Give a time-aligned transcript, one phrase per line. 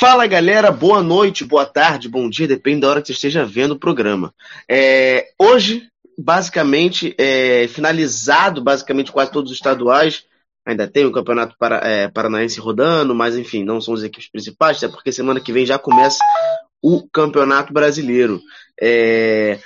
[0.00, 3.72] Fala galera, boa noite, boa tarde, bom dia, depende da hora que você esteja vendo
[3.72, 4.32] o programa.
[4.70, 10.22] É, hoje, basicamente, é, finalizado basicamente quase todos os estaduais,
[10.64, 14.76] ainda tem o Campeonato para, é, Paranaense rodando, mas enfim, não são as equipes principais,
[14.76, 16.18] até porque semana que vem já começa
[16.80, 18.40] o Campeonato Brasileiro.
[18.80, 19.58] É...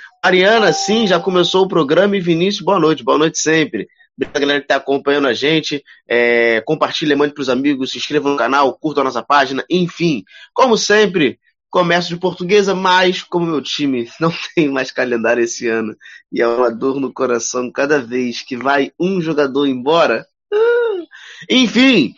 [0.73, 3.87] Sim, já começou o programa e Vinícius, boa noite, boa noite sempre.
[4.15, 5.83] Obrigado, galera, que está acompanhando a gente.
[6.07, 6.61] É...
[6.61, 10.23] Compartilhe, mande para os amigos, se inscreva no canal, curta a nossa página, enfim.
[10.53, 11.39] Como sempre,
[11.73, 15.95] começo de portuguesa, mas como meu time não tem mais calendário esse ano
[16.31, 20.23] e é uma dor no coração cada vez que vai um jogador embora.
[20.53, 21.03] Ah,
[21.49, 22.13] enfim,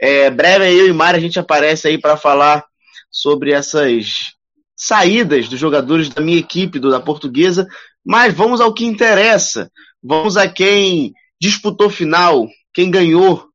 [0.00, 2.64] é, breve eu e Mari a gente aparece aí para falar
[3.10, 4.32] sobre essas
[4.74, 7.68] saídas dos jogadores da minha equipe, do, da portuguesa,
[8.04, 9.70] mas vamos ao que interessa.
[10.02, 13.48] Vamos a quem disputou final, quem ganhou,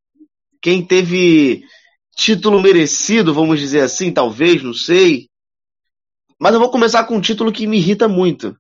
[0.62, 1.64] quem teve
[2.16, 5.30] título merecido, vamos dizer assim, talvez, não sei.
[6.40, 8.58] Mas eu vou começar com um título que me irrita muito.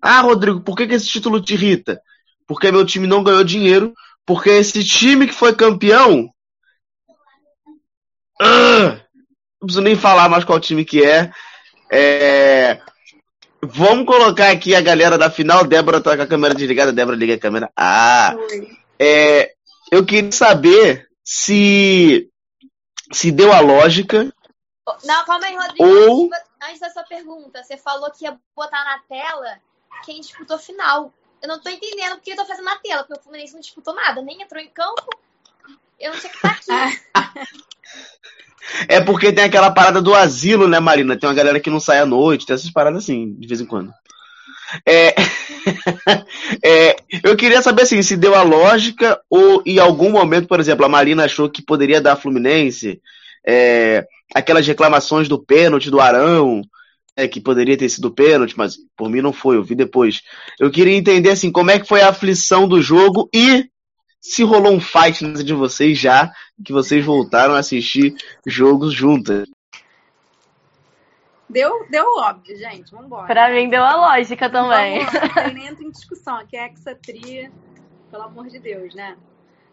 [0.00, 2.00] Ah, Rodrigo, por que, que esse título te irrita?
[2.46, 3.94] Porque meu time não ganhou dinheiro,
[4.24, 6.30] porque esse time que foi campeão.
[8.40, 8.96] Uh,
[9.60, 11.30] não preciso nem falar mais qual time que é.
[11.92, 12.80] é.
[13.62, 15.64] Vamos colocar aqui a galera da final.
[15.64, 16.92] Débora tá com a câmera desligada.
[16.92, 17.70] Débora liga a câmera.
[17.76, 18.34] Ah!
[18.98, 19.52] É,
[19.90, 22.30] eu queria saber se
[23.12, 24.32] se deu a lógica.
[25.04, 25.84] Não, calma aí, Rodrigo.
[25.84, 26.30] Ou...
[26.62, 29.58] Antes da sua pergunta, você falou que ia botar na tela
[30.04, 31.12] quem disputou final.
[31.40, 33.94] Eu não tô entendendo porque eu tô fazendo na tela, porque o Fluminense não disputou
[33.94, 35.08] nada, nem entrou em campo.
[36.00, 37.46] Eu não que estar aqui.
[38.88, 41.16] É porque tem aquela parada do asilo, né, Marina?
[41.16, 43.66] Tem uma galera que não sai à noite, tem essas paradas assim, de vez em
[43.66, 43.92] quando.
[44.86, 45.14] É...
[46.64, 46.96] é...
[47.24, 50.88] eu queria saber assim, se deu a lógica ou em algum momento, por exemplo, a
[50.88, 53.00] Marina achou que poderia dar Fluminense,
[53.44, 54.06] é...
[54.32, 56.62] aquelas reclamações do pênalti do Arão,
[57.16, 60.22] é, que poderia ter sido pênalti, mas por mim não foi, eu vi depois.
[60.58, 63.68] Eu queria entender assim, como é que foi a aflição do jogo e
[64.20, 66.32] se rolou um fight de vocês já,
[66.64, 68.14] que vocês voltaram a assistir
[68.46, 69.48] jogos juntas.
[71.48, 72.92] Deu, deu óbvio, gente.
[72.92, 73.26] Vambora.
[73.26, 75.00] Pra mim deu a lógica também.
[75.34, 76.36] Não nem entra em discussão.
[76.36, 77.50] Aqui é Hexatria,
[78.10, 79.16] pelo amor de Deus, né?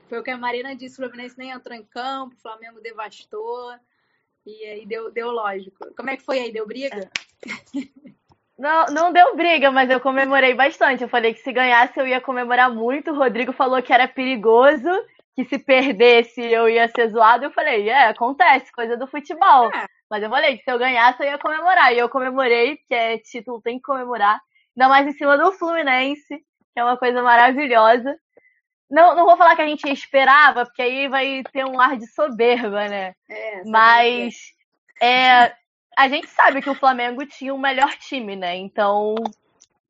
[0.10, 3.76] Foi o que a Marina disse, o Fluminense nem entrou em campo, o Flamengo devastou.
[4.46, 5.94] E aí deu, deu lógico.
[5.96, 6.52] Como é que foi aí?
[6.52, 7.12] Deu briga?
[8.58, 11.04] Não, não deu briga, mas eu comemorei bastante.
[11.04, 13.12] Eu falei que se ganhasse eu ia comemorar muito.
[13.12, 14.90] O Rodrigo falou que era perigoso,
[15.36, 17.46] que se perdesse eu ia ser zoado.
[17.46, 19.72] Eu falei, é, acontece, coisa do futebol.
[19.72, 19.86] É.
[20.10, 21.94] Mas eu falei que se eu ganhasse eu ia comemorar.
[21.94, 24.40] E eu comemorei, porque é título, tem que comemorar.
[24.76, 28.16] Ainda mais em cima do Fluminense, que é uma coisa maravilhosa.
[28.90, 32.08] Não, não vou falar que a gente esperava, porque aí vai ter um ar de
[32.08, 33.14] soberba, né?
[33.30, 34.36] É, Mas
[35.02, 35.54] é,
[35.98, 38.56] a gente sabe que o Flamengo tinha o melhor time, né?
[38.56, 39.16] Então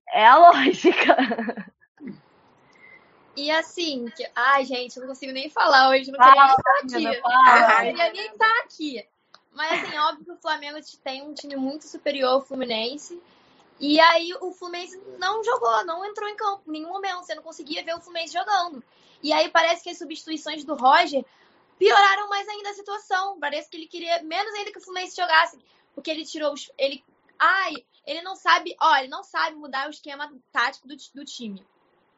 [0.10, 1.18] é a lógica.
[3.36, 4.26] E assim, que...
[4.34, 7.04] ai, gente, eu não consigo nem falar hoje, não queria nem estar aqui.
[7.04, 9.08] Não queria nem estar aqui.
[9.52, 13.22] Mas assim, óbvio que o Flamengo tem um time muito superior ao Fluminense.
[13.78, 17.26] E aí o Fluminense não jogou, não entrou em campo em nenhum momento.
[17.26, 18.82] Você não conseguia ver o Fluminense jogando.
[19.22, 21.26] E aí parece que as substituições do Roger
[21.78, 23.38] pioraram mais ainda a situação.
[23.40, 25.60] Parece que ele queria menos ainda que o Fluminense jogasse
[25.98, 26.72] porque ele tirou os.
[26.78, 27.04] Ele,
[27.40, 28.76] ai, ele não sabe.
[28.80, 31.66] Ó, ele não sabe mudar o esquema tático do, do time.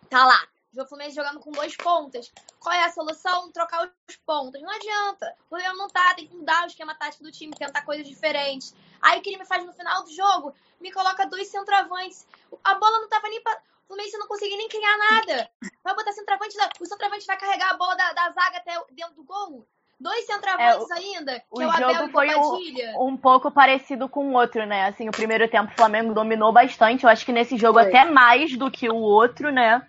[0.09, 0.45] Tá lá.
[0.77, 2.29] O Fluminense jogando com dois pontas.
[2.59, 3.49] Qual é a solução?
[3.53, 4.61] Trocar os pontas.
[4.61, 5.33] Não adianta.
[5.45, 6.13] O problema não tá.
[6.13, 8.75] Tem que mudar o esquema tático do time, tentar coisas diferentes.
[9.01, 10.53] Aí o que ele me faz no final do jogo?
[10.81, 12.27] Me coloca dois centroavantes.
[12.61, 13.61] A bola não tava nem pra.
[13.85, 15.49] O Fluminense não conseguia nem criar nada.
[15.81, 16.57] Vai botar centroavante.
[16.81, 19.65] O centroavante vai carregar a bola da, da zaga até dentro do gol?
[19.99, 24.07] Dois centroavantes é, ainda, que o é o jogo Abel foi um, um, pouco parecido
[24.07, 24.85] com o outro, né?
[24.85, 27.03] Assim, o primeiro tempo o Flamengo dominou bastante.
[27.03, 27.89] Eu acho que nesse jogo foi.
[27.89, 29.79] até mais do que o outro, né?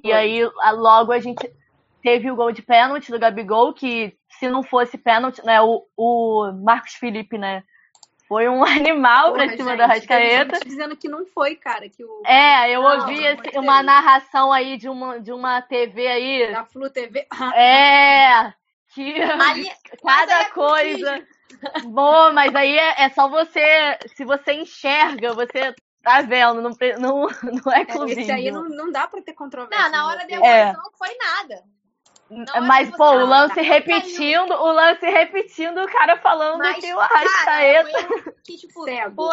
[0.00, 0.10] Foi.
[0.10, 0.40] E aí
[0.72, 1.48] logo a gente
[2.02, 5.60] teve o gol de pênalti do Gabigol, que se não fosse pênalti, né?
[5.60, 7.62] O, o Marcos Felipe, né?
[8.30, 10.54] foi um animal Porra, pra cima gente, da Rascaeta.
[10.54, 11.88] Gente dizendo que não foi, cara.
[11.88, 12.22] Que o...
[12.24, 13.20] É, eu não, ouvi
[13.56, 16.52] uma narração aí de uma, de uma TV aí.
[16.52, 17.26] Da Flu TV.
[17.56, 18.52] é,
[18.94, 19.70] que Ali,
[20.02, 21.26] cada coisa.
[21.84, 23.98] Bom, mas aí é, é, só você.
[24.14, 27.28] Se você enxerga, você tá vendo, não, não,
[27.64, 28.22] não é clubismo.
[28.22, 29.84] Esse aí não, não dá pra ter controvérsia.
[29.84, 31.64] Não, na hora da evolução não foi nada.
[32.30, 37.00] Não Mas, pô, o lance repetindo, o lance repetindo, o cara falando Mas, que o
[37.00, 38.32] Arrascaeta.
[38.44, 38.84] Que, tipo,
[39.16, 39.32] pô,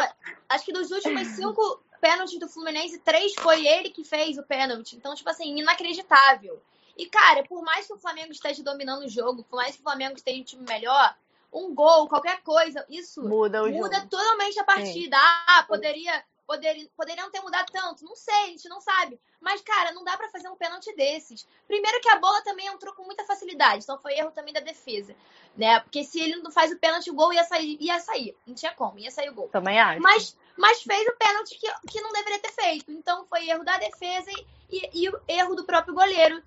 [0.49, 4.95] acho que dos últimos cinco pênaltis do Fluminense, três foi ele que fez o pênalti.
[4.95, 6.59] Então, tipo assim, inacreditável.
[6.97, 9.83] E, cara, por mais que o Flamengo esteja dominando o jogo, por mais que o
[9.83, 11.15] Flamengo esteja um time melhor,
[11.53, 14.09] um gol, qualquer coisa, isso muda, muda jogo.
[14.09, 15.17] totalmente a partida.
[15.17, 15.43] Sim.
[15.47, 18.05] Ah, poderia Poder, poderiam ter mudado tanto?
[18.05, 19.19] Não sei, a gente não sabe.
[19.41, 21.45] Mas, cara, não dá para fazer um pênalti desses.
[21.67, 25.13] Primeiro que a bola também entrou com muita facilidade, então foi erro também da defesa.
[25.57, 25.77] Né?
[25.81, 27.77] Porque se ele não faz o pênalti, o gol ia sair.
[27.81, 28.33] Ia sair.
[28.47, 29.49] Não tinha como, ia sair o gol.
[29.49, 30.01] Também acho.
[30.01, 32.89] Mas, mas fez o pênalti que, que não deveria ter feito.
[32.93, 36.41] Então foi erro da defesa e, e, e erro do próprio goleiro,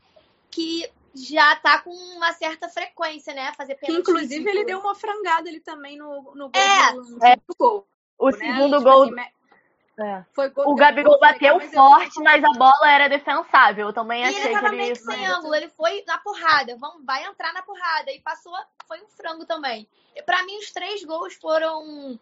[0.50, 3.52] que já tá com uma certa frequência, né?
[3.54, 4.04] Fazer pênalti.
[4.04, 6.62] Que, inclusive, ele deu uma frangada ali também no, no gol.
[6.62, 7.36] É, no, é.
[7.58, 7.88] gol.
[8.18, 8.38] O né?
[8.38, 9.04] segundo tipo gol.
[9.04, 9.20] Assim,
[10.00, 10.24] é.
[10.64, 13.88] o Gabigol bateu legal, forte, mas, mas a bola era defensável.
[13.88, 14.76] Eu também achei ele que ele.
[14.76, 16.76] Meio sem ângulo, ele foi na porrada.
[16.76, 18.10] Vamos, vai entrar na porrada.
[18.10, 18.52] E passou,
[18.86, 19.88] foi um frango também.
[20.24, 22.18] Para mim, os três gols foram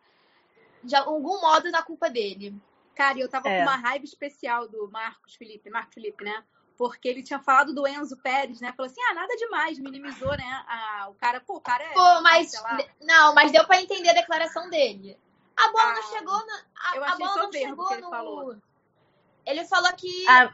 [0.82, 2.54] de algum modo na culpa dele.
[2.94, 3.58] Cara, eu tava é.
[3.58, 6.42] com uma raiva especial do Marcos Felipe, Marcos Felipe, né?
[6.78, 8.72] Porque ele tinha falado do Enzo Pérez, né?
[8.76, 10.64] Falou assim: ah, nada demais, minimizou, né?
[10.68, 11.92] Ah, o cara, pô, o cara é.
[11.92, 12.52] Pô, mas.
[13.02, 15.18] Não, mas deu para entender a declaração dele.
[15.56, 16.62] A bola ah, não chegou na.
[16.76, 18.10] A, eu achei a bola não chegou ele no.
[18.10, 18.56] Falou.
[19.44, 20.28] Ele falou que.
[20.28, 20.52] Ah,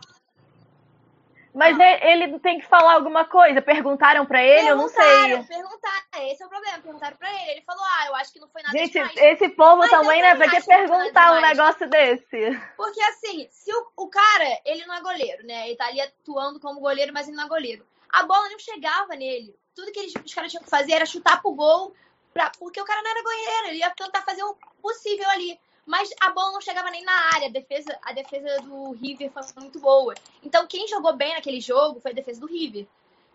[1.54, 2.06] mas ah.
[2.08, 3.62] ele tem que falar alguma coisa.
[3.62, 5.42] Perguntaram para ele, eu não sei.
[5.44, 6.78] Perguntaram, esse é o problema.
[6.80, 7.52] Perguntaram para ele.
[7.52, 9.16] Ele falou, ah, eu acho que não foi nada Gente, demais.
[9.16, 10.34] esse povo Mas também, né?
[10.34, 12.60] Pra que perguntar um negócio desse?
[12.76, 15.68] Porque assim, se o, o cara, ele não é goleiro, né?
[15.68, 17.86] Ele tá ali atuando como goleiro, mas ele não é goleiro.
[18.10, 19.56] A bola não chegava nele.
[19.74, 21.94] Tudo que eles, os caras tinham que fazer era chutar pro gol
[22.34, 25.56] Pra, porque o cara não era goleiro, ele ia tentar fazer o possível ali.
[25.86, 27.48] Mas a bola não chegava nem na área.
[27.48, 30.14] A defesa, a defesa do River foi muito boa.
[30.42, 32.86] Então, quem jogou bem naquele jogo foi a defesa do River.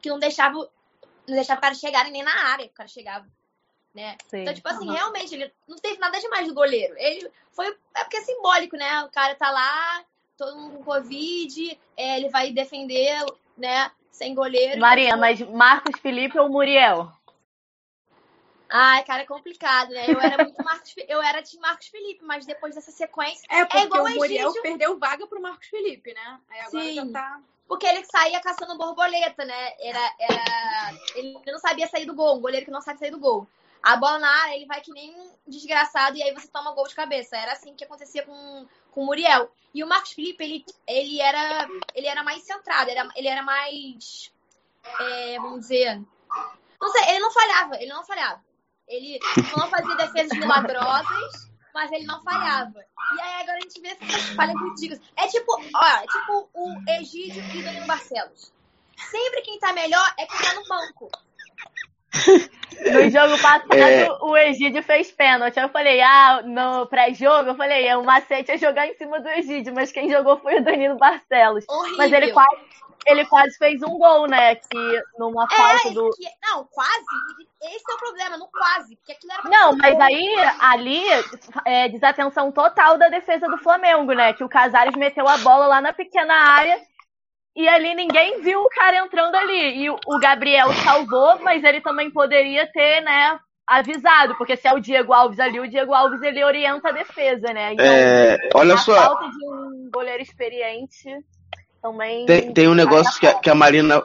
[0.01, 0.57] Que não deixava,
[1.27, 2.65] não deixava o cara chegarem nem na área.
[2.65, 3.27] O cara chegava.
[3.93, 4.15] Né?
[4.31, 4.93] Então, tipo assim, uhum.
[4.93, 6.95] realmente, ele não teve nada demais do goleiro.
[6.97, 7.67] Ele foi.
[7.95, 9.03] É porque é simbólico, né?
[9.03, 10.03] O cara tá lá,
[10.37, 13.13] todo mundo com Covid, é, ele vai defender,
[13.57, 13.91] né?
[14.11, 14.79] Sem goleiro.
[14.79, 17.11] Maria, então, mas Marcos Felipe ou Muriel?
[18.69, 20.05] Ai, cara, é complicado, né?
[20.07, 23.47] Eu era muito Marcos, eu era de Marcos Felipe, mas depois dessa sequência.
[23.49, 26.39] É, porque é igual o Muriel perdeu vaga pro Marcos Felipe, né?
[26.49, 26.93] Aí agora Sim.
[26.93, 27.41] já tá.
[27.67, 29.73] Porque ele saía caçando borboleta, né?
[29.79, 30.93] Era, era...
[31.15, 33.47] Ele não sabia sair do gol, um goleiro que não sabe sair do gol.
[33.81, 36.87] A bola na área, ele vai que nem um desgraçado e aí você toma gol
[36.87, 37.37] de cabeça.
[37.37, 39.51] Era assim que acontecia com, com o Muriel.
[39.73, 44.31] E o Marcos Felipe, ele, ele, era, ele era mais centrado, era, ele era mais.
[44.99, 46.01] É, vamos dizer.
[46.81, 48.48] Não sei, ele não falhava, ele não falhava.
[48.89, 49.19] Ele
[49.55, 52.79] não fazia defesas milagrosas, mas ele não falhava.
[53.15, 55.01] E aí agora a gente vê essas falhas ridículas.
[55.15, 58.51] É tipo, ó, é tipo o Egídio e o Danilo Barcelos.
[58.97, 61.11] Sempre quem tá melhor é quem tá no banco.
[62.79, 64.09] No jogo passado, é...
[64.21, 65.59] o Egídio fez pênalti.
[65.59, 69.29] Eu falei, ah, no pré-jogo, eu falei, é, o macete é jogar em cima do
[69.29, 71.65] Egídio, mas quem jogou foi o Danilo Barcelos.
[71.67, 71.97] Horrível.
[71.97, 72.57] Mas ele quase,
[73.05, 74.55] ele quase fez um gol, né?
[74.55, 76.09] Que numa é, falta do.
[76.11, 77.05] Que, não, quase.
[77.61, 78.95] Esse é o problema, no quase.
[78.95, 80.01] Porque aquilo era não, mas gol.
[80.01, 81.03] aí, ali,
[81.65, 84.33] é desatenção total da defesa do Flamengo, né?
[84.33, 86.79] Que o Casares meteu a bola lá na pequena área
[87.55, 89.83] e ali ninguém viu o cara entrando ali.
[89.83, 93.39] E o Gabriel salvou, mas ele também poderia ter, né?
[93.67, 97.53] Avisado, porque se é o Diego Alves ali, o Diego Alves ele orienta a defesa,
[97.53, 97.73] né?
[97.73, 98.95] Então, é, olha a só.
[98.95, 101.07] falta de um goleiro experiente
[101.81, 102.25] também.
[102.25, 104.01] Tem, tem um negócio que a, que a, Marina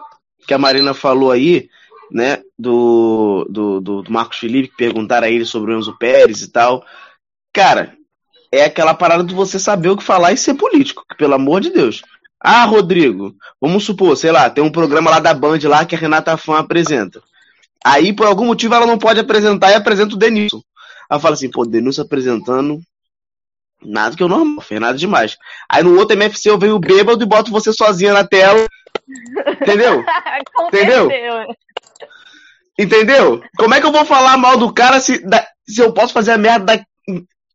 [0.47, 1.69] que a Marina falou aí,
[2.11, 2.43] né?
[2.59, 6.85] Do, do, do, Marcos Felipe, que perguntaram a ele sobre o Enzo Pérez e tal.
[7.53, 7.97] Cara,
[8.53, 11.61] é aquela parada de você saber o que falar e ser político, que, pelo amor
[11.61, 12.03] de Deus.
[12.41, 15.99] Ah, Rodrigo, vamos supor, sei lá, tem um programa lá da Band lá que a
[15.99, 17.23] Renata Fã apresenta.
[17.85, 20.63] Aí, por algum motivo, ela não pode apresentar e apresenta o Denilson.
[21.11, 22.81] Ela fala assim, pô, Denilson apresentando
[23.85, 25.37] Nada que eu normal, fez nada demais.
[25.69, 28.67] Aí no outro MFC eu venho bêbado e boto você sozinha na tela.
[29.61, 30.05] Entendeu?
[30.69, 31.09] Entendeu?
[32.79, 33.43] Entendeu?
[33.57, 36.33] Como é que eu vou falar mal do cara se, da, se eu posso fazer
[36.33, 36.87] a merda da...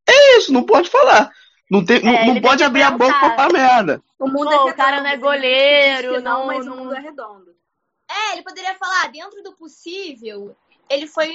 [0.08, 1.32] É isso, não pode falar.
[1.70, 4.02] Não, tem, é, não, não pode abrir a boca pra falar merda.
[4.18, 7.56] O mundo Pô, é o cara não é goleiro, não, mas o mundo é redondo.
[8.10, 10.58] É, ele poderia falar, dentro do possível,
[10.90, 11.30] ele foi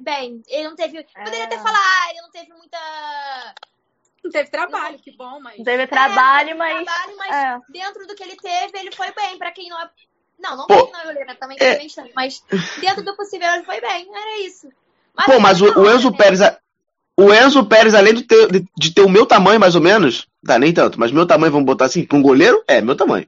[0.00, 0.42] bem.
[0.48, 0.98] Ele não teve.
[0.98, 1.02] É.
[1.04, 2.78] Poderia até falar, ah, ele não teve muita.
[4.28, 5.56] Não teve trabalho, não, que bom, mas.
[5.56, 6.84] Não teve trabalho, é, não teve mas.
[6.84, 7.72] Trabalho, mas é.
[7.72, 9.38] dentro do que ele teve, ele foi bem.
[9.38, 9.88] Pra quem não é.
[10.38, 11.64] Não, não Pô, não é goleiro, também é...
[11.64, 12.44] é estranho, mas
[12.78, 14.06] dentro do possível ele foi bem.
[14.14, 14.68] Era isso.
[15.16, 16.16] Mas Pô, mas o, o Enzo né?
[16.18, 16.40] Pérez.
[17.16, 20.28] O Enzo Pérez, além de ter, de, de ter o meu tamanho, mais ou menos,
[20.44, 23.26] tá, nem tanto, mas meu tamanho, vamos botar assim, para um goleiro, é, meu tamanho.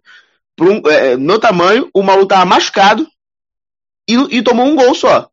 [0.55, 3.11] Para um, é, meu tamanho, o maluco tava machucado
[4.07, 5.29] e, e tomou um gol só.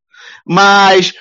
[0.48, 1.14] Mas,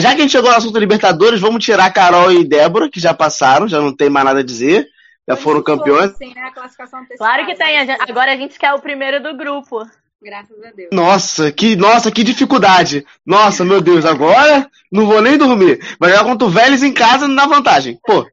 [0.00, 3.14] já que a gente chegou no assunto Libertadores, vamos tirar Carol e Débora, que já
[3.14, 4.88] passaram, já não tem mais nada a dizer.
[5.28, 6.12] Já foram campeões.
[6.18, 6.42] Sim, né?
[6.42, 7.78] A claro que tem.
[7.78, 9.86] Agora a gente quer o primeiro do grupo.
[10.22, 10.88] Graças a Deus.
[10.92, 13.06] Nossa, que, nossa, que dificuldade.
[13.24, 15.80] Nossa, meu Deus, agora não vou nem dormir.
[15.98, 17.98] Vai jogar contra o Vélez em casa não dá vantagem.
[18.06, 18.26] Pô,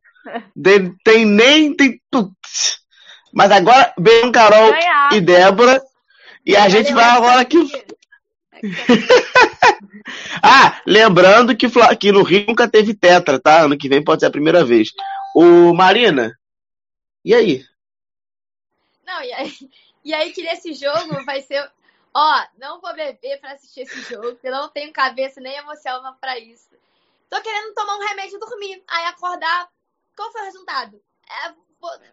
[0.61, 1.75] tem, tem nem.
[1.75, 1.99] Tem,
[3.33, 5.13] mas agora, bem Carol Ganhar.
[5.13, 5.81] e Débora.
[6.45, 7.59] E a gente vai agora aqui.
[10.43, 11.67] ah, lembrando que,
[11.99, 13.61] que no Rio nunca teve tetra, tá?
[13.61, 14.91] Ano que vem pode ser a primeira vez.
[15.35, 16.37] O Marina,
[17.23, 17.65] e aí?
[19.05, 19.53] Não, e aí,
[20.03, 21.69] e aí que nesse jogo vai ser.
[22.13, 26.01] Ó, não vou beber pra assistir esse jogo, porque eu não tenho cabeça nem emoção
[26.19, 26.69] pra isso.
[27.29, 28.83] Tô querendo tomar um remédio e dormir.
[28.87, 29.69] Aí acordar.
[30.15, 31.01] Qual foi o resultado?
[31.29, 31.49] É,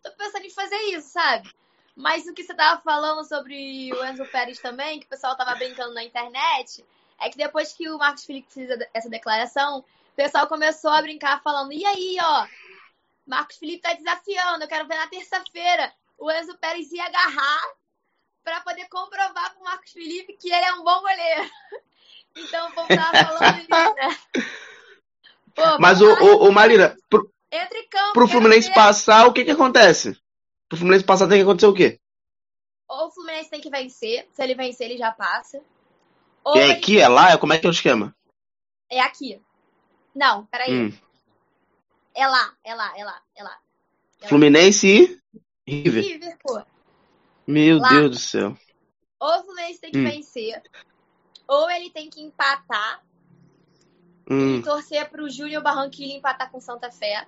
[0.03, 1.51] tô pensando em fazer isso, sabe?
[1.99, 5.57] Mas o que você tava falando sobre o Enzo Pérez também, que o pessoal tava
[5.57, 6.85] brincando na internet,
[7.21, 11.43] é que depois que o Marcos Felipe fez essa declaração, o pessoal começou a brincar
[11.43, 12.47] falando, e aí, ó,
[13.27, 17.63] Marcos Felipe tá desafiando, eu quero ver na terça-feira o Enzo Pérez ir agarrar
[18.45, 21.51] para poder comprovar pro Marcos Felipe que ele é um bom goleiro.
[22.37, 24.19] Então, vamos estar falando isso, né?
[25.53, 27.29] Pô, Mas, o, o, o Marina, pro,
[28.13, 28.75] pro Fluminense ver...
[28.75, 30.17] passar, o que que acontece?
[30.69, 32.01] Pro Fluminense passar tem que acontecer o quê?
[32.89, 35.63] Ou o Fluminense tem que vencer, se ele vencer, ele já passa.
[36.45, 37.37] Ou é aqui, é lá?
[37.39, 38.15] Como é que é o esquema?
[38.91, 39.41] É aqui.
[40.15, 40.73] Não, peraí.
[40.73, 40.93] Hum.
[42.15, 43.59] É lá, é lá, é lá, é lá.
[44.23, 45.21] É Fluminense
[45.67, 46.03] e River.
[46.03, 46.63] River, pô.
[47.47, 47.89] Meu lá.
[47.91, 48.57] Deus do céu.
[49.21, 50.05] Ou o Fluminense tem que hum.
[50.05, 50.63] vencer,
[51.47, 53.03] ou ele tem que empatar
[54.31, 54.57] hum.
[54.57, 57.27] e torcer pro Júnior Barranquilla empatar com Santa Fé.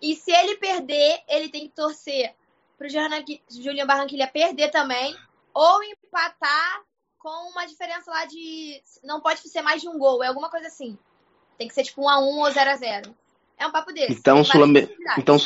[0.00, 2.34] E se ele perder, ele tem que torcer
[2.76, 5.16] pro Júnior Barranquilla perder também,
[5.52, 6.82] ou empatar
[7.18, 8.80] com uma diferença lá de.
[9.02, 10.96] Não pode ser mais de um gol, é alguma coisa assim.
[11.58, 13.16] Tem que ser tipo 1 a 1 ou 0 a 0
[13.58, 14.12] É um papo desse.
[14.12, 14.62] Então, Sul
[15.18, 15.36] então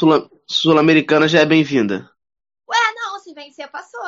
[0.47, 2.11] Sul-Americana já é bem-vinda.
[2.69, 4.01] Ué, não, se vencer, passou.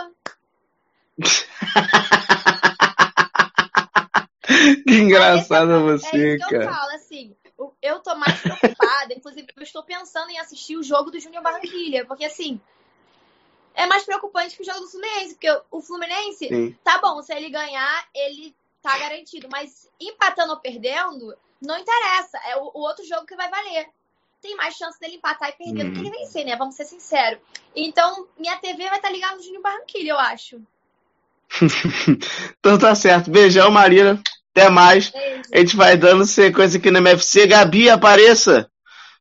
[4.87, 6.65] que engraçada você, é isso cara.
[6.65, 7.35] eu falo, assim,
[7.85, 12.07] eu tô mais preocupada, inclusive eu estou pensando em assistir o jogo do Júnior Barranquilha,
[12.07, 12.59] porque assim,
[13.75, 16.79] é mais preocupante que o jogo do Fluminense, porque o Fluminense, Sim.
[16.83, 22.57] tá bom, se ele ganhar, ele tá garantido, mas empatando ou perdendo, não interessa, é
[22.57, 23.87] o, o outro jogo que vai valer.
[24.41, 26.19] Tem mais chance dele empatar e perder do que ele uhum.
[26.19, 26.55] vencer, né?
[26.55, 27.41] Vamos ser sinceros.
[27.75, 30.61] Então, minha TV vai estar tá ligada no Júnior Barranquilha, eu acho.
[32.59, 33.31] então tá certo.
[33.31, 34.23] Beijão, Marina.
[34.56, 35.11] Até mais.
[35.11, 35.42] Beijo.
[35.52, 37.46] A gente vai dando sequência aqui no MFC.
[37.46, 38.70] Gabi, apareça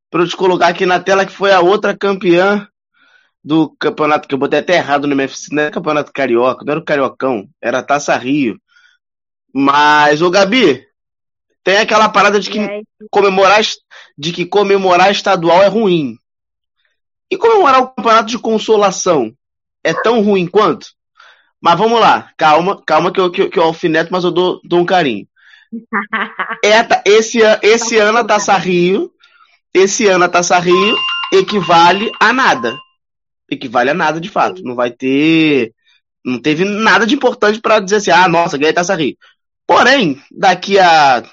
[0.09, 2.67] para eu te colocar aqui na tela que foi a outra campeã
[3.43, 6.79] do campeonato, que eu botei até errado no MFC, não era campeonato carioca, não era
[6.79, 8.57] o Cariocão, era Taça Rio.
[9.53, 10.85] Mas, ô Gabi,
[11.63, 12.59] tem aquela parada de que
[13.09, 13.61] comemorar,
[14.17, 16.17] de que comemorar estadual é ruim.
[17.29, 19.33] E comemorar o campeonato de consolação
[19.83, 20.87] é tão ruim quanto?
[21.63, 24.81] Mas vamos lá, calma, calma que eu, que, que eu alfineto, mas eu dou, dou
[24.81, 25.25] um carinho.
[26.63, 29.11] É, esse, esse ano a Taça Rio,
[29.73, 30.95] esse ano a Taça Rio
[31.33, 32.77] equivale a nada.
[33.49, 34.61] Equivale a nada de fato.
[34.63, 35.73] Não vai ter.
[36.23, 39.17] Não teve nada de importante para dizer assim, ah, nossa, ganhei Taça Rio.
[39.67, 41.23] Porém, daqui a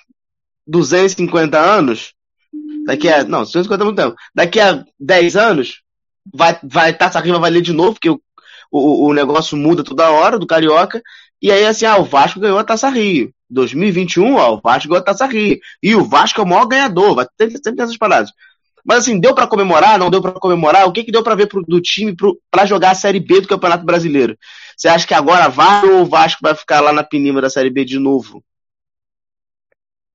[0.67, 2.13] 250 anos,
[2.87, 3.25] daqui a.
[3.25, 4.17] Não, 250 é muito tempo.
[4.35, 5.83] Daqui a 10 anos,
[6.33, 8.21] vai, vai, Taça Rio vai ler de novo, porque o,
[8.71, 11.03] o, o negócio muda toda hora do Carioca.
[11.43, 13.33] E aí, assim, ah, o Vasco ganhou a Taça Rio.
[13.49, 15.59] 2021, ó, o Vasco ganhou a Taça Rio.
[15.83, 17.15] E o Vasco é o maior ganhador.
[17.15, 18.31] Vai ter sempre essas paradas.
[18.85, 19.99] Mas assim, deu para comemorar?
[19.99, 20.87] Não deu para comemorar?
[20.87, 22.15] O que, que deu para ver pro, do time
[22.51, 24.37] para jogar a Série B do Campeonato Brasileiro?
[24.77, 27.71] Você acha que agora vai ou o Vasco vai ficar lá na penima da Série
[27.71, 28.43] B de novo?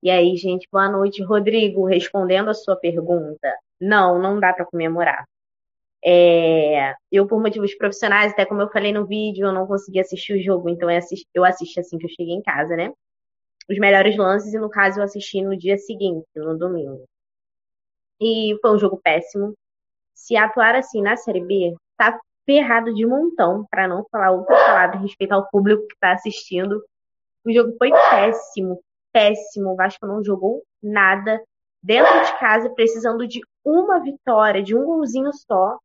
[0.02, 1.24] E aí, gente, boa noite.
[1.24, 5.26] Rodrigo, respondendo a sua pergunta, não, não dá para comemorar.
[6.06, 10.34] É, eu, por motivos profissionais, até como eu falei no vídeo, eu não consegui assistir
[10.34, 12.92] o jogo, então eu assisti, eu assisti assim que eu cheguei em casa, né?
[13.70, 17.06] Os melhores lances, e no caso eu assisti no dia seguinte, no domingo.
[18.22, 19.54] E foi um jogo péssimo.
[20.16, 25.00] Se atuar assim na Série B, tá ferrado de montão, para não falar outra palavra
[25.00, 26.84] respeito ao público que tá assistindo
[27.46, 28.82] O jogo foi péssimo,
[29.14, 29.72] péssimo.
[29.74, 31.42] O Vasco não jogou nada
[31.84, 35.80] dentro de casa, precisando de uma vitória, de um golzinho só,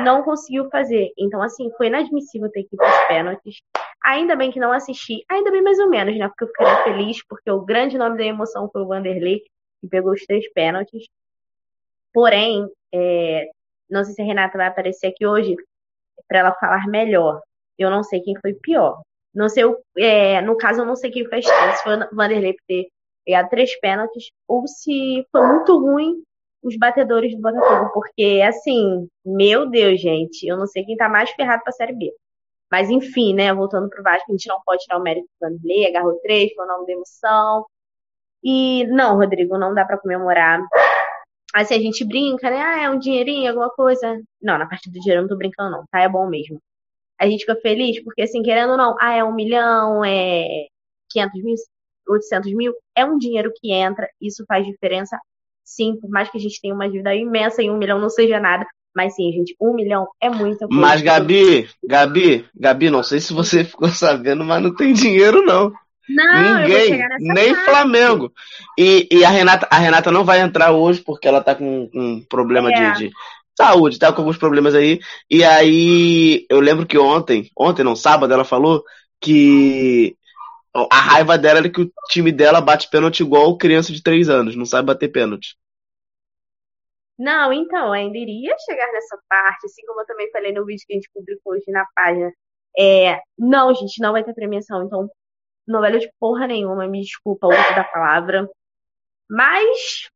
[0.00, 1.12] não conseguiu fazer.
[1.18, 3.56] Então, assim, foi inadmissível ter que ir para os pênaltis.
[4.04, 6.28] Ainda bem que não assisti, ainda bem mais ou menos, né?
[6.28, 9.42] Porque eu ficaria feliz, porque o grande nome da emoção foi o Vanderlei,
[9.80, 11.06] que pegou os três pênaltis.
[12.12, 13.48] Porém, é,
[13.88, 15.56] não sei se a Renata vai aparecer aqui hoje
[16.28, 17.40] para ela falar melhor.
[17.78, 19.00] Eu não sei quem foi pior.
[19.34, 19.64] Não sei,
[19.98, 22.88] é, no caso, eu não sei quem fez se foi o Vanderlei por ter
[23.24, 26.22] pegado três pênaltis, ou se foi muito ruim
[26.62, 31.30] os batedores do Botafogo, porque, assim, meu Deus, gente, eu não sei quem tá mais
[31.30, 32.12] ferrado pra Série B.
[32.70, 35.88] Mas, enfim, né, voltando pro Vasco, a gente não pode tirar o mérito do Vanderlei,
[35.88, 37.66] agarrou três, foi o nome da emoção.
[38.42, 40.60] E, não, Rodrigo, não dá para comemorar.
[41.54, 44.20] Assim, a gente brinca, né, ah, é um dinheirinho, alguma coisa.
[44.40, 46.00] Não, na parte do dinheiro eu não tô brincando, não, tá?
[46.00, 46.60] É bom mesmo.
[47.20, 50.66] A gente fica feliz porque, assim, querendo ou não, ah, é um milhão, é
[51.10, 51.54] 500 mil,
[52.08, 55.18] 800 mil, é um dinheiro que entra, isso faz diferença
[55.64, 58.40] Sim, por mais que a gente tenha uma dívida imensa e um milhão não seja
[58.40, 58.66] nada.
[58.94, 60.80] Mas sim, gente, um milhão é muita coisa.
[60.80, 65.72] Mas, Gabi, Gabi, Gabi, não sei se você ficou sabendo, mas não tem dinheiro, não.
[66.08, 67.64] Não, Ninguém, nem parte.
[67.64, 68.32] Flamengo.
[68.78, 72.22] E, e, a, Renata, a Renata não vai entrar hoje porque ela tá com um
[72.28, 72.92] problema é.
[72.92, 73.10] de, de,
[73.56, 75.00] saúde, tá com alguns problemas aí.
[75.30, 78.82] E aí, eu lembro que ontem, ontem não, sábado, ela falou
[79.20, 80.16] que
[80.74, 84.56] a raiva dela era que o time dela bate pênalti igual criança de 3 anos,
[84.56, 85.56] não sabe bater pênalti.
[87.18, 90.94] Não, então, ainda iria chegar nessa parte, assim como eu também falei no vídeo que
[90.94, 92.32] a gente publicou hoje na página.
[92.76, 95.08] É, não, gente, não vai ter premiação, então
[95.66, 98.48] não valeu de porra nenhuma, me desculpa o uso da palavra.
[99.30, 100.08] Mas,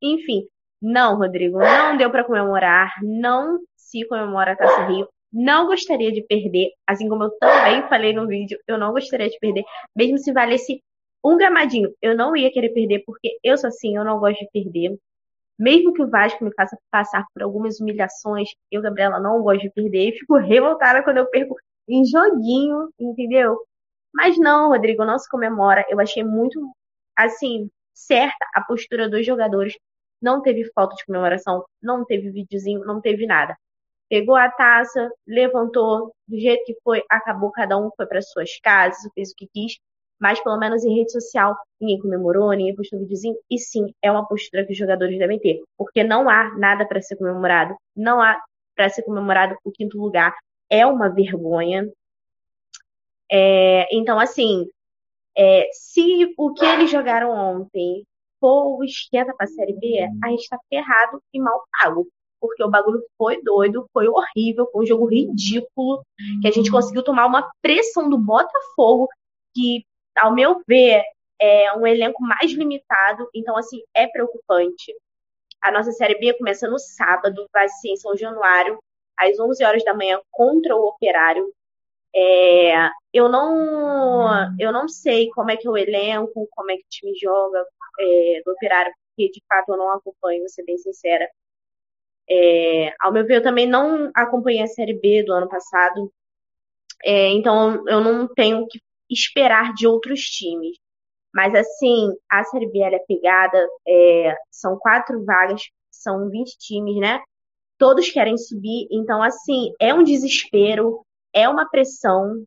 [0.00, 0.48] enfim,
[0.80, 5.08] não, Rodrigo, não deu para comemorar, não se comemora a Taça Rio.
[5.34, 9.36] Não gostaria de perder, assim como eu também falei no vídeo, eu não gostaria de
[9.40, 9.64] perder,
[9.96, 10.80] mesmo se valesse
[11.24, 11.92] um gramadinho.
[12.00, 14.96] Eu não ia querer perder, porque eu sou assim, eu não gosto de perder.
[15.58, 19.70] Mesmo que o Vasco me faça passar por algumas humilhações, eu, Gabriela, não gosto de
[19.72, 21.56] perder e fico revoltada quando eu perco
[21.88, 23.58] em joguinho, entendeu?
[24.14, 25.84] Mas não, Rodrigo, não se comemora.
[25.88, 26.60] Eu achei muito,
[27.16, 29.76] assim, certa a postura dos jogadores.
[30.22, 33.56] Não teve falta de comemoração, não teve videozinho, não teve nada
[34.08, 39.10] pegou a taça, levantou do jeito que foi, acabou, cada um foi para suas casas,
[39.14, 39.78] fez o que quis,
[40.20, 44.26] mas pelo menos em rede social ninguém comemorou, ninguém postou videozinho, e sim, é uma
[44.26, 48.40] postura que os jogadores devem ter, porque não há nada para ser comemorado, não há
[48.74, 50.34] para ser comemorado o quinto lugar,
[50.68, 51.88] é uma vergonha.
[53.30, 54.66] É, então, assim,
[55.36, 58.04] é, se o que eles jogaram ontem
[58.40, 62.06] for o esquenta para a Série B, a gente está ferrado e mal pago
[62.46, 66.04] porque o bagulho foi doido, foi horrível, foi um jogo ridículo,
[66.42, 69.08] que a gente conseguiu tomar uma pressão do Botafogo,
[69.54, 69.84] que,
[70.18, 71.02] ao meu ver,
[71.40, 74.94] é um elenco mais limitado, então, assim, é preocupante.
[75.62, 78.78] A nossa Série B começa no sábado, vai ser em São Januário,
[79.18, 81.50] às 11 horas da manhã, contra o Operário.
[82.14, 86.82] É, eu não eu não sei como é que é o elenco, como é que
[86.82, 87.64] o time joga
[87.98, 91.28] é, do Operário, porque de fato eu não acompanho, vou ser bem sincera.
[92.28, 96.12] É, ao meu ver, eu também não acompanhei a Série B do ano passado,
[97.04, 100.76] é, então eu não tenho que esperar de outros times.
[101.34, 107.20] Mas assim, a Série B é pegada, é, são quatro vagas, são 20 times, né?
[107.78, 112.44] Todos querem subir, então assim, é um desespero, é uma pressão,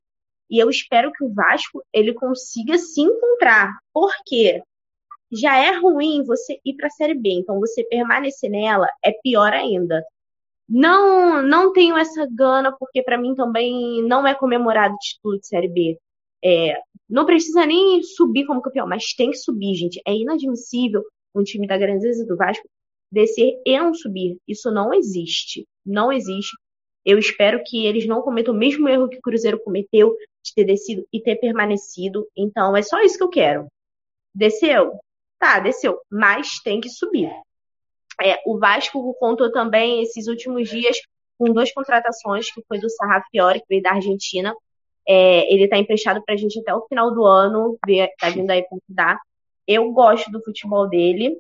[0.50, 3.78] e eu espero que o Vasco ele consiga se encontrar.
[3.94, 4.64] Por quê?
[5.32, 9.54] Já é ruim você ir para a Série B, então você permanecer nela é pior
[9.54, 10.04] ainda.
[10.70, 15.48] Não, não tenho essa gana, porque para mim também não é comemorado o título de
[15.48, 15.98] Série B.
[16.44, 20.02] É, não precisa nem subir como campeão, mas tem que subir, gente.
[20.06, 22.68] É inadmissível um time da grandeza do Vasco
[23.12, 24.38] descer e não subir.
[24.48, 25.66] Isso não existe.
[25.86, 26.56] Não existe.
[27.06, 30.14] Eu espero que eles não cometam o mesmo erro que o Cruzeiro cometeu
[30.44, 32.28] de ter descido e ter permanecido.
[32.36, 33.68] Então, é só isso que eu quero.
[34.36, 35.00] Desceu?
[35.40, 37.32] Tá, desceu, mas tem que subir.
[38.22, 40.98] É, o Vasco contou também esses últimos dias
[41.38, 44.56] com duas contratações, que foi do Sarrafiori, que veio da Argentina.
[45.08, 48.64] É, ele está emprestado para a gente até o final do ano, está vindo aí
[48.64, 49.20] para dar.
[49.68, 51.38] Eu gosto do futebol dele.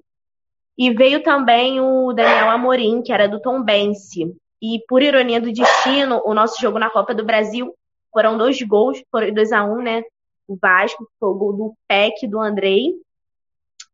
[0.77, 4.35] E veio também o Daniel Amorim, que era do Tom Bense.
[4.61, 7.73] E por ironia do destino, o nosso jogo na Copa do Brasil
[8.13, 10.03] foram dois gols, foram 2 a 1 um, né?
[10.47, 12.93] O Vasco, foi o gol do Peck do Andrei,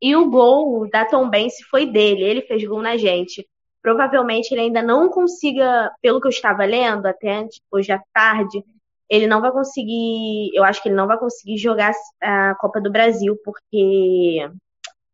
[0.01, 3.47] e o gol da Tom Bense foi dele, ele fez gol na gente.
[3.82, 8.63] Provavelmente ele ainda não consiga, pelo que eu estava lendo, até hoje à tarde,
[9.10, 10.51] ele não vai conseguir.
[10.53, 14.49] Eu acho que ele não vai conseguir jogar a Copa do Brasil, porque.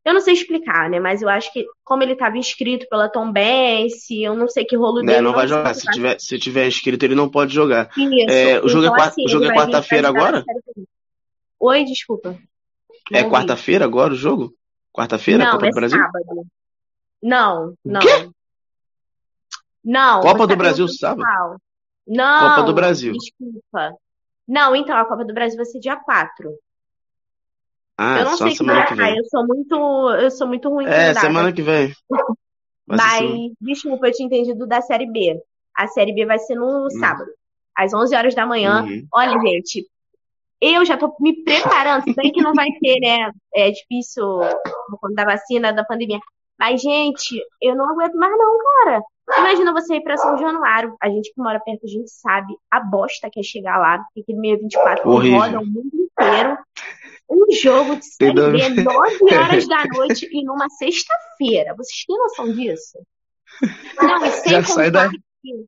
[0.05, 0.99] Eu não sei explicar, né?
[0.99, 4.75] Mas eu acho que, como ele estava inscrito pela Tom Bense, eu não sei que
[4.75, 5.21] rolo É, dele.
[5.21, 5.73] não vai jogar.
[5.73, 7.89] Se tiver, se tiver inscrito, ele não pode jogar.
[7.97, 8.29] Isso.
[8.29, 10.43] É, o jogo é Então, assim, é vai vir quarta-feira agora?
[11.59, 12.37] Oi, desculpa.
[13.11, 14.53] É Não quarta-feira agora o jogo?
[14.93, 15.99] Quarta-feira, Copa é do Brasil?
[15.99, 16.47] sábado.
[17.21, 17.99] Não, não.
[18.01, 18.29] quê?
[19.83, 20.21] Não.
[20.21, 21.27] Copa do tá Brasil sábado?
[22.07, 22.49] Não.
[22.49, 23.13] Copa do Brasil.
[23.13, 23.95] Desculpa.
[24.47, 26.51] Não, então, a Copa do Brasil vai ser dia 4.
[27.97, 29.11] Ah, eu não só sei semana que como vai.
[29.11, 29.17] vem.
[29.19, 31.93] Eu sou muito, eu sou muito ruim É, semana que vem.
[32.87, 35.39] Mas, desculpa, eu tinha entendido da Série B.
[35.77, 37.29] A Série B vai ser no sábado,
[37.75, 38.81] às 11 horas da manhã.
[38.83, 39.07] Uhum.
[39.13, 39.87] Olha, gente,
[40.61, 42.03] eu já tô me preparando.
[42.03, 43.31] Se bem que não vai ter, né?
[43.53, 44.25] É difícil
[44.99, 46.19] conta da vacina, da pandemia.
[46.59, 49.01] Mas, gente, eu não aguento mais não, cara.
[49.37, 50.95] Imagina você ir pra São Januário.
[51.01, 53.99] A gente que mora perto, a gente sabe a bosta que é chegar lá.
[53.99, 55.39] Porque aquele 624 Horrível.
[55.39, 56.57] roda o mundo inteiro.
[57.29, 58.33] Um jogo de Série?
[58.33, 58.89] B, 9
[59.37, 61.75] horas da noite e numa sexta-feira.
[61.75, 62.97] Vocês têm noção disso?
[64.01, 65.19] Não, e sem Já sai contar daí.
[65.41, 65.65] que,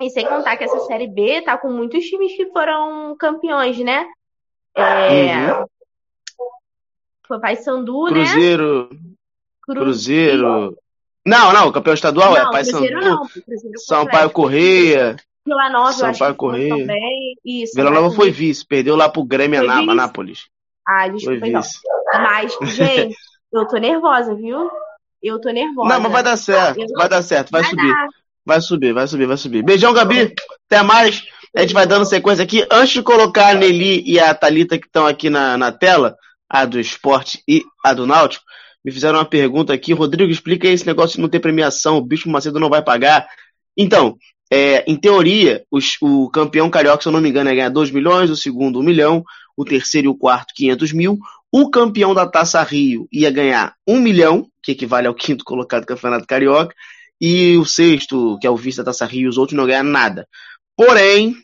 [0.00, 4.06] e sem contar que essa Série B tá com muitos times que foram campeões, né?
[4.76, 5.66] É, Uhum.
[7.26, 8.10] Foi Paysandu, né?
[8.24, 8.88] Cruzeiro,
[9.62, 10.76] Cru- Cruzeiro.
[11.26, 13.18] Não, não, o campeão estadual é Não, Cruzeiro não.
[13.26, 14.30] Cruzeiro foi Sampaio.
[14.30, 15.16] Correia.
[15.46, 16.68] Vila Nova, Sampaio foi Correia.
[16.76, 17.34] também.
[17.44, 17.72] Isso.
[17.74, 19.68] Vila Nova foi vice, perdeu lá pro Grêmio Foi?
[19.68, 20.48] Anápolis.
[20.86, 21.62] Ah, Foi desculpa então.
[21.62, 21.78] vice.
[22.12, 23.16] Mas, gente,
[23.52, 24.70] eu tô nervosa, viu?
[25.22, 25.88] Eu tô nervosa.
[25.88, 27.88] Não, mas vai dar certo, Eu- vai dar certo, vai, Vai subir.
[27.90, 28.08] dar.
[28.46, 29.62] Vai subir, vai subir, vai subir.
[29.62, 30.34] Beijão, Gabi.
[30.70, 31.22] Até mais.
[31.56, 32.66] A gente vai dando sequência aqui.
[32.70, 36.16] Antes de colocar a Nelly e a Thalita que estão aqui na, na tela,
[36.48, 38.44] a do esporte e a do Náutico,
[38.84, 39.92] me fizeram uma pergunta aqui.
[39.92, 41.96] Rodrigo, explica esse negócio de não ter premiação.
[41.96, 43.26] O Bicho Macedo não vai pagar.
[43.76, 44.16] Então,
[44.52, 47.90] é, em teoria, os- o campeão carioca, se eu não me engano, é ganhar 2
[47.90, 49.24] milhões, o segundo 1 milhão,
[49.56, 51.18] o terceiro e o quarto 500 mil.
[51.50, 55.86] O campeão da Taça Rio ia ganhar 1 milhão, que equivale ao quinto colocado do
[55.86, 56.74] Campeonato Carioca,
[57.20, 60.26] e o sexto, que é o vice da Taça Rio, os outros não ganham nada.
[60.76, 61.36] Porém,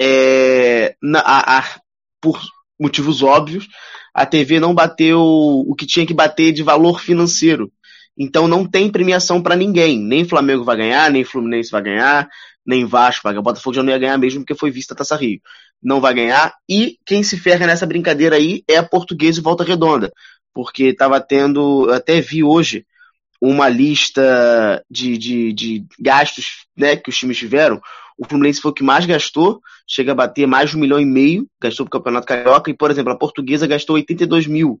[0.00, 1.80] é, na- a- a-
[2.20, 2.40] por
[2.80, 3.68] motivos óbvios,
[4.14, 7.72] a TV não bateu o que tinha que bater de valor financeiro.
[8.16, 9.98] Então não tem premiação para ninguém.
[9.98, 12.28] Nem Flamengo vai ganhar, nem Fluminense vai ganhar,
[12.66, 13.42] nem Vasco vai ganhar.
[13.42, 15.40] Botafogo já não ia ganhar mesmo porque foi vista Taça Rio.
[15.82, 16.52] Não vai ganhar.
[16.68, 20.12] E quem se ferra nessa brincadeira aí é a Portuguesa e Volta Redonda.
[20.54, 22.84] Porque estava tendo, eu até vi hoje,
[23.42, 27.80] uma lista de, de, de gastos né, que os times tiveram.
[28.16, 31.04] O Fluminense foi o que mais gastou, chega a bater mais de um milhão e
[31.04, 32.70] meio, gastou para o Campeonato Carioca.
[32.70, 34.80] E, por exemplo, a Portuguesa gastou 82 mil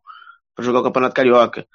[0.54, 1.66] para jogar o Campeonato Carioca.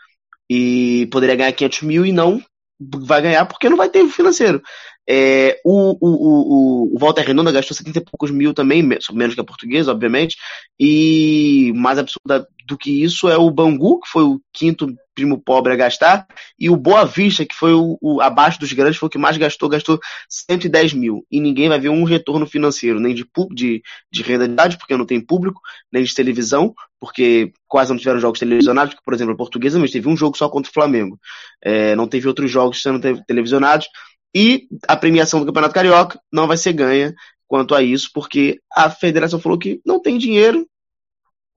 [0.49, 2.41] E poderia ganhar 500 mil e não
[2.79, 4.61] vai ganhar porque não vai ter financeiro.
[5.09, 9.41] É, o, o, o, o Walter Redonda gastou 70 e poucos mil também, menos que
[9.41, 10.37] a portuguesa, obviamente.
[10.79, 15.73] E mais absurda do que isso é o Bangu, que foi o quinto primo pobre
[15.73, 16.27] a gastar,
[16.59, 19.35] e o Boa Vista, que foi o, o abaixo dos grandes, foi o que mais
[19.35, 19.99] gastou, gastou
[20.29, 21.25] 110 mil.
[21.31, 24.95] E ninguém vai ver um retorno financeiro, nem de, de, de renda de idade, porque
[24.95, 25.59] não tem público,
[25.91, 30.07] nem de televisão, porque quase não tiveram jogos televisionados, por exemplo, a portuguesa mas teve
[30.07, 31.19] um jogo só contra o Flamengo.
[31.63, 33.87] É, não teve outros jogos sendo televisionados.
[34.35, 37.15] E a premiação do Campeonato Carioca não vai ser ganha
[37.47, 40.67] quanto a isso, porque a federação falou que não tem dinheiro,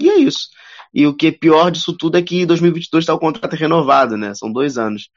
[0.01, 0.49] e é isso.
[0.93, 4.17] E o que é pior disso tudo é que em 2022 está o contrato renovado,
[4.17, 4.35] né?
[4.35, 5.09] São dois anos.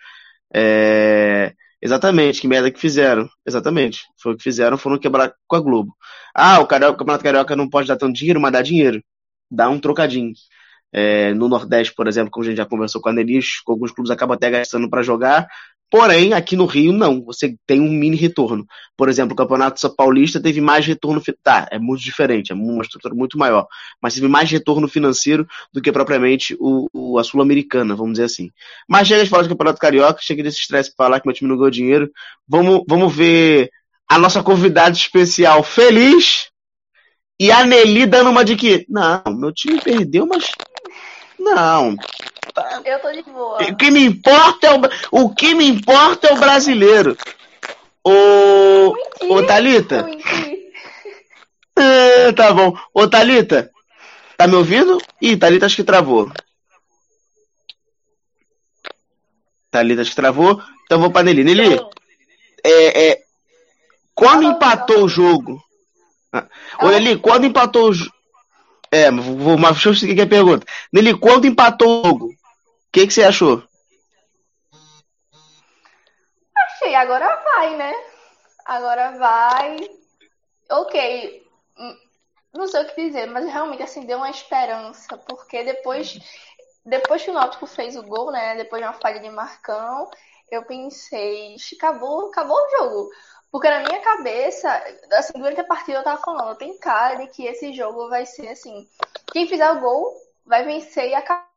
[0.53, 1.53] É...
[1.81, 3.27] Exatamente, que merda que fizeram.
[3.45, 4.03] Exatamente.
[4.21, 5.93] Foi o que fizeram, foram quebrar com a Globo.
[6.33, 9.03] Ah, o, Carioca, o Campeonato Carioca não pode dar tanto dinheiro, mas dá dinheiro.
[9.51, 10.33] Dá um trocadinho.
[10.93, 14.12] É, no Nordeste, por exemplo, como a gente já conversou com a Nelis, alguns clubes
[14.12, 15.47] acabam até gastando para jogar.
[15.93, 17.23] Porém, aqui no Rio, não.
[17.23, 18.65] Você tem um mini retorno.
[18.97, 21.21] Por exemplo, o Campeonato São Paulista teve mais retorno.
[21.43, 23.67] Tá, é muito diferente, é uma estrutura muito maior.
[24.01, 28.49] Mas teve mais retorno financeiro do que propriamente o, o a Sul-Americana, vamos dizer assim.
[28.89, 31.47] Mas chega de falar do Campeonato Carioca, chega desse estresse para falar que meu time
[31.47, 32.10] não ganhou dinheiro.
[32.47, 33.69] Vamos, vamos ver
[34.10, 36.47] a nossa convidada especial feliz
[37.39, 38.84] e a Nelly dando uma de que.
[38.89, 40.47] Não, meu time perdeu, mas.
[41.38, 41.95] Não,
[42.85, 43.63] eu tô de boa.
[43.63, 47.17] o que me importa é o, o que me importa é o brasileiro.
[48.03, 48.93] Ô,
[49.29, 50.05] ô Thalita.
[51.75, 52.77] É, tá bom.
[52.93, 53.71] Ô Thalita,
[54.37, 54.99] tá me ouvindo?
[55.21, 56.31] Ih, Thalita acho que travou.
[59.71, 60.61] Thalita acho que travou.
[60.85, 61.43] Então vou pra Nelly.
[61.43, 61.79] Nelly,
[62.63, 63.23] é, é,
[64.13, 65.63] quando empatou o jogo.
[66.81, 68.13] Ô Nelly, quando empatou o jogo.
[68.91, 70.67] É, vou, mas deixa eu seguir aqui a pergunta.
[70.91, 72.35] Nelly, quando empatou o jogo,
[72.93, 73.63] que, que você achou?
[76.56, 77.91] Achei, agora vai, né?
[78.65, 79.77] Agora vai.
[80.69, 81.43] Ok.
[82.53, 86.19] não sei o que dizer, mas realmente assim deu uma esperança, porque depois
[86.86, 90.10] depois que o Náutico fez o gol, né, depois de uma falha de Marcão,
[90.51, 93.10] eu pensei, acabou, acabou o jogo.
[93.51, 94.69] Porque na minha cabeça,
[95.13, 98.49] assim, durante a partida eu tava falando, tem cara de que esse jogo vai ser
[98.49, 98.88] assim,
[99.32, 100.13] quem fizer o gol
[100.45, 101.52] vai vencer e acabar.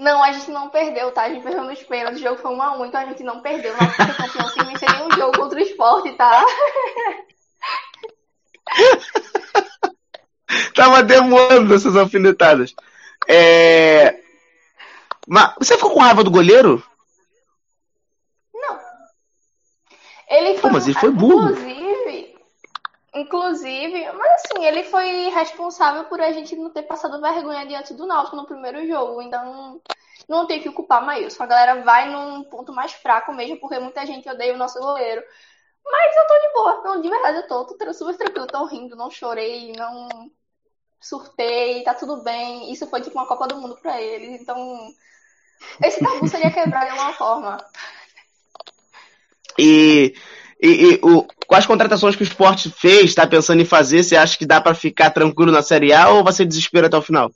[0.00, 1.24] Não, a gente não perdeu, tá?
[1.24, 3.42] A gente perdeu nos pênaltis, o jogo foi 1 a 1 então a gente não
[3.42, 3.72] perdeu.
[3.72, 6.42] Não foi campeão sem vencer nenhum jogo contra o esporte, tá?
[10.74, 12.74] Tava demorando essas alfinetadas.
[13.28, 14.18] É...
[15.28, 16.82] Mas você ficou com raiva do goleiro?
[18.54, 18.80] Não.
[20.30, 21.50] Ele foi, Pô, mas ele foi burro.
[21.50, 21.89] Inclusive,
[23.14, 28.06] inclusive, mas assim, ele foi responsável por a gente não ter passado vergonha diante do
[28.06, 29.20] Náutico no primeiro jogo.
[29.22, 29.80] Então,
[30.28, 31.42] não tem que culpar Maílson.
[31.42, 35.22] A galera vai num ponto mais fraco mesmo, porque muita gente odeia o nosso goleiro.
[35.84, 36.82] Mas eu tô de boa.
[36.84, 40.08] Não, de verdade, eu tô, tô super tranquilo, tô rindo, não chorei, não
[41.00, 42.70] surtei, tá tudo bem.
[42.72, 44.40] Isso foi tipo uma Copa do Mundo pra eles.
[44.40, 44.94] Então,
[45.82, 47.64] esse tabu seria quebrado de alguma forma.
[49.58, 50.14] E,
[50.62, 54.02] e, e o, quais contratações que o esporte fez, tá pensando em fazer?
[54.02, 56.96] Você acha que dá para ficar tranquilo na Série A ou vai ser desespero até
[56.96, 57.32] o final?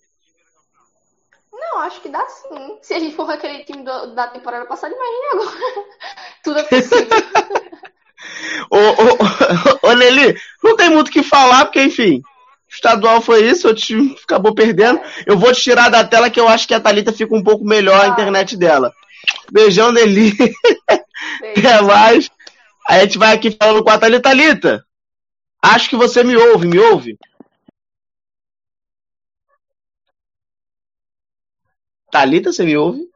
[1.53, 2.79] Não, acho que dá sim.
[2.83, 5.87] Se a gente for aquele time do, da temporada passada, imagine agora.
[6.45, 7.09] Tudo é possível.
[8.71, 12.23] ô, ô, ô, Nelly, não tem muito o que falar, porque, enfim,
[12.69, 15.01] estadual foi isso, o time acabou perdendo.
[15.25, 17.65] Eu vou te tirar da tela que eu acho que a Thalita fica um pouco
[17.65, 18.93] melhor a internet dela.
[19.51, 20.35] Beijão, Nelly.
[21.57, 22.31] Até mais.
[22.87, 24.23] A gente vai aqui falando com a Thalita.
[24.23, 24.87] Thalita,
[25.63, 27.19] acho que você me ouve, me ouve?
[32.11, 33.11] Thalita, você me ouve?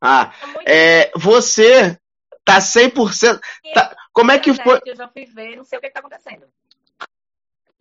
[0.00, 0.32] Ah,
[0.66, 1.98] é, você
[2.44, 3.40] tá 100%.
[3.74, 4.80] Tá, como é que foi?
[4.84, 6.46] Eu já fui ver, não sei o que, que tá acontecendo.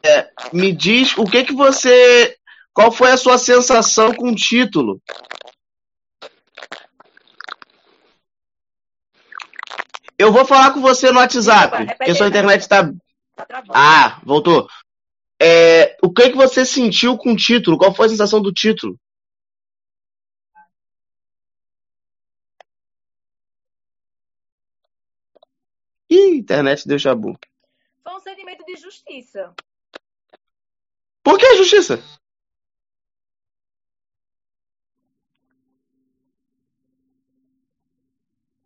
[0.04, 2.38] É, me diz o que que você.
[2.74, 5.02] Qual foi a sua sensação com o título?
[10.18, 12.90] Eu vou falar com você no WhatsApp, porque sua internet está.
[13.70, 14.68] Ah, voltou.
[15.42, 17.78] É, o que que você sentiu com o título?
[17.78, 18.98] Qual foi a sensação do título?
[26.10, 27.38] Ih, internet deu chabu.
[28.02, 29.54] Foi um sentimento de justiça.
[31.22, 32.00] Por que justiça?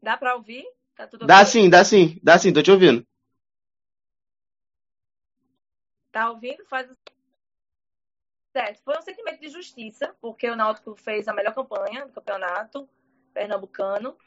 [0.01, 0.65] Dá pra ouvir?
[0.99, 1.45] Tá tudo Dá ok?
[1.45, 3.07] sim, dá sim, dá sim, tô te ouvindo.
[6.11, 6.65] Tá ouvindo?
[6.65, 6.87] Faz
[8.51, 8.81] certo.
[8.83, 12.89] Foi um sentimento de justiça, porque o Náutico fez a melhor campanha do campeonato
[13.33, 14.17] pernambucano.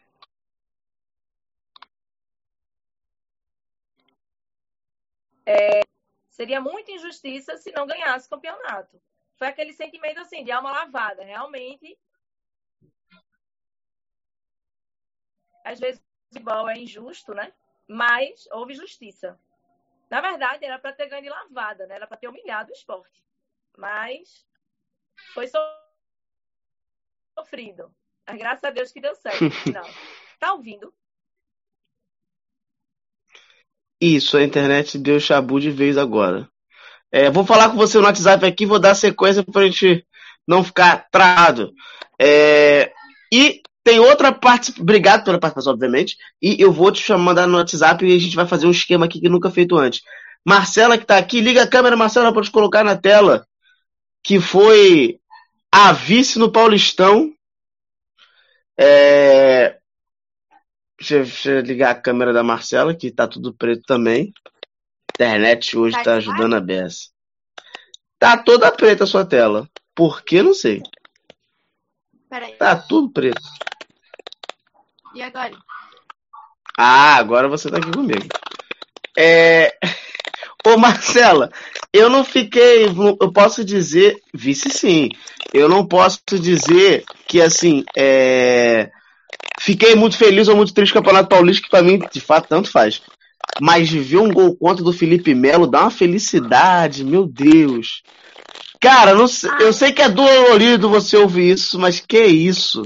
[5.47, 5.83] É,
[6.31, 9.01] seria muita injustiça se não ganhasse o campeonato.
[9.37, 11.99] Foi aquele sentimento assim, de alma lavada, realmente.
[15.65, 16.01] Às vezes
[16.33, 17.53] futebol é injusto, né?
[17.87, 19.39] Mas houve justiça.
[20.11, 21.97] Na verdade, era para ter ganho de lavada, né?
[21.97, 23.23] Era para ter humilhado o esporte.
[23.77, 24.47] Mas
[25.35, 25.47] foi
[27.39, 27.95] sofrido.
[28.27, 29.85] Mas graças a Deus que deu certo no final.
[30.39, 30.93] Tá ouvindo?
[34.01, 36.51] Isso, a internet deu chabu de vez agora.
[37.13, 40.05] É, vou falar com você no WhatsApp aqui, vou dar sequência pra gente
[40.45, 41.73] não ficar travado.
[42.19, 42.93] É,
[43.33, 44.73] e tem outra parte.
[44.81, 46.17] Obrigado pela participação, obviamente.
[46.41, 49.21] E eu vou te mandar no WhatsApp e a gente vai fazer um esquema aqui
[49.21, 50.01] que nunca feito antes.
[50.45, 53.47] Marcela, que tá aqui, liga a câmera, Marcela, pra te colocar na tela.
[54.23, 55.19] Que foi
[55.71, 57.33] a vice no Paulistão.
[58.79, 59.79] É,
[60.99, 64.33] Deixa, eu- deixa eu ligar a câmera da Marcela, que tá tudo preto também.
[65.15, 67.09] Internet hoje Tá tá ajudando a beça.
[68.21, 69.69] Tá toda preta a sua tela.
[69.97, 70.41] Por que?
[70.43, 70.81] Não sei.
[72.31, 72.53] Peraí.
[72.55, 73.43] Tá tudo preto.
[75.15, 75.53] E agora?
[76.79, 78.27] Ah, agora você tá aqui comigo.
[79.17, 79.77] É...
[80.67, 81.51] Ô Marcela,
[81.93, 82.87] eu não fiquei.
[82.87, 84.17] Eu posso dizer.
[84.33, 85.11] Vice sim.
[85.53, 87.85] Eu não posso dizer que assim.
[87.97, 88.91] É...
[89.61, 92.49] Fiquei muito feliz ou muito triste com o Campeonato Paulista, que pra mim, de fato,
[92.49, 93.03] tanto faz.
[93.61, 98.03] Mas ver um gol contra do Felipe Melo dá uma felicidade, meu Deus.
[98.81, 99.27] Cara, não
[99.61, 102.83] eu sei que é dolorido você ouvir isso, mas que isso?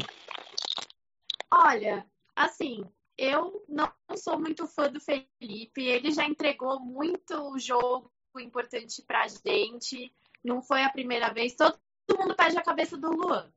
[1.50, 2.04] Olha,
[2.36, 2.84] assim,
[3.16, 5.82] eu não sou muito fã do Felipe.
[5.82, 10.14] Ele já entregou muito jogo importante pra gente.
[10.44, 11.54] Não foi a primeira vez.
[11.54, 11.80] Todo
[12.18, 13.50] mundo pede a cabeça do Luan.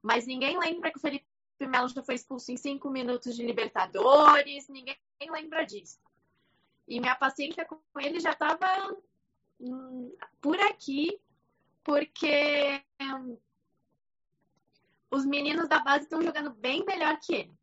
[0.00, 1.26] Mas ninguém lembra que o Felipe
[1.60, 5.98] Melo já foi expulso em cinco minutos de Libertadores, ninguém lembra disso.
[6.86, 8.96] E minha paciência com ele já estava
[9.60, 11.20] hum, por aqui,
[11.82, 13.36] porque hum,
[15.10, 17.57] os meninos da base estão jogando bem melhor que ele.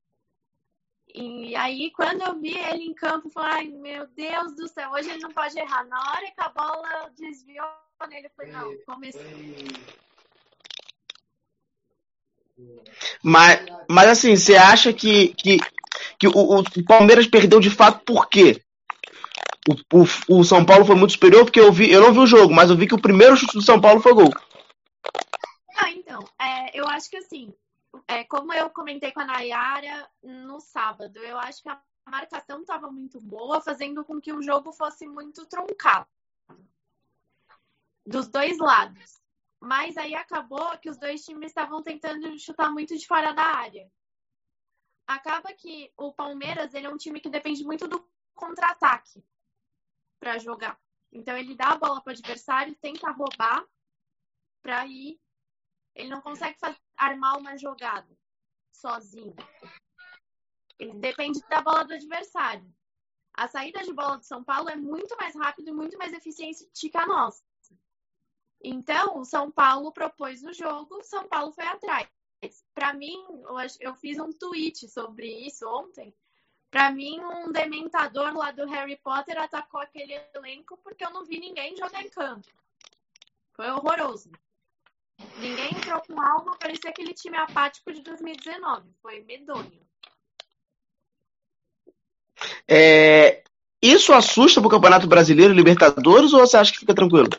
[1.17, 4.91] E aí, quando eu vi ele em campo, eu falei, ai, meu Deus do céu,
[4.91, 5.86] hoje ele não pode errar.
[5.86, 7.65] Na hora que a bola desviou
[8.10, 9.21] nele, eu falei, não, comecei.
[13.23, 15.58] Mas, mas assim, você acha que, que,
[16.19, 18.62] que o, o Palmeiras perdeu de fato por quê?
[19.69, 22.28] O, o, o, São Paulo foi muito superior porque eu vi, eu não vi o
[22.28, 24.32] jogo, mas eu vi que o primeiro chute do São Paulo foi gol.
[25.78, 27.54] Ah, então, é, eu acho que assim,
[28.08, 32.91] é, como eu comentei com a Nayara no sábado, eu acho que a marcação estava
[32.91, 36.08] muito boa, fazendo com que o jogo fosse muito truncado
[38.06, 39.20] dos dois lados.
[39.60, 43.91] Mas aí acabou que os dois times estavam tentando chutar muito de fora da área.
[45.08, 49.24] Acaba que o Palmeiras ele é um time que depende muito do contra-ataque
[50.20, 50.80] para jogar.
[51.12, 53.65] Então ele dá a bola para o adversário, tenta roubar
[54.62, 55.20] para ir.
[55.96, 58.16] Ele não consegue fazer, armar uma jogada
[58.72, 59.36] sozinho.
[60.78, 62.70] Ele depende da bola do adversário.
[63.34, 66.70] A saída de bola do São Paulo é muito mais rápida e muito mais eficiente
[66.74, 67.44] que a nossa.
[68.64, 72.10] Então, o São Paulo propôs o jogo, São Paulo foi atrás.
[72.74, 73.16] Para mim,
[73.80, 76.16] eu fiz um tweet sobre isso ontem.
[76.70, 81.40] Para mim, um dementador lá do Harry Potter atacou aquele elenco porque eu não vi
[81.40, 82.48] ninguém jogar em campo.
[83.54, 84.30] Foi horroroso.
[85.38, 88.89] Ninguém entrou com algo, parecia aquele time apático de 2019.
[89.01, 89.86] Foi medonho.
[92.67, 93.43] É,
[93.82, 97.30] isso assusta pro Campeonato Brasileiro e Libertadores ou você acha que fica tranquilo?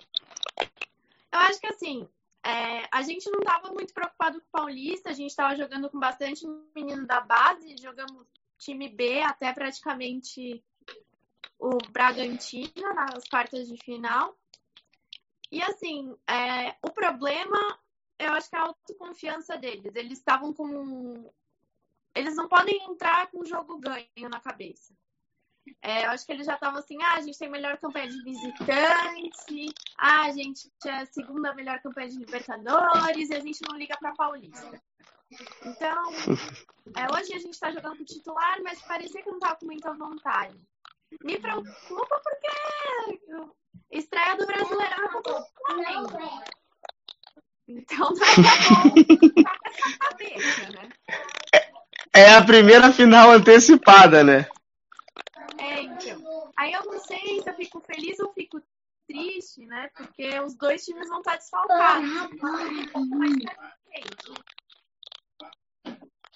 [1.33, 2.09] Eu acho que assim,
[2.45, 5.99] é, a gente não estava muito preocupado com o Paulista, a gente estava jogando com
[5.99, 8.27] bastante menino da base, jogamos
[8.59, 10.63] time B até praticamente
[11.59, 14.35] o Bragantino nas quartas de final.
[15.51, 17.59] E assim, é, o problema,
[18.19, 19.95] eu acho que é a autoconfiança deles.
[19.95, 21.31] Eles estavam com.
[22.15, 24.95] Eles não podem entrar com o jogo ganho na cabeça.
[25.83, 28.23] É, eu acho que eles já estavam assim, ah, a gente tem melhor campanha de
[28.23, 33.77] visitante, ah, a gente é a segunda melhor campanha de Libertadores e a gente não
[33.77, 34.81] liga para Paulista.
[35.65, 36.13] Então,
[36.95, 39.93] é, hoje a gente está jogando com titular, mas parecia que não estava com muita
[39.93, 40.57] vontade.
[41.23, 43.47] Me preocupa porque
[43.91, 46.19] estreia do Brasileirão contra o Flamengo.
[47.69, 48.27] Então, não é
[49.75, 50.89] essa cabeça, né?
[52.15, 54.47] É a primeira final antecipada, né?
[55.59, 56.53] É, então.
[56.57, 58.63] Aí eu não sei se eu fico feliz ou fico
[59.07, 59.91] triste, né?
[59.97, 62.09] Porque os dois times vão estar desfalcados.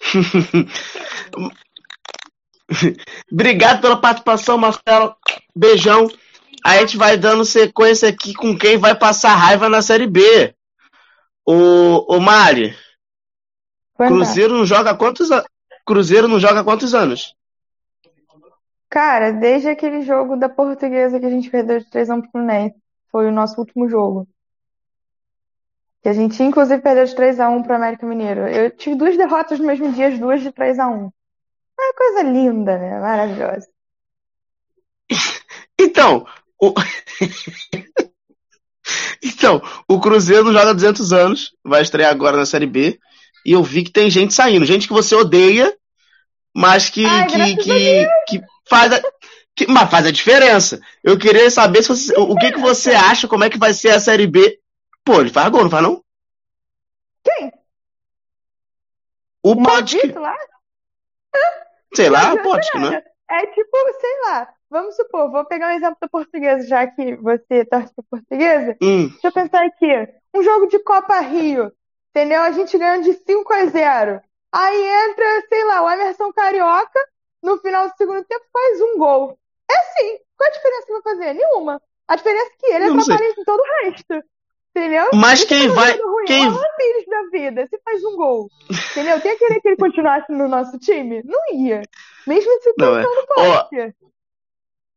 [3.32, 5.16] Obrigado pela participação, Marcelo.
[5.54, 6.08] Beijão.
[6.64, 10.54] A gente vai dando sequência aqui com quem vai passar raiva na Série B.
[11.46, 12.76] O, o Mari.
[13.96, 15.28] Cruzeiro não joga quantos
[15.84, 17.34] Cruzeiro não joga quantos anos?
[18.88, 22.76] Cara, desde aquele jogo da Portuguesa que a gente perdeu de 3x1 pro Fluminense.
[23.10, 24.28] Foi o nosso último jogo.
[26.02, 28.48] Que a gente, inclusive, perdeu de 3x1 pro América Mineiro.
[28.48, 31.10] Eu tive duas derrotas no mesmo dia, as duas de 3x1.
[31.78, 33.00] É uma coisa linda, né?
[33.00, 33.68] Maravilhosa.
[35.82, 36.26] Então,
[36.60, 36.74] o...
[39.22, 42.98] então, o Cruzeiro não joga há 200 anos, vai estrear agora na Série B,
[43.44, 45.74] e eu vi que tem gente saindo, gente que você odeia,
[46.54, 49.00] mas que, Ai, que, que, que, faz a,
[49.54, 50.80] que, mas faz a diferença.
[51.02, 53.90] Eu queria saber se você, o que, que você acha, como é que vai ser
[53.90, 54.58] a Série B.
[55.04, 56.04] Pô, ele faz gol, não faz não?
[57.22, 57.52] Quem?
[59.42, 59.54] O
[60.20, 60.36] lá?
[61.94, 63.02] Sei lá, o Potker, né?
[63.30, 67.64] É tipo, sei lá, vamos supor, vou pegar um exemplo da portuguesa, já que você
[67.64, 68.76] torce pra portuguesa.
[68.80, 69.08] Hum.
[69.08, 69.86] Deixa eu pensar aqui.
[70.34, 71.72] Um jogo de Copa Rio,
[72.10, 72.40] entendeu?
[72.40, 74.20] A gente ganhando de 5 a 0.
[74.52, 77.00] Aí entra, sei lá, o Emerson Carioca,
[77.42, 79.38] no final do segundo tempo faz um gol.
[79.70, 80.18] É sim.
[80.36, 81.34] Qual a diferença que vai fazer?
[81.34, 81.82] Nenhuma.
[82.08, 84.24] A diferença é que ele é atrapalha em todo o resto.
[84.74, 85.10] Entendeu?
[85.14, 85.96] Mas quem tá vai.
[85.96, 86.24] Ruim.
[86.26, 86.48] Quem...
[86.48, 88.48] O Pires da vida, se faz um gol.
[88.92, 89.20] Entendeu?
[89.20, 91.22] Quem querer que ele continuasse no nosso time?
[91.24, 91.82] Não ia.
[92.26, 93.04] Mesmo se não é.
[93.34, 93.94] parque.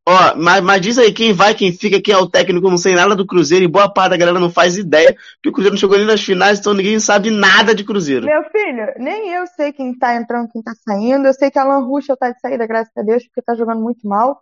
[0.05, 2.93] Ó, mas, mas diz aí quem vai, quem fica, quem é o técnico, não sei
[2.93, 5.79] nada do Cruzeiro, e boa parte da galera não faz ideia, porque o Cruzeiro não
[5.79, 8.25] chegou nem nas finais, então ninguém sabe nada de Cruzeiro.
[8.25, 11.25] Meu filho, nem eu sei quem tá entrando, quem tá saindo.
[11.25, 14.05] Eu sei que Alan Ruschel tá de saída, graças a Deus, porque tá jogando muito
[14.05, 14.41] mal.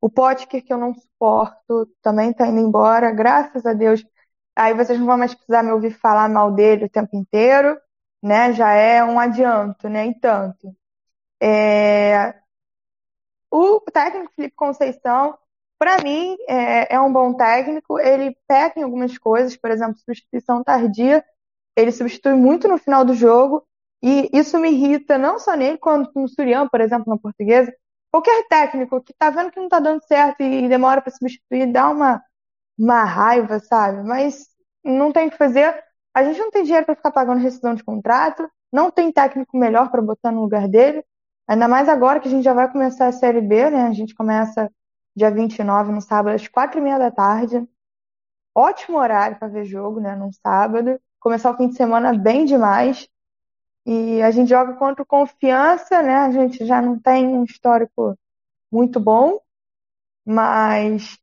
[0.00, 4.02] O Potker, que eu não suporto, também tá indo embora, graças a Deus.
[4.56, 7.76] Aí vocês não vão mais precisar me ouvir falar mal dele o tempo inteiro,
[8.22, 8.52] né?
[8.54, 10.06] Já é um adianto, né?
[10.06, 10.74] E tanto.
[11.42, 12.34] É...
[13.56, 15.38] O técnico Felipe Conceição,
[15.78, 18.00] para mim, é, é, um bom técnico.
[18.00, 21.24] Ele peca em algumas coisas, por exemplo, substituição tardia.
[21.76, 23.64] Ele substitui muito no final do jogo.
[24.02, 27.72] E isso me irrita não só nele, quanto no Surian, por exemplo, na portuguesa.
[28.10, 31.88] Qualquer técnico que tá vendo que não tá dando certo e demora para substituir, dá
[31.90, 32.20] uma,
[32.76, 34.02] uma raiva, sabe?
[34.02, 34.48] Mas
[34.84, 35.80] não tem o que fazer.
[36.12, 39.92] A gente não tem dinheiro para ficar pagando rescisão de contrato, não tem técnico melhor
[39.92, 41.04] para botar no lugar dele.
[41.48, 43.84] Ainda mais agora que a gente já vai começar a Série B, né?
[43.86, 44.70] A gente começa
[45.16, 47.66] dia 29, no sábado, às quatro e meia da tarde.
[48.54, 50.16] Ótimo horário para ver jogo, né?
[50.16, 51.00] Num sábado.
[51.20, 53.08] Começar o fim de semana bem demais.
[53.86, 56.16] E a gente joga contra o Confiança, né?
[56.16, 58.18] A gente já não tem um histórico
[58.72, 59.40] muito bom,
[60.24, 61.18] mas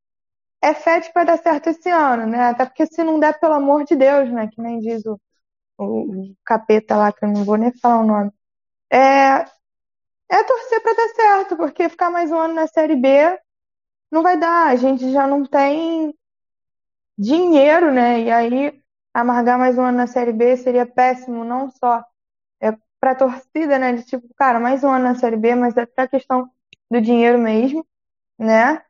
[0.61, 2.49] é fé de vai dar certo esse ano, né?
[2.49, 4.47] Até porque se não der, pelo amor de Deus, né?
[4.49, 5.19] Que nem diz o,
[5.79, 8.31] o, o capeta lá, que eu não vou nem falar o nome.
[8.91, 9.45] É,
[10.31, 13.37] é torcer para dar certo, porque ficar mais um ano na Série B
[14.09, 14.67] não vai dar.
[14.67, 16.15] A gente já não tem
[17.17, 18.21] dinheiro, né?
[18.21, 18.81] E aí
[19.13, 22.01] amargar mais um ano na Série B seria péssimo, não só
[22.61, 23.91] é, para torcida, né?
[23.91, 26.49] De tipo, cara, mais um ano na Série B, mas até questão
[26.89, 27.85] do dinheiro mesmo,
[28.39, 28.81] né?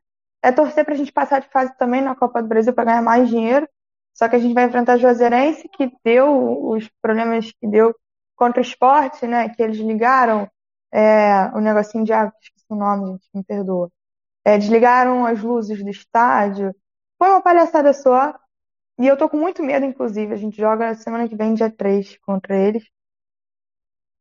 [0.43, 3.01] É torcer para a gente passar de fase também na Copa do Brasil para ganhar
[3.01, 3.67] mais dinheiro.
[4.13, 7.95] Só que a gente vai enfrentar a Juazeirense, que deu os problemas que deu
[8.35, 9.49] contra o esporte, né?
[9.49, 10.47] Que eles ligaram
[10.91, 13.91] é, o negocinho de água, esqueci o nome, gente, me perdoa.
[14.45, 16.75] É, desligaram as luzes do estádio.
[17.17, 18.33] Foi uma palhaçada só.
[18.99, 20.33] E eu tô com muito medo, inclusive.
[20.33, 22.83] A gente joga semana que vem, dia 3, contra eles.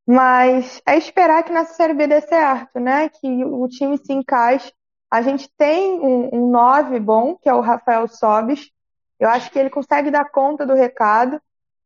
[0.06, 3.08] Mas é esperar que nessa Série B dê certo, né?
[3.08, 4.72] Que o time se encaixe.
[5.10, 8.70] A gente tem um, um 9 bom, que é o Rafael Sobis.
[9.18, 11.40] Eu acho que ele consegue dar conta do recado,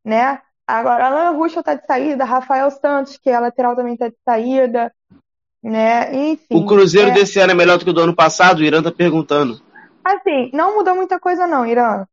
[0.04, 0.40] né?
[0.66, 4.92] Agora, Alan Ruschel tá de saída, Rafael Santos, que é lateral, também tá de saída,
[5.62, 6.14] né?
[6.14, 6.56] Enfim.
[6.56, 7.12] O Cruzeiro é...
[7.12, 8.60] desse ano é melhor do que o do ano passado?
[8.60, 9.60] O Irã tá perguntando.
[10.02, 12.06] Assim, não mudou muita coisa não, Irã.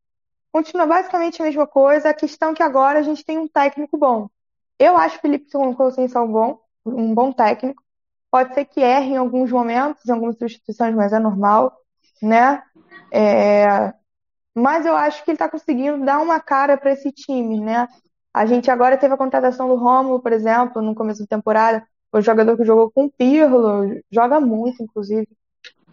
[0.52, 3.98] Continua basicamente a mesma coisa, a questão é que agora a gente tem um técnico
[3.98, 4.30] bom.
[4.78, 7.82] Eu acho o Felipe Conceição bom, um bom técnico.
[8.30, 11.74] Pode ser que erre em alguns momentos, em algumas substituições, mas é normal,
[12.22, 12.64] né?
[13.12, 13.94] É...
[14.54, 17.88] Mas eu acho que ele está conseguindo dar uma cara para esse time, né?
[18.34, 21.86] A gente agora teve a contratação do Romulo, por exemplo, no começo da temporada.
[22.12, 25.28] O jogador que jogou com o Pirlo, joga muito, inclusive.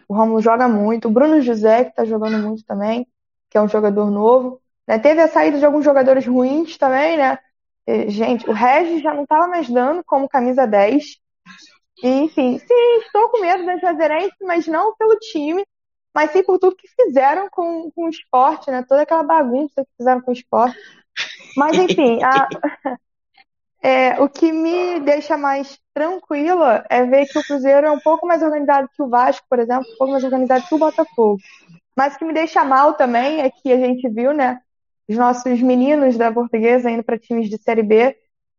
[0.08, 1.08] O Romulo joga muito.
[1.08, 3.06] O Bruno José, que está jogando muito também,
[3.50, 4.60] que é um jogador novo.
[4.86, 4.98] Né?
[4.98, 7.38] Teve a saída de alguns jogadores ruins também, né?
[8.08, 11.16] Gente, o Regis já não estava mais dando como camisa 10.
[12.02, 15.64] E, enfim, sim, estou com medo da Juazeirense, mas não pelo time,
[16.14, 18.84] mas sim por tudo que fizeram com, com o esporte, né?
[18.86, 20.76] Toda aquela bagunça que fizeram com o esporte.
[21.56, 22.48] Mas, enfim, a,
[23.82, 28.26] é, o que me deixa mais tranquila é ver que o Cruzeiro é um pouco
[28.26, 31.38] mais organizado que o Vasco, por exemplo, um pouco mais organizado que o Botafogo.
[31.96, 34.60] Mas o que me deixa mal também é que a gente viu, né,
[35.08, 38.16] os nossos meninos da portuguesa indo para times de Série B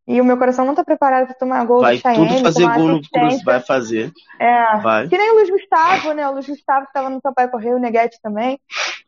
[0.10, 2.26] e o meu coração não está preparado para tomar gol vai do Cheyenne.
[2.26, 4.12] Vai tudo fazer gol no Cruzeiro, vai fazer.
[4.39, 5.07] É, vai.
[5.07, 7.80] que nem o Luiz Gustavo, né, o Luiz Gustavo que estava no Sampaio Correio, o
[7.80, 8.60] Neguete também.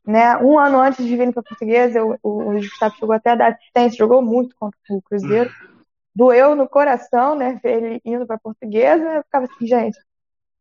[0.05, 0.37] Né?
[0.37, 3.97] Um ano antes de vir para Portuguesa, eu, o, Gustavo chegou até a dar assistência,
[3.97, 5.49] jogou muito contra o Cruzeiro.
[6.13, 7.59] Doeu no coração, né?
[7.63, 9.03] Ver ele indo para Portuguesa.
[9.03, 9.97] Eu ficava assim, gente.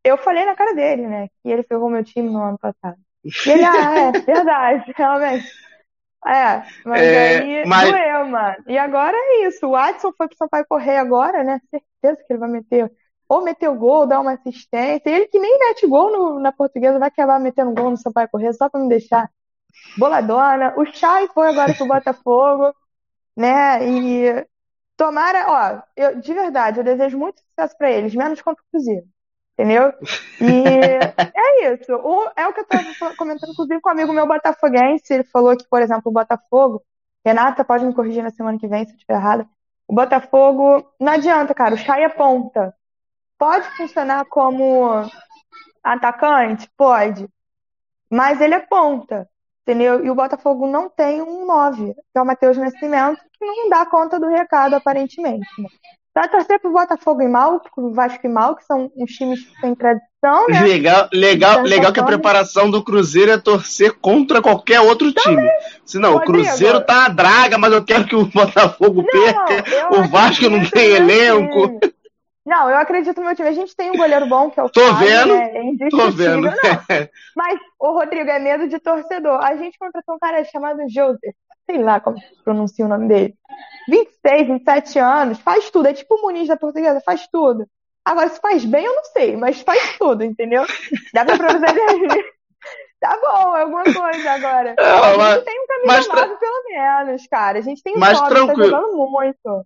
[0.03, 1.28] Eu falei na cara dele, né?
[1.43, 2.97] Que ele ferrou meu time no ano passado.
[3.22, 5.47] E ele, ah, é, verdade, realmente.
[6.27, 7.91] É, mas é, aí mas...
[7.91, 8.57] doeu, mano.
[8.66, 9.66] E agora é isso.
[9.66, 11.61] O Watson foi pro Sampaio correr agora, né?
[11.71, 12.93] Certeza que ele vai meter
[13.29, 15.09] ou meter o gol, dar uma assistência.
[15.09, 18.53] Ele que nem mete gol no, na portuguesa vai acabar metendo gol no Sampaio Correr
[18.53, 19.31] só para me deixar
[19.97, 20.75] boladona.
[20.77, 22.75] O Chay foi agora pro Botafogo,
[23.37, 23.89] né?
[23.89, 24.47] E
[24.97, 29.07] tomara, ó, eu, de verdade, eu desejo muito sucesso para eles, menos contra o Cruzeiro.
[29.55, 29.92] Entendeu?
[30.40, 30.64] E
[31.36, 31.92] é isso.
[31.94, 35.12] O, é o que eu tô comentando, inclusive, com um amigo meu botafoguense.
[35.12, 36.82] Ele falou que, por exemplo, o Botafogo,
[37.24, 39.46] Renata pode me corrigir na semana que vem se eu estiver errada.
[39.86, 42.74] O Botafogo, não adianta, cara, o Chay é ponta.
[43.36, 44.88] Pode funcionar como
[45.82, 46.70] atacante?
[46.76, 47.28] Pode.
[48.11, 49.28] Mas ele é ponta.
[49.62, 50.05] Entendeu?
[50.05, 53.84] E o Botafogo não tem um 9, que é o Matheus Nascimento, que não dá
[53.86, 55.46] conta do recado, aparentemente.
[55.59, 55.68] Né?
[56.13, 59.61] Pra torcer pro Botafogo e Mal, pro Vasco e Mal, que são uns times que
[59.61, 60.61] têm tradição, né?
[60.61, 65.37] Legal, legal, legal que a preparação do Cruzeiro é torcer contra qualquer outro Também.
[65.37, 65.51] time.
[65.85, 69.97] Se não, o Cruzeiro tá a draga, mas eu quero que o Botafogo não, perca.
[69.97, 71.79] O Vasco não tem elenco.
[72.45, 73.49] Não, eu acredito no meu time.
[73.49, 75.53] A gente tem um goleiro bom, que é o Tô Fábio, vendo, né?
[75.81, 76.43] é tô vendo.
[76.43, 76.55] Não.
[77.37, 79.39] Mas o Rodrigo é medo de torcedor.
[79.45, 81.37] A gente contratou um cara chamado Joseph.
[81.71, 83.35] Sei lá como se pronuncia o nome dele.
[83.89, 85.87] 26, 27 anos, faz tudo.
[85.87, 87.66] É tipo o Muniz da portuguesa, faz tudo.
[88.05, 90.64] Agora, se faz bem, eu não sei, mas faz tudo, entendeu?
[91.14, 91.51] Dá pra você
[93.01, 94.75] Tá bom, é alguma coisa agora.
[94.79, 96.29] É, a mas, gente tem um caminho tra...
[96.29, 97.59] pelo menos, cara.
[97.59, 98.71] A gente tem um tranquilo.
[98.71, 99.64] tá jogando muito.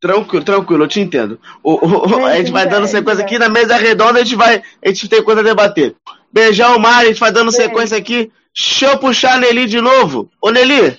[0.00, 1.40] Tranquilo, tranquilo, eu te entendo.
[1.64, 4.62] O, o, a gente vai dando sequência aqui na mesa redonda, a gente vai.
[4.84, 5.96] A gente tem coisa a debater.
[6.32, 8.30] Beijão, Mari, a gente vai dando sequência aqui.
[8.54, 10.30] Deixa eu puxar a Nelly de novo.
[10.40, 10.96] Ô, Nelly,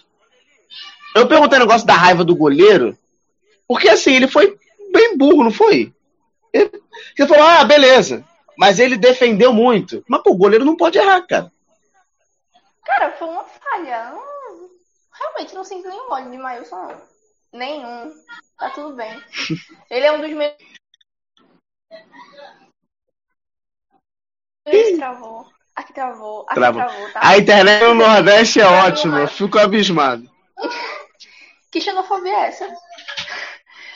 [1.15, 2.97] eu perguntei o negócio da raiva do goleiro,
[3.67, 4.57] porque assim, ele foi
[4.91, 5.93] bem burro, não foi?
[6.53, 6.69] Ele,
[7.15, 8.23] você falou, ah, beleza.
[8.57, 10.03] Mas ele defendeu muito.
[10.07, 11.51] Mas, pô, o goleiro não pode errar, cara.
[12.85, 14.11] Cara, foi uma falha.
[14.11, 14.69] Não,
[15.13, 17.01] realmente não sinto nenhum ódio de Mailson, não.
[17.53, 18.13] Nenhum.
[18.57, 19.11] Tá tudo bem.
[19.89, 20.53] Ele é um dos meus.
[24.67, 24.97] Ih.
[24.97, 25.47] Travou.
[25.75, 26.41] Aqui travou.
[26.43, 26.81] Aqui travou.
[26.81, 27.19] travou tá?
[27.21, 29.19] A internet no Nordeste é ótima.
[29.19, 30.29] Eu fico abismado.
[31.75, 32.73] que xenofobia é essa?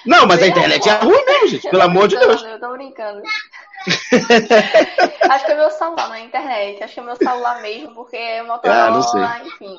[0.05, 1.69] Não, mas a internet é ruim mesmo, gente.
[1.69, 2.43] Pelo amor de Deus.
[2.43, 3.23] Eu tô brincando.
[5.29, 6.83] Acho que é meu celular, na internet.
[6.83, 9.77] Acho que é meu celular mesmo, porque é Motorola, ah, enfim.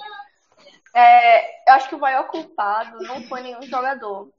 [0.94, 4.30] É, eu acho que o maior culpado não foi nenhum jogador.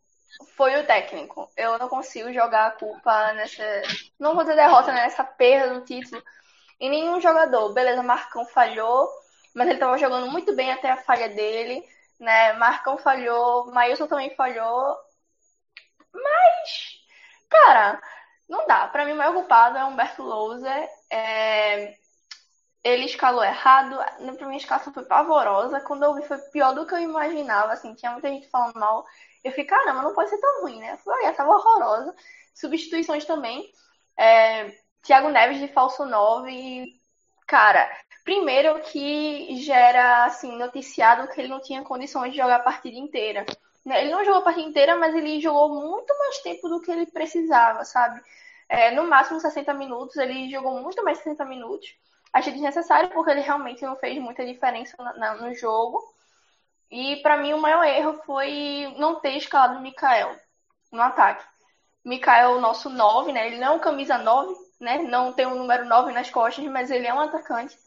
[0.57, 1.47] Foi o técnico.
[1.55, 3.63] Eu não consigo jogar a culpa nessa.
[4.19, 5.03] Não vou dizer derrota, né?
[5.03, 6.19] Nessa perda do título.
[6.79, 7.71] E nenhum jogador.
[7.73, 9.07] Beleza, Marcão falhou,
[9.53, 11.85] mas ele estava jogando muito bem até a falha dele.
[12.21, 12.53] Né?
[12.53, 14.95] Marcão falhou, Maílson também falhou.
[16.13, 16.99] Mas,
[17.49, 18.01] cara,
[18.47, 18.87] não dá.
[18.87, 20.89] Para mim, o maior culpado é Humberto Louser.
[21.11, 21.95] É...
[22.83, 23.97] Ele escalou errado.
[24.19, 25.81] Na minha escalação foi pavorosa.
[25.81, 27.73] Quando eu vi, foi pior do que eu imaginava.
[27.73, 29.03] Assim, tinha muita gente falando mal.
[29.43, 30.93] Eu fiquei, caramba, não pode ser tão ruim, né?
[30.93, 32.15] Eu falei, olha, tava horrorosa.
[32.53, 33.71] Substituições também.
[34.17, 34.65] É...
[35.31, 36.85] Neves de falso 9.
[37.47, 37.89] Cara,
[38.23, 43.45] primeiro que gera, assim, noticiado que ele não tinha condições de jogar a partida inteira.
[43.85, 44.03] Né?
[44.03, 47.05] Ele não jogou a partida inteira, mas ele jogou muito mais tempo do que ele
[47.07, 48.21] precisava, sabe?
[48.69, 51.95] É, no máximo 60 minutos, ele jogou muito mais de 60 minutos.
[52.31, 54.95] Achei desnecessário porque ele realmente não fez muita diferença
[55.41, 56.01] no jogo.
[56.89, 60.35] E para mim o maior erro foi não ter escalado o Mikael
[60.91, 61.43] no ataque.
[62.03, 63.47] Mikael, nosso 9, né?
[63.47, 64.99] Ele não é um camisa 9, né?
[64.99, 67.77] Não tem o um número 9 nas costas, mas ele é um atacante.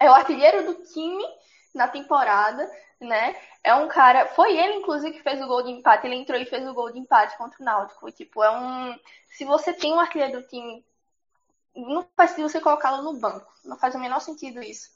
[0.00, 1.24] É o artilheiro do time
[1.74, 2.70] na temporada,
[3.00, 3.34] né?
[3.62, 4.26] É um cara.
[4.28, 6.06] Foi ele, inclusive, que fez o gol de empate.
[6.06, 8.10] Ele entrou e fez o gol de empate contra o Náutico.
[8.12, 8.98] Tipo, é um.
[9.30, 10.84] Se você tem um artilheiro do time,
[11.74, 13.52] não faz sentido você colocá-lo no banco.
[13.64, 14.90] Não faz o menor sentido isso.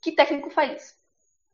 [0.00, 0.94] Que técnico faz isso?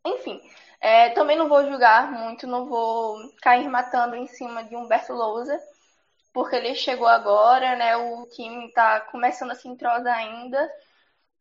[0.05, 0.41] Enfim,
[0.81, 5.57] é, também não vou julgar muito, não vou cair matando em cima de Humberto Lousa,
[6.33, 7.95] porque ele chegou agora, né?
[7.95, 10.69] O time tá começando a se entrosar ainda.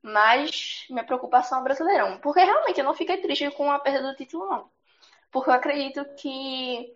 [0.03, 2.19] Mas minha preocupação é Brasileirão.
[2.19, 4.71] Porque realmente eu não fiquei triste com a perda do título, não.
[5.31, 6.95] Porque eu acredito que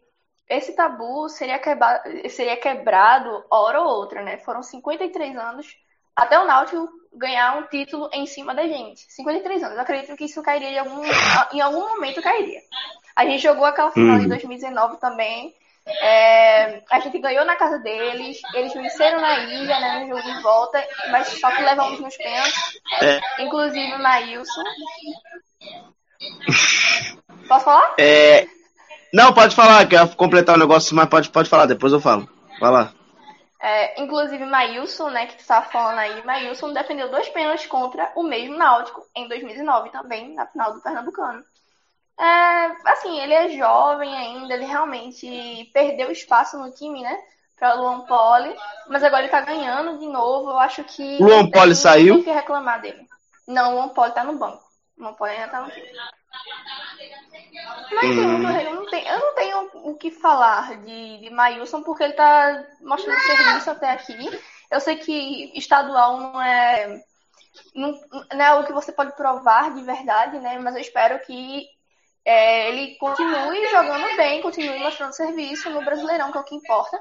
[0.49, 2.03] esse tabu seria, quebra...
[2.29, 4.39] seria quebrado hora ou outra, né?
[4.39, 5.77] Foram 53 anos
[6.15, 9.01] até o Náutico ganhar um título em cima da gente.
[9.13, 9.77] 53 anos.
[9.77, 11.03] Eu acredito que isso cairia em algum,
[11.53, 12.61] em algum momento cairia.
[13.15, 14.29] A gente jogou aquela final uhum.
[14.29, 15.55] 2019 também.
[15.87, 20.43] É, a gente ganhou na casa deles, eles venceram na ilha, né, no jogo de
[20.43, 22.81] volta, mas só que levamos nos pênaltis.
[23.01, 23.21] É.
[23.43, 24.63] Inclusive o Maílson.
[27.47, 27.95] Posso falar?
[27.99, 28.47] É...
[29.13, 32.29] Não, pode falar, quer completar o negócio, mas pode, pode falar, depois eu falo.
[32.61, 32.93] Vai lá.
[33.63, 38.23] É, inclusive Maílson, né, que tu estava falando aí, Maílson defendeu dois pênaltis contra o
[38.23, 41.43] mesmo Náutico em 2019 também, na final do Pernambucano.
[42.19, 47.19] É, assim, ele é jovem ainda, ele realmente perdeu espaço no time, né?
[47.59, 48.55] Para Luan Poli,
[48.89, 50.51] mas agora ele tá ganhando de novo.
[50.51, 51.19] Eu acho que.
[51.23, 52.17] Luan Poli saiu?
[52.17, 53.07] Tem que reclamar dele.
[53.47, 54.63] Não, o Luan Poli tá no banco.
[54.99, 55.87] O Luan Poli ainda tá no time.
[57.93, 58.51] Mas hum.
[58.61, 62.65] eu, não tenho, eu não tenho o que falar de, de Maílson, porque ele tá
[62.81, 64.41] mostrando serviço até aqui.
[64.71, 67.03] Eu sei que estadual não é.
[67.75, 67.99] Não,
[68.33, 70.59] não é algo que você pode provar de verdade, né?
[70.59, 71.67] Mas eu espero que
[72.27, 77.01] é, ele continue jogando bem, continue mostrando serviço no Brasileirão, que é o que importa.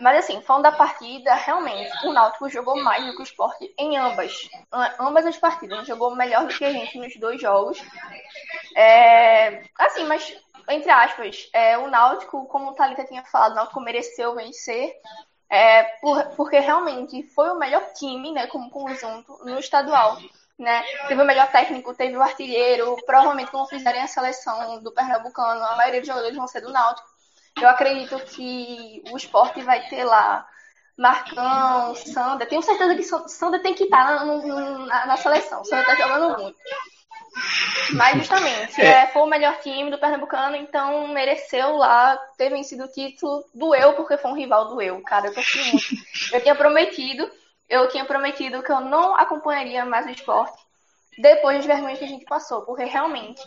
[0.00, 3.96] Mas assim, falando da partida, realmente, o Náutico jogou mais do que o Sport em
[3.96, 4.48] ambas.
[5.00, 5.88] Ambas as partidas.
[5.88, 7.82] Jogou melhor do que a gente nos dois jogos.
[8.76, 10.36] É, assim, mas,
[10.68, 14.94] entre aspas, é, o Náutico, como o Thalita tinha falado, o Náutico mereceu vencer.
[15.50, 20.18] É, por, porque realmente foi o melhor time, né, como conjunto, no estadual
[20.58, 20.82] né?
[21.06, 22.96] Teve o melhor técnico, teve o artilheiro.
[23.06, 27.06] Provavelmente, quando fizerem a seleção do Pernambucano, a maioria dos jogadores vão ser do Náutico.
[27.60, 30.46] Eu acredito que o esporte vai ter lá
[30.96, 32.48] Marcão, Sander.
[32.48, 34.24] Tenho certeza que Sander tem que estar na,
[34.86, 35.64] na, na seleção.
[35.64, 36.58] Sander está jogando muito.
[37.92, 39.06] Mas justamente, é.
[39.08, 43.44] foi o melhor time do Pernambucano, então mereceu lá ter vencido o título.
[43.54, 45.28] Doeu, porque foi um rival doeu, cara.
[45.28, 45.86] Eu torci muito.
[46.32, 47.30] Eu tinha prometido,
[47.68, 50.58] eu tinha prometido que eu não acompanharia mais o esporte
[51.18, 53.42] depois das vergonhas que a gente passou, porque realmente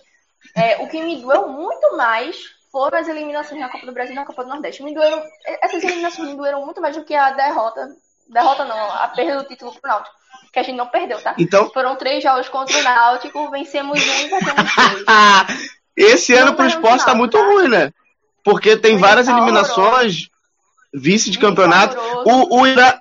[0.55, 2.37] é, o que me doeu muito mais
[2.71, 4.83] foram as eliminações na Copa do Brasil e na Copa do Nordeste.
[4.83, 5.21] Me doeram,
[5.61, 7.89] essas eliminações me doeram muito mais do que a derrota.
[8.29, 10.15] Derrota não, a perda do título pro Náutico.
[10.53, 11.35] Que a gente não perdeu, tá?
[11.37, 11.69] Então...
[11.71, 14.69] Foram três jogos contra o Náutico, vencemos um e perdemos
[15.05, 15.71] três.
[15.95, 17.45] Esse ano pro esporte tá muito tá?
[17.45, 17.93] ruim, né?
[18.43, 20.29] Porque tem várias eliminações,
[20.93, 21.97] vice de campeonato.
[22.25, 22.99] O, o, Irã,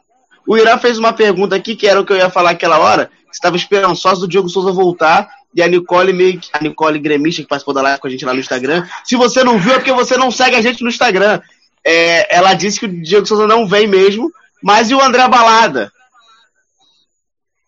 [0.50, 3.08] o Irã fez uma pergunta aqui, que era o que eu ia falar aquela hora.
[3.32, 7.72] Estava esperançoso do Diogo Souza voltar e a Nicole meio a Nicole Gremista, que participou
[7.72, 8.84] da live com a gente lá no Instagram.
[9.04, 11.40] Se você não viu, é porque você não segue a gente no Instagram.
[11.84, 14.28] É, ela disse que o Diego Souza não vem mesmo,
[14.60, 15.92] mas e o André Balada?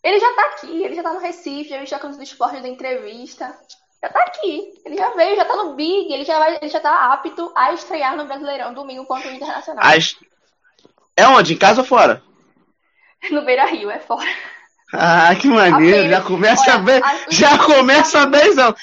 [0.03, 2.61] Ele já tá aqui, ele já tá no Recife, já viu a camisa do esporte
[2.62, 3.57] da entrevista.
[4.03, 6.80] Já tá aqui, ele já veio, já tá no Big, ele já, vai, ele já
[6.80, 9.85] tá apto a estrear no Brasileirão domingo contra o Internacional.
[11.16, 11.55] É onde?
[11.55, 12.20] Em casa ou fora?
[13.31, 14.29] No Beira Rio, é fora.
[14.93, 16.11] Ah, que maneiro.
[16.11, 17.03] Já começa Olha, bem.
[17.31, 18.75] Já começa bem, não.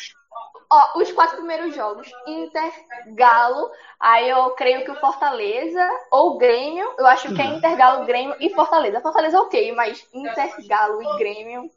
[0.71, 2.07] Ó, os quatro primeiros jogos.
[2.27, 2.71] Inter,
[3.15, 3.69] Galo.
[3.99, 6.87] Aí eu creio que o Fortaleza ou Grêmio.
[6.97, 9.01] Eu acho que é Inter, Galo, Grêmio e Fortaleza.
[9.01, 11.69] Fortaleza é ok, mas Inter, Galo e Grêmio.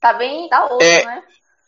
[0.00, 1.04] Tá bem, tá outro, é...
[1.04, 1.22] né?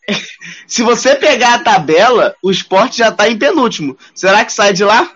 [0.67, 3.97] Se você pegar a tabela, o esporte já tá em penúltimo.
[4.13, 5.09] Será que sai de lá?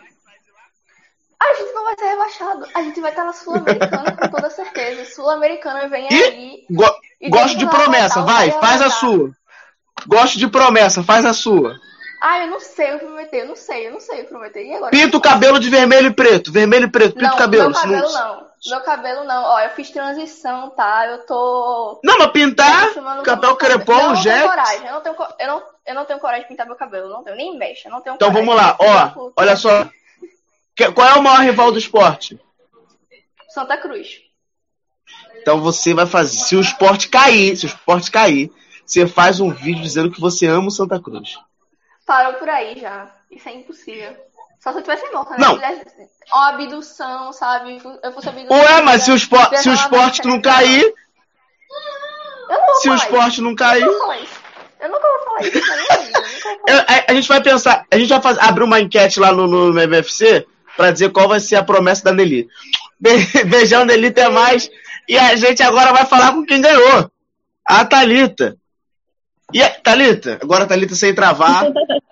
[1.41, 2.65] A gente não vai ser rebaixado.
[2.73, 5.05] A gente vai estar na Sul-Americana com toda certeza.
[5.05, 6.65] Sul-Americana vem e aí.
[6.69, 6.85] Go
[7.29, 9.31] gosto de promessa, vai, faz a sua.
[10.07, 11.75] Gosto de promessa, faz a sua.
[12.21, 14.65] Ah, eu não sei eu prometer, eu não sei, eu não sei eu prometer.
[14.65, 14.91] E agora?
[14.91, 17.69] Pinta o cabelo de vermelho e preto, vermelho e preto, pinta o cabelo.
[17.69, 18.13] Meu cabelo não...
[18.13, 18.49] não.
[18.67, 21.07] Meu cabelo não, ó, eu fiz transição, tá?
[21.07, 22.01] Eu tô.
[22.03, 24.41] Não, mas pintar, cabelo crepom, jet.
[24.41, 26.65] Eu não tenho coragem, eu não tenho, eu, não, eu não tenho coragem de pintar
[26.67, 28.45] meu cabelo, não tenho, nem mexe, eu não tenho Então coragem.
[28.45, 29.87] vamos lá, ó, olha só.
[30.93, 32.39] Qual é o maior rival do esporte?
[33.49, 34.21] Santa Cruz.
[35.41, 36.37] Então você vai fazer.
[36.37, 38.51] Se o esporte cair, se o esporte cair,
[38.85, 41.37] você faz um vídeo dizendo que você ama o Santa Cruz.
[42.05, 43.11] Parou por aí já.
[43.29, 44.15] Isso é impossível.
[44.59, 45.37] Só se eu tivesse morto, né?
[45.39, 45.55] Não.
[45.55, 47.81] Uma abdução, sabe?
[48.03, 48.57] Eu fosse abdução.
[48.57, 50.93] Ué, mas se o esporte, se o esporte não cair.
[52.81, 53.83] se o esporte não cair.
[53.83, 56.23] Eu nunca vou falar isso na minha vida.
[56.67, 59.47] Eu, a, a, gente vai pensar, a gente vai fazer, abrir uma enquete lá no,
[59.47, 60.47] no MFC
[60.79, 62.47] para dizer qual vai ser a promessa da Nelly.
[62.97, 63.09] Be
[63.43, 64.71] beijão, Nelly, até mais.
[65.09, 67.11] E a gente agora vai falar com quem ganhou.
[67.67, 68.55] A Thalita.
[69.53, 71.65] E a, Thalita, agora Thalita sem travar.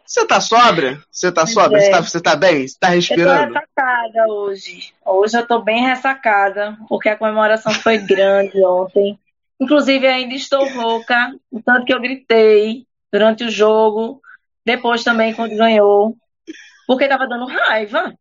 [0.05, 1.01] Você tá sóbria?
[1.09, 1.81] Você tá sóbria?
[1.81, 2.67] Você, tá, você tá bem?
[2.67, 3.29] Você tá respirando?
[3.41, 4.93] Eu tô ressacada hoje.
[5.05, 9.17] Hoje eu tô bem ressacada, porque a comemoração foi grande ontem.
[9.61, 14.21] Inclusive, ainda estou rouca, o tanto que eu gritei durante o jogo,
[14.65, 16.17] depois também quando ganhou,
[16.85, 18.13] porque tava dando raiva.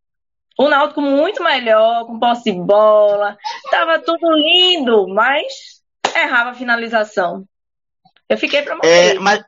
[0.58, 3.36] O Náutico muito melhor, com posse de bola.
[3.70, 5.82] Tava tudo lindo, mas
[6.14, 7.44] errava a finalização.
[8.28, 9.16] Eu fiquei pra morrer.
[9.16, 9.44] É, mas...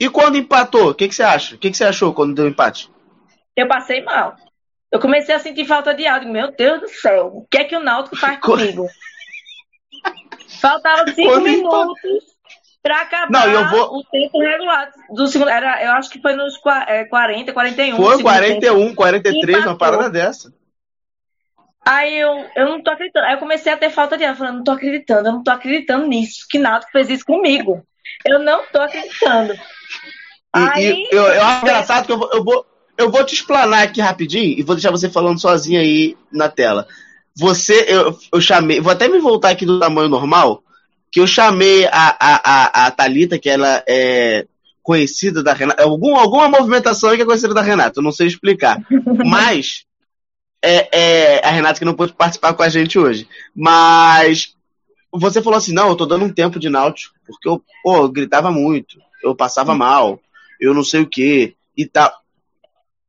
[0.00, 1.54] E quando empatou, o que, que você acha?
[1.54, 2.90] O que, que você achou quando deu empate?
[3.54, 4.34] Eu passei mal.
[4.90, 6.30] Eu comecei a sentir falta de áudio.
[6.30, 8.86] Meu Deus do céu, o que é que o Náutico faz comigo?
[10.60, 12.31] Faltavam cinco quando minutos
[12.82, 13.98] para acabar não, eu vou...
[13.98, 15.48] o tempo regular do segundo.
[15.48, 17.94] Era, eu acho que foi nos 40, 41.
[17.94, 18.94] É, foi 41, tempo.
[18.96, 20.52] 43, uma parada dessa.
[21.86, 23.26] Aí eu, eu não tô acreditando.
[23.26, 25.50] Aí eu comecei a ter falta de ar, falando, não tô acreditando, eu não tô
[25.50, 27.84] acreditando nisso, que Nato fez isso comigo.
[28.24, 29.52] Eu não tô acreditando.
[29.54, 29.58] E,
[30.52, 32.66] Aí, e eu, eu acho engraçado que eu vou, eu, vou,
[32.98, 36.86] eu vou te explanar aqui rapidinho e vou deixar você falando sozinha aí na tela.
[37.36, 40.61] Você, eu, eu chamei, vou até me voltar aqui do tamanho normal,
[41.12, 44.46] que eu chamei a, a, a, a Thalita, que ela é
[44.82, 48.78] conhecida da Renata, algum, alguma movimentação que é conhecida da Renata, eu não sei explicar.
[49.24, 49.84] Mas
[50.62, 53.28] é, é, a Renata que não pôde participar com a gente hoje.
[53.54, 54.56] Mas
[55.12, 58.08] você falou assim, não, eu tô dando um tempo de náutico, porque eu, pô, eu
[58.08, 60.18] gritava muito, eu passava mal,
[60.58, 62.10] eu não sei o que e tal.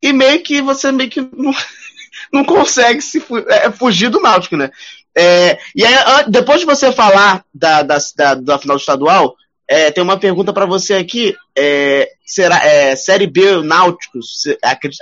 [0.01, 1.53] E meio que você meio que não,
[2.33, 4.69] não consegue se é, fugir do náutico, né?
[5.15, 9.35] É, e aí, depois de você falar da, da, da, da final estadual,
[9.67, 11.35] é, tem uma pergunta para você aqui.
[11.55, 14.19] É, será é, Série B Náutico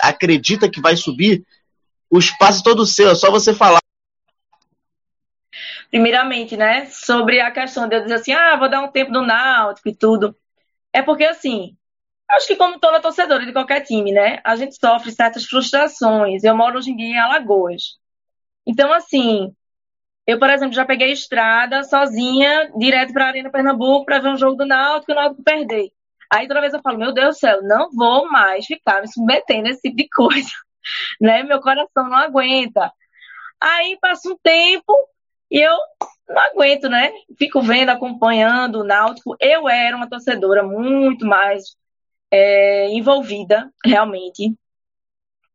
[0.01, 1.45] acredita que vai subir?
[2.09, 3.79] O espaço é todo seu, é só você falar.
[5.89, 9.21] Primeiramente, né, sobre a questão de eu dizer assim, ah, vou dar um tempo do
[9.21, 10.35] Náutico e tudo.
[10.93, 11.75] É porque, assim,
[12.29, 16.43] acho que como toda torcedora de qualquer time, né, a gente sofre certas frustrações.
[16.43, 17.97] Eu moro hoje em dia em Alagoas.
[18.65, 19.53] Então, assim,
[20.25, 24.37] eu, por exemplo, já peguei estrada sozinha, direto para a Arena Pernambuco, para ver um
[24.37, 25.91] jogo do Náutico e o Náutico perder.
[26.31, 29.67] Aí toda vez eu falo, meu Deus do céu, não vou mais ficar me submetendo
[29.67, 30.49] a esse tipo de coisa,
[31.19, 31.43] né?
[31.43, 32.91] Meu coração não aguenta.
[33.59, 34.93] Aí passa um tempo
[35.49, 35.77] e eu
[36.29, 37.11] não aguento, né?
[37.37, 39.35] Fico vendo, acompanhando o Náutico.
[39.39, 41.75] Eu era uma torcedora muito mais
[42.31, 44.55] é, envolvida, realmente.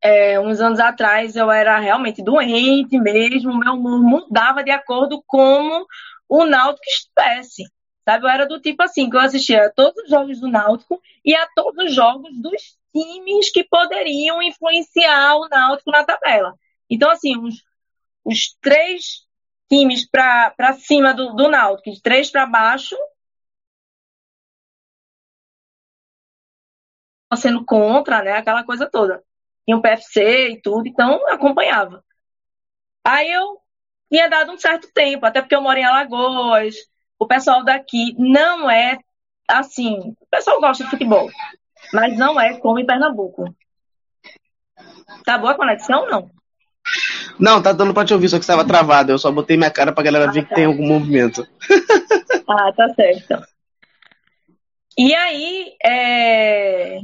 [0.01, 5.85] É, uns anos atrás eu era realmente doente mesmo, meu humor mudava de acordo com
[6.29, 7.63] o Náutico estivesse.
[8.07, 11.01] Sabe, eu era do tipo assim, que eu assistia a todos os jogos do Náutico
[11.25, 16.53] e a todos os jogos dos times que poderiam influenciar o Náutico na tabela.
[16.89, 17.55] Então, assim, os,
[18.23, 19.25] os três
[19.69, 22.95] times para cima do, do Náutico, de três para baixo,
[27.37, 28.33] sendo contra, né?
[28.33, 29.23] Aquela coisa toda.
[29.67, 32.01] Tinha um PFC e tudo, então acompanhava.
[33.03, 33.57] Aí eu
[34.09, 36.73] tinha dado um certo tempo, até porque eu moro em Alagoas.
[37.19, 38.97] O pessoal daqui não é
[39.45, 40.15] assim.
[40.21, 41.29] O pessoal gosta de futebol,
[41.93, 43.53] mas não é como em Pernambuco.
[45.25, 46.31] Tá boa a conexão ou não?
[47.37, 49.11] Não, tá dando pra te ouvir, só que estava travado.
[49.11, 50.47] Eu só botei minha cara pra galera ver ah, tá.
[50.47, 51.45] que tem algum movimento.
[52.47, 53.45] ah, tá certo.
[54.97, 56.99] E aí, é...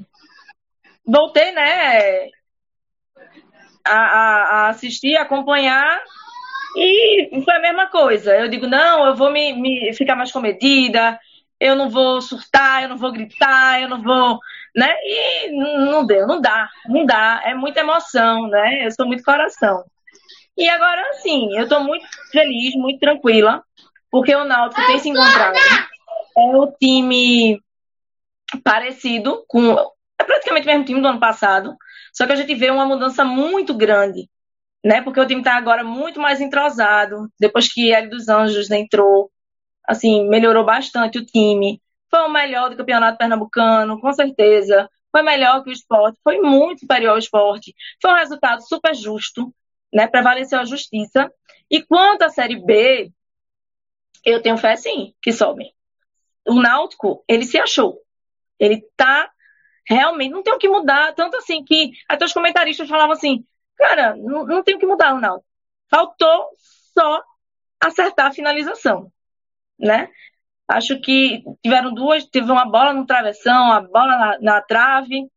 [1.06, 2.30] voltei, né,
[3.86, 6.02] a, a, a assistir, acompanhar,
[6.76, 8.36] e foi a mesma coisa.
[8.36, 11.20] Eu digo, não, eu vou me, me ficar mais comedida,
[11.60, 14.40] eu não vou surtar, eu não vou gritar, eu não vou,
[14.76, 14.94] né?
[15.04, 17.42] E não deu, não dá, não dá.
[17.46, 18.86] É muita emoção, né?
[18.86, 19.84] Eu sou muito coração.
[20.58, 23.64] E agora, sim, eu estou muito feliz, muito tranquila,
[24.12, 25.56] porque o Náutico tem se encontrado.
[26.38, 27.60] É o time
[28.64, 29.76] parecido com.
[30.20, 31.76] É praticamente o mesmo time do ano passado,
[32.14, 34.30] só que a gente vê uma mudança muito grande,
[34.84, 35.02] né?
[35.02, 39.32] Porque o time está agora muito mais entrosado, depois que Hélio dos Anjos entrou,
[39.88, 41.82] assim, melhorou bastante o time.
[42.10, 44.90] Foi o melhor do campeonato pernambucano, com certeza.
[45.12, 47.76] Foi melhor que o esporte, foi muito superior ao esporte.
[48.02, 49.54] Foi um resultado super justo
[49.94, 50.08] né?
[50.08, 51.32] Prevaleceu a justiça.
[51.70, 53.12] E quanto à Série B,
[54.26, 55.72] eu tenho fé sim que sobe.
[56.48, 58.02] O Náutico, ele se achou.
[58.60, 59.32] Ele tá
[59.88, 61.14] realmente, não tem o que mudar.
[61.14, 63.46] Tanto assim que até os comentaristas falavam assim,
[63.78, 65.46] cara, não, não tem o que mudar o Náutico.
[65.90, 66.50] Faltou
[66.98, 67.24] só
[67.80, 69.12] acertar a finalização,
[69.80, 70.10] né?
[70.68, 75.30] Acho que tiveram duas, teve uma bola no travessão, a bola na, na trave.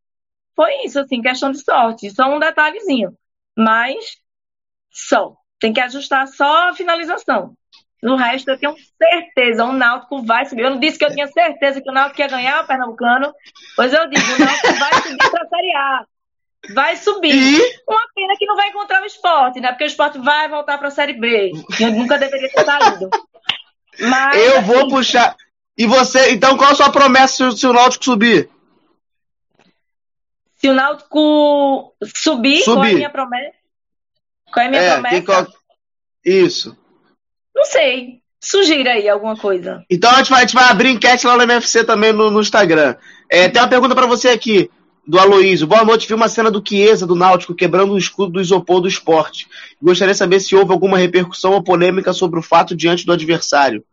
[0.55, 2.09] Foi isso, assim, questão de sorte.
[2.11, 3.15] Só um detalhezinho.
[3.55, 4.17] Mas
[4.91, 5.35] só.
[5.59, 7.55] Tem que ajustar só a finalização.
[8.01, 10.63] No resto, eu tenho certeza, o Náutico vai subir.
[10.63, 13.33] Eu não disse que eu tinha certeza que o Náutico ia ganhar o Pernambucano,
[13.75, 16.05] pois eu digo, o Náutico vai subir para a Série A.
[16.73, 17.33] Vai subir.
[17.33, 17.81] E?
[17.87, 19.69] Uma pena que não vai encontrar o esporte, né?
[19.69, 21.51] Porque o esporte vai voltar para a Série B.
[21.79, 23.09] Eu nunca deveria ter saído.
[23.99, 25.35] Mas, eu vou assim, puxar.
[25.77, 28.49] E você, então, qual a sua promessa se o Náutico subir?
[30.55, 32.75] Se o Náutico subir, subir.
[32.75, 33.53] qual é a minha promessa?
[34.51, 35.53] Qual é a minha é, promessa?
[36.25, 36.77] Isso.
[37.57, 38.19] Não sei.
[38.39, 39.83] Sugira aí alguma coisa.
[39.89, 42.39] Então a gente vai, a gente vai abrir enquete lá no MFC também no, no
[42.39, 42.95] Instagram.
[43.27, 44.69] É, tem uma pergunta para você aqui,
[45.07, 45.65] do Aloísio.
[45.65, 46.07] Boa noite.
[46.07, 49.47] Vi uma cena do Chiesa, do Náutico, quebrando o escudo do isopor do esporte.
[49.81, 53.83] Gostaria de saber se houve alguma repercussão ou polêmica sobre o fato diante do adversário.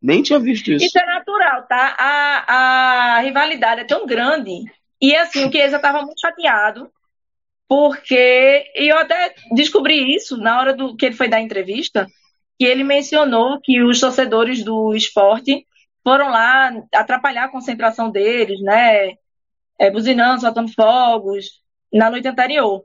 [0.00, 0.84] Nem tinha visto isso.
[0.84, 1.96] Isso é natural, tá?
[1.98, 4.64] A, a rivalidade é tão grande.
[5.00, 6.90] E assim, o Chiesa estava muito chateado
[7.66, 12.06] porque e eu até descobri isso na hora do que ele foi dar entrevista,
[12.58, 15.66] que ele mencionou que os torcedores do esporte
[16.02, 19.12] foram lá atrapalhar a concentração deles, né?
[19.78, 22.84] É, buzinando, soltando fogos na noite anterior.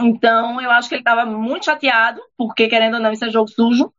[0.00, 3.48] Então, eu acho que ele estava muito chateado, porque querendo ou não, isso é jogo
[3.48, 3.92] sujo,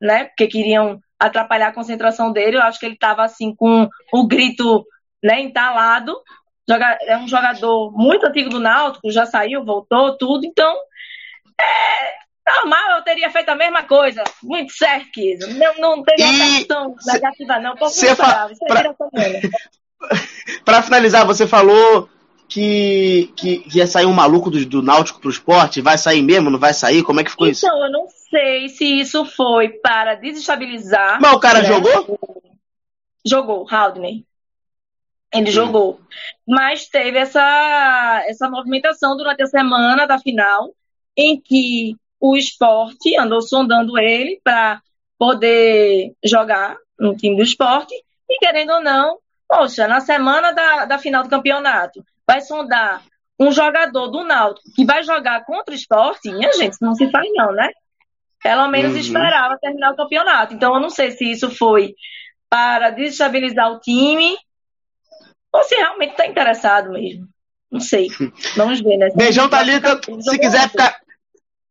[0.00, 0.26] né?
[0.26, 2.56] Porque queriam atrapalhar a concentração dele.
[2.58, 4.84] Eu acho que ele estava assim com o grito,
[5.24, 6.14] né, entalado
[7.06, 10.44] é um jogador muito antigo do Náutico, já saiu, voltou, tudo.
[10.44, 10.76] Então,
[11.60, 14.22] é normal, eu teria feito a mesma coisa.
[14.42, 15.20] Muito certo.
[15.56, 16.64] Não, não teria e...
[16.64, 17.76] tão negativa, não.
[17.76, 18.50] Você fa...
[20.64, 22.08] Para finalizar, você falou
[22.48, 25.80] que, que, que, ia sair um maluco do, do Náutico pro esporte.
[25.80, 26.50] Vai sair mesmo?
[26.50, 27.02] Não vai sair?
[27.02, 27.66] Como é que ficou então, isso?
[27.66, 31.20] Então, eu não sei se isso foi para desestabilizar.
[31.20, 31.68] Mas o cara né?
[31.68, 32.18] jogou?
[33.24, 34.24] Jogou, Haldney.
[35.32, 36.00] Ele jogou.
[36.46, 40.70] Mas teve essa, essa movimentação durante a semana da final,
[41.14, 44.80] em que o esporte andou sondando ele para
[45.18, 47.94] poder jogar no time do esporte,
[48.28, 53.02] e querendo ou não, poxa, na semana da, da final do campeonato, vai sondar
[53.38, 57.26] um jogador do Náutico que vai jogar contra o esporte, minha gente, não se faz
[57.34, 57.70] não, né?
[58.42, 58.98] Pelo menos uhum.
[58.98, 60.54] esperava terminar o campeonato.
[60.54, 61.94] Então eu não sei se isso foi
[62.50, 64.36] para desestabilizar o time
[65.52, 67.28] ou se realmente está interessado mesmo.
[67.70, 68.08] Não sei.
[68.56, 69.08] Vamos ver, né?
[69.14, 70.00] Beijão, Thalita.
[70.20, 71.00] Se quiser ficar.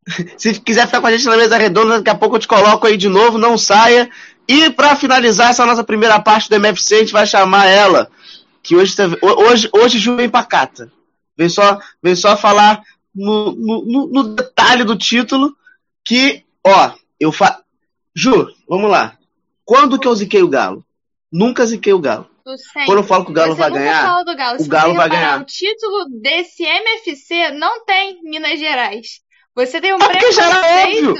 [0.37, 2.87] Se quiser ficar com a gente na mesa redonda, daqui a pouco eu te coloco
[2.87, 4.09] aí de novo, não saia.
[4.47, 8.09] E para finalizar essa nossa primeira parte do MFC, a gente vai chamar ela,
[8.63, 10.91] que hoje hoje, hoje Ju vem pacata.
[11.37, 12.81] Vem só, vem só falar
[13.13, 15.55] no, no, no detalhe do título
[16.03, 17.61] que, ó, eu fa...
[18.15, 19.17] Ju, vamos lá.
[19.63, 20.83] Quando que eu ziquei o Galo?
[21.31, 22.27] Nunca ziquei o Galo.
[22.85, 24.61] Quando eu falo que o Galo Você vai ganhar, Galo.
[24.61, 25.41] o Galo vai ganhar.
[25.41, 29.19] O título desse MFC não tem Minas Gerais.
[29.57, 31.15] Você tem um ah, porque já era óbvio.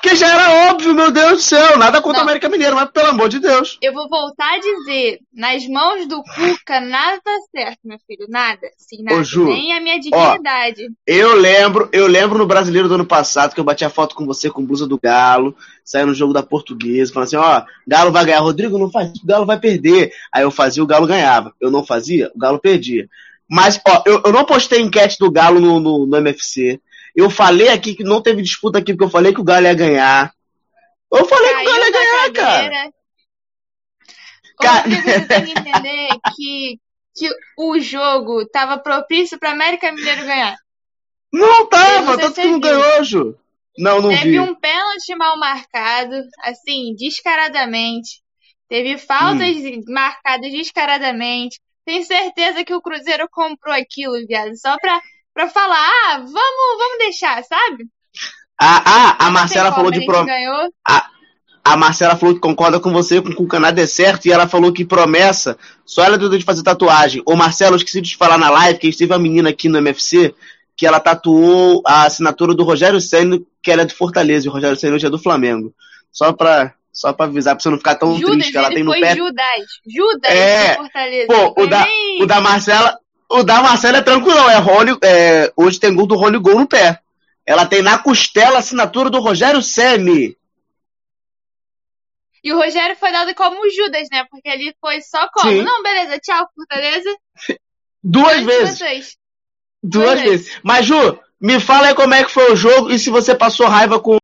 [0.00, 1.76] Porque já era óbvio, meu Deus do céu.
[1.76, 3.76] Nada contra o América Mineiro, mas pelo amor de Deus.
[3.82, 8.26] Eu vou voltar a dizer: nas mãos do Cuca, nada tá certo, meu filho.
[8.28, 8.60] Nada.
[8.76, 9.18] Sim, nada.
[9.18, 10.84] Ô, Ju, Nem a minha dignidade.
[10.84, 14.14] Ó, eu lembro, eu lembro no brasileiro do ano passado que eu bati a foto
[14.14, 15.52] com você com blusa do Galo,
[15.84, 18.38] saiu no jogo da portuguesa, falando assim: ó, Galo vai ganhar.
[18.38, 20.12] Rodrigo, não faz isso, o Galo vai perder.
[20.32, 21.52] Aí eu fazia, o Galo ganhava.
[21.60, 23.08] Eu não fazia, o Galo perdia.
[23.50, 26.80] Mas, ó, eu, eu não postei enquete do Galo no, no, no MFC.
[27.18, 29.74] Eu falei aqui que não teve disputa aqui, porque eu falei que o Galo ia
[29.74, 30.32] ganhar.
[31.12, 32.92] Eu falei Caiu que o Galo ia ganhar, cara.
[34.60, 34.88] cara.
[34.88, 36.78] você tem que entender que,
[37.16, 40.56] que o jogo tava propício pra América Mineiro ganhar.
[41.32, 43.36] Não tava, tanto que não ganhou, Ju.
[43.76, 44.38] Não, não Teve vi.
[44.38, 48.22] um pênalti mal marcado, assim, descaradamente.
[48.68, 49.82] Teve faltas hum.
[49.88, 51.58] marcadas descaradamente.
[51.84, 55.00] Tenho certeza que o Cruzeiro comprou aquilo, viado, só pra
[55.38, 57.84] pra falar, ah, vamos, vamos deixar, sabe?
[58.60, 60.68] Ah, ah a Marcela falou de promessa.
[60.84, 61.10] A,
[61.62, 64.48] a Marcela falou que concorda com você com, com o Canadá é certo e ela
[64.48, 67.22] falou que promessa só ela deu de fazer tatuagem.
[67.24, 69.50] Ô Marcelo, eu esqueci de te falar na live que a gente teve uma menina
[69.50, 70.34] aqui no MFC
[70.76, 74.52] que ela tatuou a assinatura do Rogério Senna, que ela é de Fortaleza, e o
[74.52, 75.72] Rogério Senna hoje é do Flamengo.
[76.10, 78.82] Só pra, só pra avisar, pra você não ficar tão Judas, triste que ela tem
[78.82, 79.14] no pé.
[79.14, 79.44] Judas,
[79.86, 81.26] Judas é, Fortaleza.
[81.28, 81.86] Pô, o da,
[82.20, 82.98] o da Marcela,
[83.28, 86.68] o da Marcela é tranquilão, é Rony, é, hoje tem gol do Rony Gol no
[86.68, 87.00] pé.
[87.44, 90.36] Ela tem na costela a assinatura do Rogério Semi.
[92.42, 94.24] E o Rogério foi dado como Judas, né?
[94.30, 95.50] Porque ele foi só como.
[95.50, 95.62] Sim.
[95.62, 97.16] Não, beleza, tchau, Fortaleza.
[98.02, 98.78] Duas vezes.
[98.78, 99.16] Duas,
[99.82, 100.46] Duas vezes.
[100.46, 100.60] vezes.
[100.62, 103.66] Mas, Ju, me fala aí como é que foi o jogo e se você passou
[103.66, 104.18] raiva com.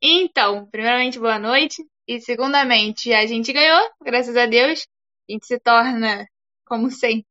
[0.00, 1.84] Então, primeiramente, boa noite.
[2.06, 4.86] E segundamente, a gente ganhou, graças a Deus.
[5.28, 6.26] A gente se torna,
[6.64, 7.26] como sempre,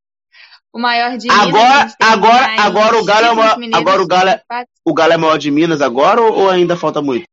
[0.76, 1.48] o maior de Minas.
[1.48, 4.44] Agora, agora, agora o Galo é maior, agora o Galo é,
[4.84, 7.26] o Galo é maior de Minas agora ou, ou, ainda falta muito?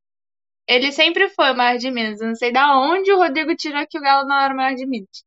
[0.64, 2.20] Ele sempre foi o maior de Minas.
[2.20, 4.76] Eu não sei da onde o Rodrigo tirou que o Galo não era o maior
[4.76, 5.24] de Minas.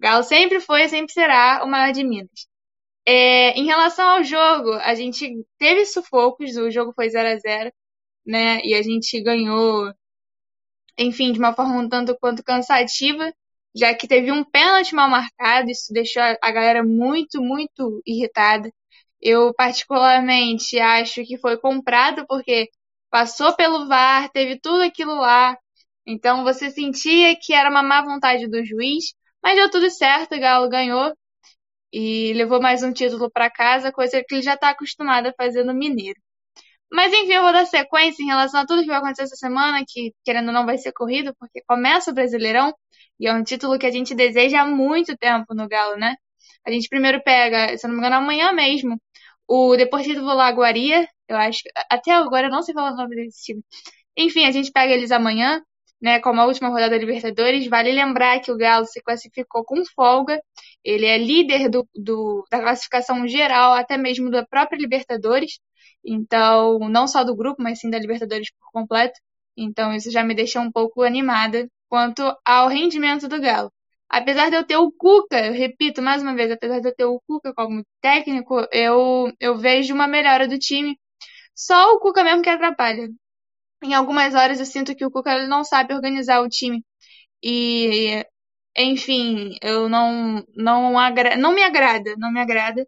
[0.00, 2.48] O Galo sempre foi e sempre será o maior de Minas.
[3.06, 7.72] É, em relação ao jogo, a gente teve sufocos, o jogo foi 0 a 0
[8.24, 8.62] né?
[8.64, 9.92] E a gente ganhou,
[10.96, 13.30] enfim, de uma forma um tanto quanto cansativa
[13.74, 18.70] já que teve um pênalti mal marcado, isso deixou a galera muito, muito irritada.
[19.20, 22.68] Eu, particularmente, acho que foi comprado porque
[23.10, 25.56] passou pelo VAR, teve tudo aquilo lá.
[26.06, 30.40] Então você sentia que era uma má vontade do juiz, mas deu tudo certo, o
[30.40, 31.12] Galo ganhou
[31.92, 35.64] e levou mais um título para casa, coisa que ele já está acostumado a fazer
[35.64, 36.18] no Mineiro.
[36.92, 39.84] Mas enfim, eu vou dar sequência em relação a tudo que vai acontecer essa semana,
[39.88, 42.72] que querendo ou não vai ser corrido, porque começa o Brasileirão.
[43.20, 46.16] E é um título que a gente deseja há muito tempo no Galo, né?
[46.66, 49.00] A gente primeiro pega, se não me engano, amanhã mesmo,
[49.48, 51.08] o Deportivo Laguaria.
[51.28, 51.60] Eu acho.
[51.90, 53.62] Até agora eu não sei falar o nome desse time.
[54.16, 55.62] Enfim, a gente pega eles amanhã,
[56.00, 56.20] né?
[56.20, 57.66] Como a última rodada da Libertadores.
[57.68, 60.40] Vale lembrar que o Galo se classificou com folga.
[60.84, 65.58] Ele é líder do, do, da classificação geral, até mesmo da própria Libertadores.
[66.04, 69.18] Então, não só do grupo, mas sim da Libertadores por completo.
[69.56, 73.70] Então, isso já me deixa um pouco animada quanto ao rendimento do Galo.
[74.08, 77.04] Apesar de eu ter o Cuca, eu repito mais uma vez, apesar de eu ter
[77.04, 80.98] o Cuca como técnico, eu, eu vejo uma melhora do time.
[81.54, 83.10] Só o Cuca mesmo que atrapalha.
[83.84, 86.82] Em algumas horas eu sinto que o Cuca não sabe organizar o time.
[87.42, 88.24] E,
[88.76, 92.86] enfim, eu não, não, agra não me agrada, não me agrada.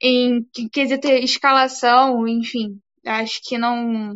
[0.00, 4.14] Em quesito escalação, enfim, acho que não.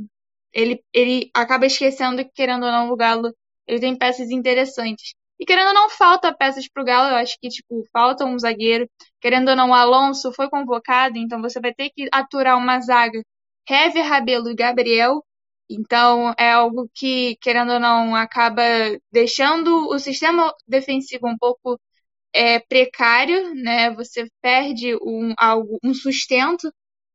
[0.53, 3.33] Ele, ele acaba esquecendo que, querendo ou não, o Galo
[3.67, 5.15] ele tem peças interessantes.
[5.39, 7.11] E querendo ou não, falta peças pro Galo.
[7.11, 8.89] Eu acho que, tipo, falta um zagueiro.
[9.21, 13.23] Querendo ou não, o Alonso foi convocado, então você vai ter que aturar uma zaga.
[13.69, 15.25] Hever, Rabelo e Gabriel.
[15.69, 18.63] Então, é algo que, querendo ou não, acaba
[19.13, 21.81] deixando o sistema defensivo um pouco
[22.33, 23.91] é, precário, né?
[23.93, 26.73] Você perde um, algo, um sustento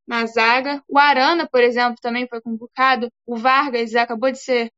[0.07, 0.83] na zaga.
[0.87, 3.09] O Arana, por exemplo, também foi convocado.
[3.25, 4.71] O Vargas acabou de ser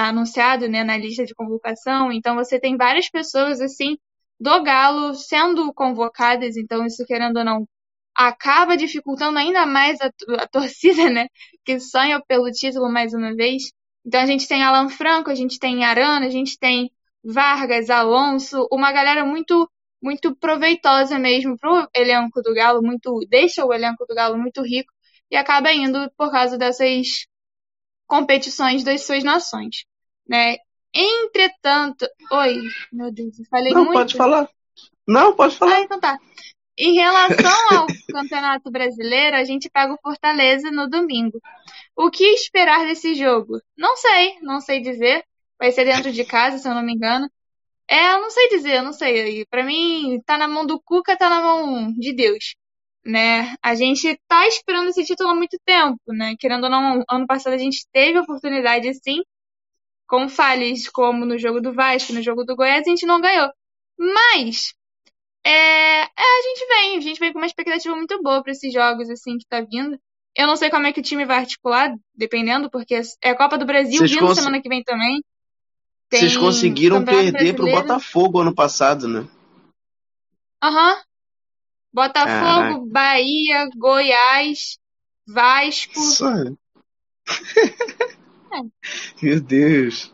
[0.00, 2.12] anunciado né, na lista de convocação.
[2.12, 3.96] Então você tem várias pessoas assim
[4.38, 7.68] do Galo sendo convocadas, então isso, querendo ou não,
[8.14, 11.28] acaba dificultando ainda mais a, a torcida, né?
[11.64, 13.64] Que sonha pelo título mais uma vez.
[14.04, 16.90] Então a gente tem Alan Franco, a gente tem Arana, a gente tem
[17.24, 19.68] Vargas, Alonso, uma galera muito
[20.02, 24.92] muito proveitosa mesmo pro elenco do Galo, muito deixa o elenco do Galo muito rico
[25.30, 27.26] e acaba indo por causa dessas
[28.06, 29.84] competições das suas nações,
[30.28, 30.56] né?
[30.92, 33.94] Entretanto, oi, meu Deus, eu falei Não, muito.
[33.94, 34.48] pode falar.
[35.06, 35.76] Não, pode falar.
[35.76, 36.18] Ah, então tá.
[36.78, 41.40] Em relação ao Campeonato Brasileiro, a gente pega o Fortaleza no domingo.
[41.96, 43.60] O que esperar desse jogo?
[43.76, 45.24] Não sei, não sei dizer.
[45.58, 47.30] Vai ser dentro de casa, se eu não me engano.
[47.88, 49.44] É, eu não sei dizer, eu não sei.
[49.46, 52.54] Pra mim, tá na mão do Cuca, tá na mão de Deus.
[53.04, 53.54] Né?
[53.62, 56.34] A gente tá esperando esse título há muito tempo, né?
[56.38, 59.22] Querendo ou não, ano passado a gente teve a oportunidade sim,
[60.06, 63.50] com falhas como no jogo do Vasco, no jogo do Goiás, a gente não ganhou.
[63.98, 64.72] Mas
[65.44, 65.50] é,
[66.02, 69.10] é, a gente vem, a gente vem com uma expectativa muito boa para esses jogos
[69.10, 69.98] assim que tá vindo.
[70.36, 73.56] Eu não sei como é que o time vai articular, dependendo, porque é a Copa
[73.58, 75.22] do Brasil Vocês vindo cons- semana que vem também.
[76.10, 77.88] Vocês Tem conseguiram Campeonato perder pro Brasileiro.
[77.88, 79.28] Botafogo ano passado, né?
[80.62, 80.96] Aham.
[81.94, 82.86] Botafogo.
[82.90, 84.78] Bahia, Goiás,
[85.26, 85.98] Vasco.
[85.98, 86.52] Isso aí.
[89.22, 90.12] Meu Deus.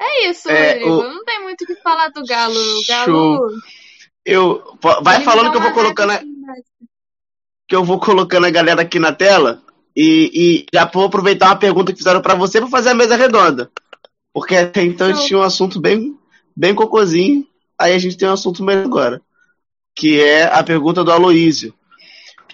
[0.00, 0.90] É isso, É, Rodrigo.
[0.90, 2.54] o- Não tem muito o que falar do Galo.
[2.88, 3.36] Galo.
[3.36, 3.48] Show.
[4.24, 6.22] Eu, vai ele falando que eu vou colocando, a-
[7.68, 9.62] que eu vou colocando a galera aqui na tela
[9.96, 13.16] e, e já vou aproveitar uma pergunta que fizeram pra você pra fazer a mesa
[13.16, 13.70] redonda.
[14.32, 16.16] Porque até então a gente tinha um assunto bem,
[16.56, 17.46] bem cocôzinho,
[17.78, 19.22] aí a gente tem um assunto melhor agora,
[19.94, 21.74] que é a pergunta do Aloísio.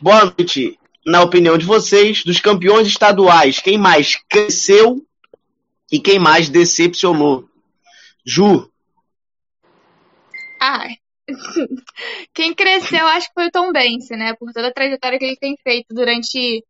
[0.00, 0.78] Boa noite.
[1.06, 5.04] Na opinião de vocês, dos campeões estaduais, quem mais cresceu
[5.90, 7.48] e quem mais decepcionou?
[8.26, 8.70] Ju,
[10.60, 10.88] Ah,
[12.34, 14.34] quem cresceu acho que foi o Tom Bense, né?
[14.34, 16.64] Por toda a trajetória que ele tem feito durante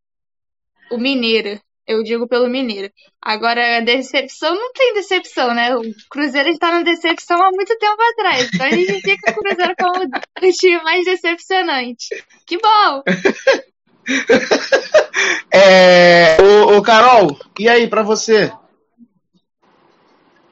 [0.91, 1.59] o Mineiro.
[1.89, 2.93] Eu digo pelo Mineiro.
[3.19, 5.75] Agora, decepção não tem decepção, né?
[5.75, 8.47] O Cruzeiro está na decepção há muito tempo atrás.
[8.53, 12.09] Então a gente fica com o Cruzeiro como o time mais decepcionante.
[12.45, 13.01] Que bom!
[15.51, 18.53] é, ô, ô, Carol, e aí pra você?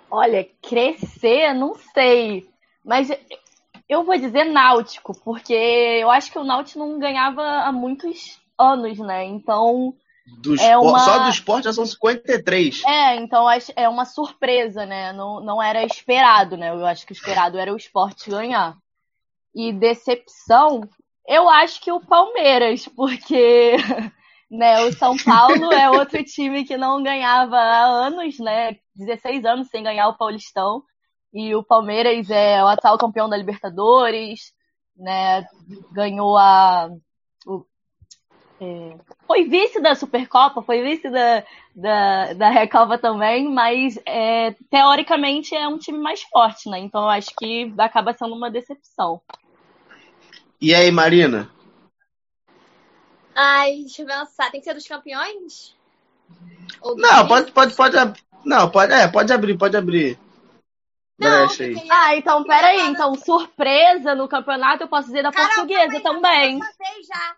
[0.09, 2.49] Olha, crescer, não sei.
[2.83, 3.11] Mas
[3.87, 8.97] eu vou dizer náutico, porque eu acho que o náutico não ganhava há muitos anos,
[8.97, 9.23] né?
[9.23, 9.93] Então,
[10.39, 12.83] Do É uma- Só do esporte já são 53.
[12.85, 15.13] é, então é uma surpresa, né?
[15.13, 16.69] Não, não era esperado, né?
[16.69, 18.75] Eu acho que o esperado era o esporte ganhar.
[19.55, 20.81] E decepção,
[21.27, 23.75] eu acho que o Palmeiras, porque
[24.51, 28.77] né, o São Paulo é outro time que não ganhava há anos, né?
[28.95, 30.83] 16 anos sem ganhar o Paulistão.
[31.33, 34.53] E o Palmeiras é o atual campeão da Libertadores,
[34.95, 35.45] né?
[35.91, 36.89] Ganhou a.
[38.59, 38.95] é,
[39.27, 41.43] foi vice da Supercopa, foi vice da,
[41.75, 46.79] da, da Recopa também, mas é, teoricamente é um time mais forte, né?
[46.79, 49.21] Então eu acho que acaba sendo uma decepção.
[50.59, 51.49] E aí, Marina?
[53.35, 54.49] Ai, deixa eu pensar.
[54.49, 55.75] Tem que ser dos campeões?
[56.81, 57.95] Ou Não, pode, pode, pode.
[57.97, 60.17] ab- Não, pode, é, pode abrir, pode abrir.
[61.19, 65.99] Não, porque- Ah, então peraí, então surpresa no campeonato eu posso dizer da Carol, portuguesa
[66.01, 66.59] também.
[66.59, 67.35] pensei já.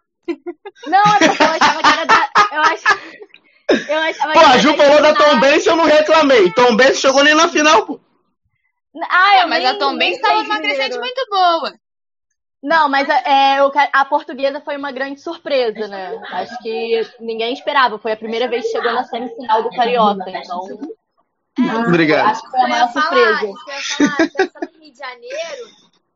[0.87, 2.29] Não, é porque eu achava que era da.
[2.51, 2.99] Eu achava,
[3.89, 5.13] eu achava Pô, que a era Ju da falou da.
[5.15, 6.51] Tom Benz e eu não reclamei.
[6.53, 7.99] Tom Benz chegou nem na final, pô.
[9.09, 10.61] Ah, mas a Tom Benz numa direito.
[10.61, 11.73] crescente muito boa.
[12.61, 13.57] Não, mas é,
[13.93, 16.21] a portuguesa foi uma grande surpresa, né?
[16.31, 17.97] Acho que ninguém esperava.
[17.97, 20.25] Foi a primeira vez que chegou na semifinal do Carioca.
[20.27, 20.67] Então,
[21.87, 22.27] Obrigado.
[22.29, 23.39] acho que foi a Eu ia maior falar, surpresa.
[23.39, 25.67] que eu ia falar, Rio de Janeiro,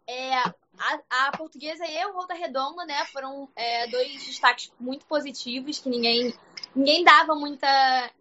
[0.07, 0.43] é,
[0.83, 5.89] a, a portuguesa e o Volta Redonda, né, foram é, dois destaques muito positivos que
[5.89, 6.33] ninguém,
[6.75, 7.67] ninguém dava muita,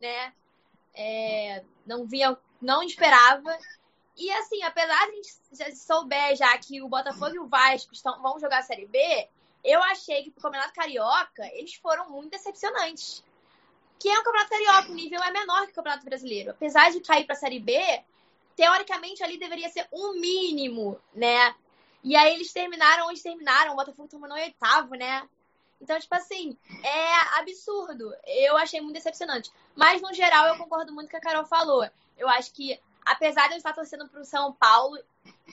[0.01, 0.33] né,
[0.95, 3.57] é, não via, não esperava.
[4.17, 7.93] E assim, apesar de a gente já souber já que o Botafogo e o Vasco
[7.93, 9.29] estão, vão jogar a Série B,
[9.65, 13.25] eu achei que pro Campeonato Carioca eles foram muito decepcionantes.
[13.99, 16.51] Que é um Campeonato Carioca, o nível é menor que o Campeonato Brasileiro.
[16.51, 17.81] Apesar de cair pra Série B,
[18.57, 21.55] teoricamente ali deveria ser um mínimo, né?
[22.03, 25.29] E aí eles terminaram onde terminaram, o Botafogo terminou em oitavo, né?
[25.81, 28.13] Então, tipo assim, é absurdo.
[28.27, 29.51] Eu achei muito decepcionante.
[29.75, 31.89] Mas, no geral, eu concordo muito com o que a Carol falou.
[32.17, 34.99] Eu acho que, apesar de eu estar torcendo pro São Paulo,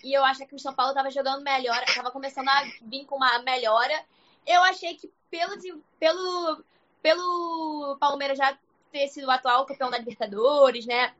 [0.03, 3.15] e eu achar que o São Paulo tava jogando melhor, tava começando a vir com
[3.15, 4.05] uma melhora,
[4.45, 6.63] eu achei que pelo, pelo,
[7.01, 8.57] pelo Palmeiras já
[8.91, 11.13] ter sido o atual campeão da Libertadores, né?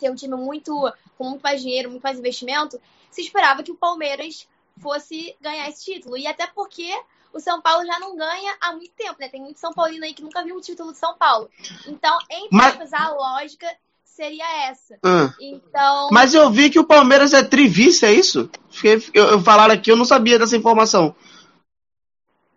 [0.00, 3.76] ter um time muito com muito mais dinheiro, muito mais investimento, se esperava que o
[3.76, 4.48] Palmeiras
[4.80, 6.16] fosse ganhar esse título.
[6.16, 6.90] E até porque
[7.32, 9.28] o São Paulo já não ganha há muito tempo, né?
[9.28, 11.48] Tem muito São Paulino aí que nunca viu o título de São Paulo.
[11.86, 13.66] Então, entre Mas- aspas, a lógica
[14.04, 14.98] seria essa.
[15.04, 15.32] Ah.
[15.40, 18.50] Então, Mas eu vi que o Palmeiras é trivice, é isso?
[18.70, 21.14] Fiquei, eu, eu falaram aqui, eu não sabia dessa informação.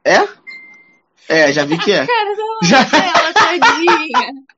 [0.03, 0.27] É?
[1.29, 2.05] É, já vi que é.
[2.07, 4.43] Cara, não Já- ela, tadinha.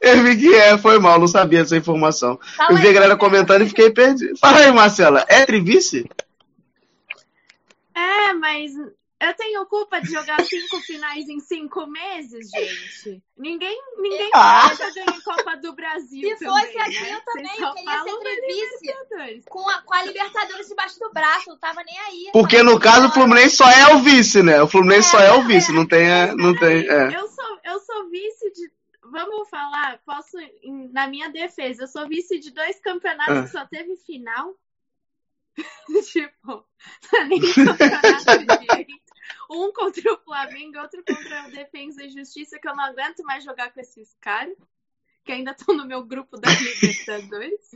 [0.00, 2.40] Eu vi que é, foi mal, não sabia dessa informação.
[2.56, 3.18] fala Eu vi a aí, galera Marcela.
[3.30, 4.34] comentando e fiquei perdido.
[4.38, 6.08] Fala aí, Marcela, é trivice?
[8.28, 8.72] É, mas
[9.20, 13.22] eu tenho culpa de jogar cinco finais em cinco meses, gente.
[13.36, 14.70] Ninguém, ninguém Ah.
[14.74, 14.88] já
[15.24, 16.36] Copa do Brasil.
[16.36, 17.14] Se também, fosse assim, né?
[17.14, 18.86] eu também Vocês queria ser.
[18.86, 19.44] Libertadores.
[19.48, 22.30] com a, com a Libertadores debaixo do braço, não tava nem aí.
[22.32, 24.62] Porque no caso o Fluminense só é o vice, né?
[24.62, 26.06] O Fluminense só é o vice, não tem.
[26.36, 27.16] Não tem é.
[27.16, 28.70] Eu sou, eu sou vice de.
[29.10, 30.36] Vamos falar, posso,
[30.92, 33.42] na minha defesa, eu sou vice de dois campeonatos Ah.
[33.42, 34.54] que só teve final.
[36.10, 36.66] tipo,
[37.14, 38.98] é nem direito.
[39.50, 43.44] Um contra o Flamengo, outro contra o Defensa e Justiça, que eu não aguento mais
[43.44, 44.56] jogar com esses caras,
[45.24, 47.70] que ainda estão no meu grupo da Libertadores.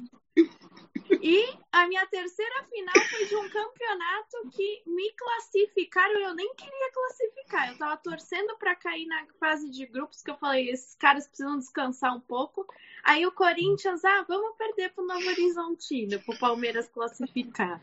[1.21, 6.21] E a minha terceira final foi de um campeonato que me classificaram.
[6.21, 7.69] Eu nem queria classificar.
[7.69, 11.59] Eu tava torcendo pra cair na fase de grupos, que eu falei, esses caras precisam
[11.59, 12.67] descansar um pouco.
[13.05, 17.81] Aí o Corinthians, ah, vamos perder pro Novo Horizontino, pro Palmeiras classificar.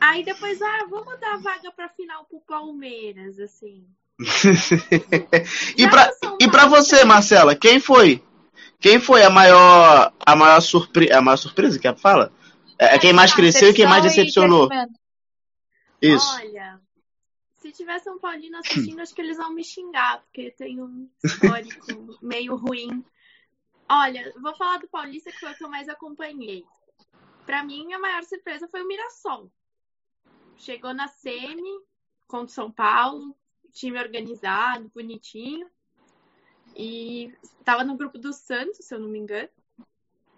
[0.00, 3.86] Aí depois, ah, vamos dar vaga pra final pro Palmeiras, assim.
[5.76, 5.86] E
[6.18, 8.22] São e pra Paulo você, Marcela, quem foi?
[8.80, 12.32] Quem foi a maior a maior surpresa, a maior surpresa que a fala?
[12.78, 14.68] É é quem mais cresceu e quem mais decepcionou.
[16.00, 16.32] Isso.
[16.36, 16.80] Olha,
[17.56, 22.16] se tiver São Paulino assistindo, acho que eles vão me xingar, porque tem um histórico
[22.22, 23.04] meio ruim.
[23.88, 26.64] Olha, vou falar do Paulista, que foi o que eu mais acompanhei.
[27.44, 29.50] Pra mim, a maior surpresa foi o Mirassol.
[30.56, 31.80] Chegou na semi
[32.28, 33.34] contra o São Paulo,
[33.72, 35.68] time organizado, bonitinho.
[36.78, 39.48] E tava no grupo do Santos, se eu não me engano.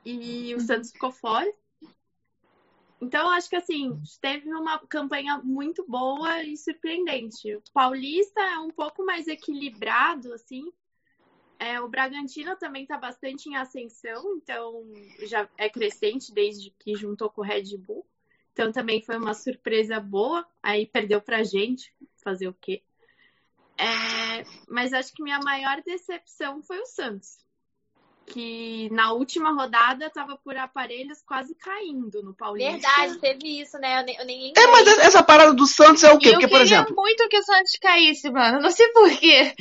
[0.04, 1.52] E o Santos ficou fora.
[2.98, 7.54] Então, eu acho que assim, teve uma campanha muito boa e surpreendente.
[7.54, 10.72] O Paulista é um pouco mais equilibrado, assim.
[11.58, 14.82] É, o Bragantino também está bastante em ascensão, então
[15.24, 18.06] já é crescente desde que juntou com o Red Bull.
[18.52, 20.46] Então também foi uma surpresa boa.
[20.62, 22.82] Aí perdeu pra gente, fazer o quê?
[23.80, 27.38] É, mas acho que minha maior decepção foi o Santos.
[28.32, 32.70] Que na última rodada estava por aparelhos quase caindo no Paulista.
[32.72, 34.00] Verdade, teve isso, né?
[34.00, 36.28] Eu nem, eu nem É, mas essa parada do Santos é o quê?
[36.28, 38.60] eu Porque, por queria exemplo, muito que o Santos caísse, mano.
[38.60, 39.52] Não sei porquê.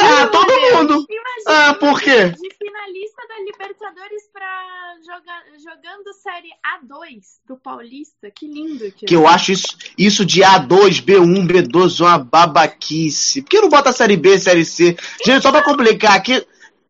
[0.00, 1.06] ah, todo mundo.
[1.08, 2.30] Imagina Ah, por quê?
[2.30, 6.50] de finalista da Libertadores pra jogar, jogando Série
[6.82, 8.30] A2 do Paulista.
[8.30, 8.90] Que lindo.
[8.92, 9.66] Que eu acho isso,
[9.98, 13.42] isso de A2, B1, B2 uma babaquice.
[13.42, 14.96] Por que não bota Série B, Série C?
[15.24, 16.44] Gente, só pra complicar, aqui,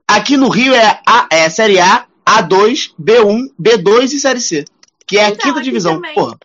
[0.08, 4.64] aqui no Rio é, A, é Série A, A2, B1, B2 e Série C.
[5.06, 5.94] Que é a Então, quinta aqui divisão.
[5.96, 6.14] também.
[6.14, 6.36] Porra,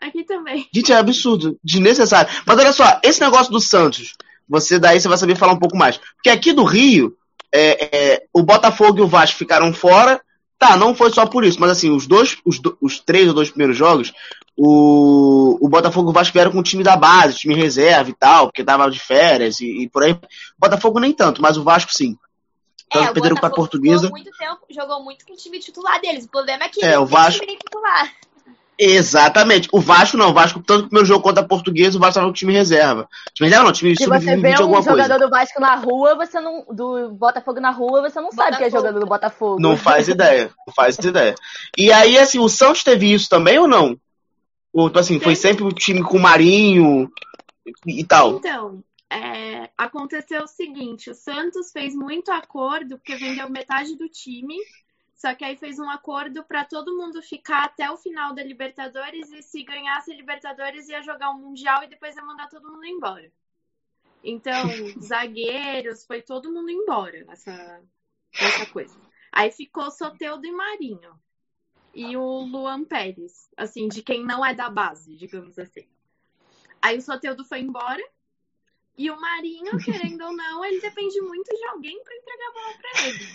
[0.00, 0.66] Aqui também.
[0.72, 2.30] gente, é absurdo, desnecessário.
[2.46, 4.12] Mas olha só, esse negócio do Santos,
[4.48, 5.98] você daí você vai saber falar um pouco mais.
[6.16, 7.16] Porque aqui do Rio,
[7.52, 10.20] é, é, o Botafogo e o Vasco ficaram fora.
[10.58, 13.34] Tá, não foi só por isso, mas assim, os dois, os, do- os três ou
[13.34, 14.10] dois primeiros jogos,
[14.56, 18.14] o, o Botafogo e o Vasco vieram com o time da base, time reserva e
[18.14, 20.12] tal, porque tava de férias e, e por aí.
[20.12, 20.18] O
[20.58, 22.16] Botafogo nem tanto, mas o Vasco sim.
[22.88, 23.94] Então, É, perderam Botafogo portuguesa.
[24.04, 26.24] Jogou muito tempo, jogou muito com o time titular deles.
[26.24, 28.12] O problema é que É, não o tem Vasco- time titular.
[28.78, 29.68] Exatamente.
[29.72, 32.14] O Vasco não, o Vasco, tanto que o primeiro jogo contra a portuguesa, o Vasco
[32.16, 33.08] tava com o time reserva.
[33.34, 35.18] Time reserva não, time Se você vê sub-20 um jogador coisa.
[35.18, 36.64] do Vasco na rua, você não.
[36.70, 38.76] Do Botafogo na rua, você não sabe que é Botafogo.
[38.82, 39.60] jogador do Botafogo.
[39.60, 40.50] Não faz ideia.
[40.66, 41.34] Não faz ideia.
[41.76, 43.96] E aí, assim, o Santos teve isso também ou não?
[44.74, 47.10] Ou, tipo assim, foi sempre o time com o Marinho
[47.86, 48.32] e, e tal.
[48.36, 48.80] Então,
[49.10, 54.56] é, aconteceu o seguinte: o Santos fez muito acordo, porque vendeu metade do time.
[55.14, 59.32] Só que aí fez um acordo para todo mundo ficar até o final da Libertadores
[59.32, 62.84] e se ganhasse a Libertadores ia jogar o Mundial e depois ia mandar todo mundo
[62.84, 63.32] embora.
[64.22, 64.52] Então,
[65.00, 67.82] zagueiros, foi todo mundo embora nessa,
[68.38, 68.94] nessa coisa.
[69.32, 71.18] Aí ficou Soteudo e Marinho.
[71.94, 75.88] E o Luan Pérez, assim, de quem não é da base, digamos assim.
[76.82, 78.02] Aí o Soteudo foi embora.
[78.98, 82.74] E o Marinho, querendo ou não, ele depende muito de alguém para entregar a bola
[82.80, 83.28] para ele.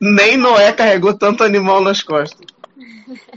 [0.00, 2.46] Nem Noé carregou tanto animal nas costas.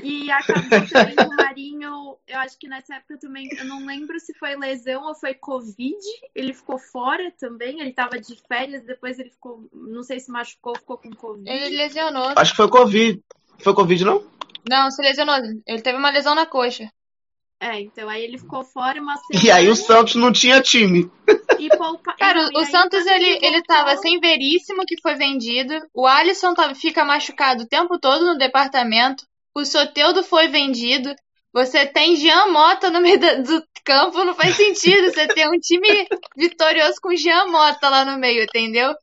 [0.01, 4.19] E acabou também com o Marinho, eu acho que nessa época também, eu não lembro
[4.19, 5.97] se foi lesão ou foi Covid,
[6.33, 10.77] ele ficou fora também, ele tava de férias, depois ele ficou, não sei se machucou,
[10.77, 11.49] ficou com Covid.
[11.49, 12.33] Ele lesionou.
[12.35, 13.21] Acho que foi Covid.
[13.59, 14.23] Foi Covid, não?
[14.69, 15.35] Não, se lesionou.
[15.67, 16.89] Ele teve uma lesão na coxa.
[17.59, 21.09] É, então aí ele ficou fora uma E aí o Santos não tinha time.
[21.57, 22.13] E poupa...
[22.19, 25.73] Cara, e o aí Santos, ele, ele tava sem Veríssimo, que foi vendido.
[25.93, 29.25] O Alisson tava, fica machucado o tempo todo no departamento.
[29.55, 31.15] O Soteudo foi vendido.
[31.53, 36.05] Você tem Jean Mota no meio do campo, não faz sentido você ter um time
[36.35, 38.93] vitorioso com Jean Mota lá no meio, entendeu?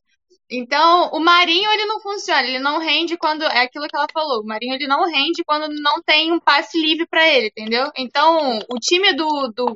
[0.54, 3.42] Então, o Marinho, ele não funciona, ele não rende quando.
[3.44, 4.42] É aquilo que ela falou.
[4.42, 7.90] O Marinho, ele não rende quando não tem um passe livre pra ele, entendeu?
[7.96, 9.74] Então, o time do, do,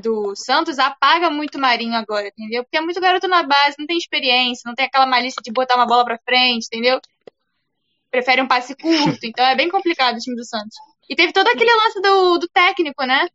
[0.00, 2.62] do Santos apaga muito o Marinho agora, entendeu?
[2.62, 5.74] Porque é muito garoto na base, não tem experiência, não tem aquela malícia de botar
[5.74, 7.00] uma bola pra frente, entendeu?
[8.08, 10.76] Prefere um passe curto, então é bem complicado o time do Santos.
[11.10, 13.26] E teve todo aquele lance do, do técnico, né?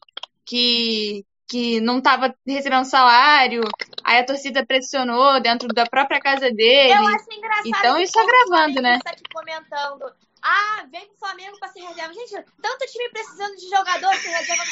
[0.45, 3.61] Que, que não tava recebendo salário,
[4.03, 6.93] aí a torcida pressionou dentro da própria casa dele.
[6.93, 7.67] Eu acho engraçado.
[7.67, 8.99] Então que isso é o gravando, né?
[8.99, 10.11] flamenguista aqui comentando.
[10.43, 12.13] Ah, vem pro Flamengo pra ser reserva.
[12.13, 14.63] Gente, tanto time precisando de jogador ser reserva.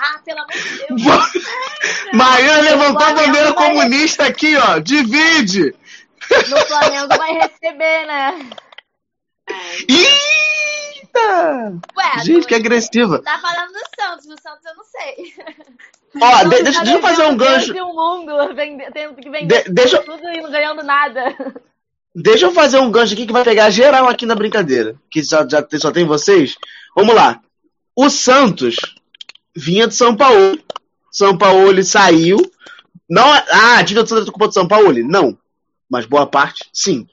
[0.00, 1.02] Ah, pelo amor de Deus.
[2.14, 4.78] Maíra levantou a bandeira comunista aqui, ó.
[4.78, 5.74] Divide!
[6.48, 8.50] No Flamengo vai receber, né?
[9.48, 11.20] Eita!
[11.96, 13.20] Ué, Gente, que agressiva.
[13.22, 14.26] tá falando do Santos.
[14.26, 15.34] Do Santos eu não sei.
[16.22, 17.72] Ó, de- deixa, deixa eu fazer um gancho.
[17.72, 21.34] o mundo, vende- tendo que vender De- deixa- tudo e não ganhando nada.
[22.14, 24.96] Deixa eu fazer um gancho aqui que vai pegar geral aqui na brincadeira.
[25.10, 26.56] Que só, já tem- só tem vocês.
[26.96, 27.40] Vamos lá.
[27.94, 28.76] O Santos
[29.54, 30.58] vinha de São Paulo.
[31.10, 32.38] São Paulo ele saiu.
[33.08, 34.92] Não, ah, a dívida do Santos é culpa do São Paulo?
[35.06, 35.38] Não.
[35.88, 37.06] Mas boa parte, sim.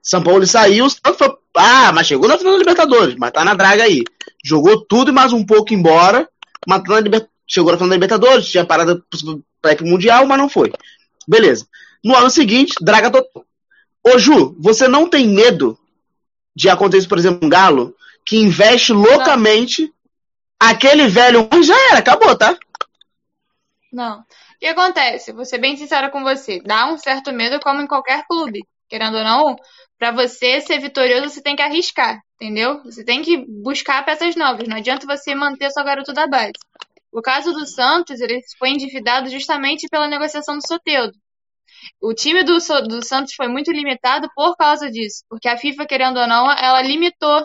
[0.00, 1.36] São Paulo ele saiu, o Santos foi.
[1.56, 4.04] Ah, mas chegou na final da Libertadores, mas tá na draga aí.
[4.44, 6.28] Jogou tudo e mais um pouco embora,
[6.66, 9.02] mas tá na Liber- chegou na final da Libertadores, tinha parada
[9.60, 10.72] pra ir pro Mundial, mas não foi.
[11.26, 11.66] Beleza.
[12.04, 13.44] No ano seguinte, draga total.
[14.04, 15.78] Ô Ju, você não tem medo
[16.54, 19.92] de acontecer, por exemplo, um galo que investe loucamente
[20.60, 21.48] aquele velho.
[21.50, 22.56] Mas já era, acabou, tá?
[23.92, 24.20] Não.
[24.20, 24.24] O
[24.60, 25.32] que acontece?
[25.32, 26.60] Vou ser bem sincera com você.
[26.64, 28.64] Dá um certo medo, como em qualquer clube.
[28.88, 29.56] Querendo ou não,
[29.98, 32.82] pra você ser vitorioso, você tem que arriscar, entendeu?
[32.84, 34.68] Você tem que buscar peças novas.
[34.68, 36.52] Não adianta você manter só garoto da base.
[37.12, 41.14] O caso do Santos, ele foi endividado justamente pela negociação do Soteudo.
[42.00, 42.54] O time do,
[42.88, 45.24] do Santos foi muito limitado por causa disso.
[45.28, 47.42] Porque a FIFA, querendo ou não, ela limitou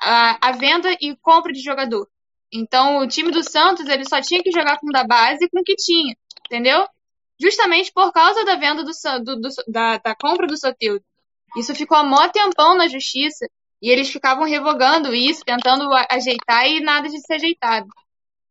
[0.00, 2.08] a, a venda e compra de jogador.
[2.52, 5.64] Então, o time do Santos, ele só tinha que jogar com da base com o
[5.64, 6.14] que tinha,
[6.46, 6.86] entendeu?
[7.40, 8.90] Justamente por causa da venda do,
[9.24, 11.04] do- do- da, da compra do Soteldo.
[11.56, 13.46] Isso ficou mó tempão na justiça
[13.80, 17.86] e eles ficavam revogando isso, tentando ajeitar e nada de ser ajeitado.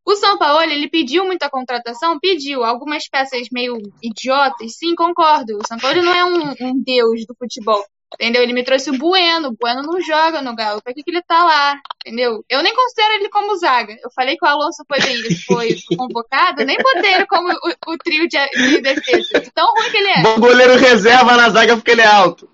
[0.05, 2.19] O São Paulo, ele pediu muita contratação?
[2.19, 2.63] Pediu.
[2.63, 4.77] Algumas peças meio idiotas?
[4.77, 5.57] Sim, concordo.
[5.57, 7.83] O São Paulo não é um, um deus do futebol.
[8.13, 8.41] Entendeu?
[8.41, 9.49] Ele me trouxe o Bueno.
[9.49, 10.81] O Bueno não joga no Galo.
[10.81, 11.79] Por que, que ele tá lá?
[12.05, 12.45] Entendeu?
[12.49, 13.93] Eu nem considero ele como zaga.
[14.01, 14.99] Eu falei que o Alonso foi,
[15.45, 19.39] foi convocado, nem botei ele como o, o trio de, de defesa.
[19.39, 20.21] De Tão ruim que ele é.
[20.21, 22.49] Bom goleiro reserva na zaga porque ele é alto.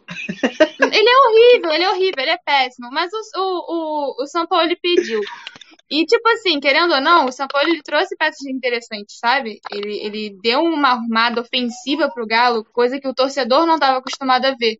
[0.80, 2.90] Ele é horrível, ele é horrível, ele é péssimo.
[2.91, 5.22] Mas o, o, o, o São Paulo ele pediu.
[5.90, 9.60] E, tipo assim, querendo ou não, o São Paulo ele trouxe peças interessantes, sabe?
[9.69, 14.45] Ele, ele deu uma armada ofensiva pro Galo, coisa que o torcedor não estava acostumado
[14.45, 14.78] a ver.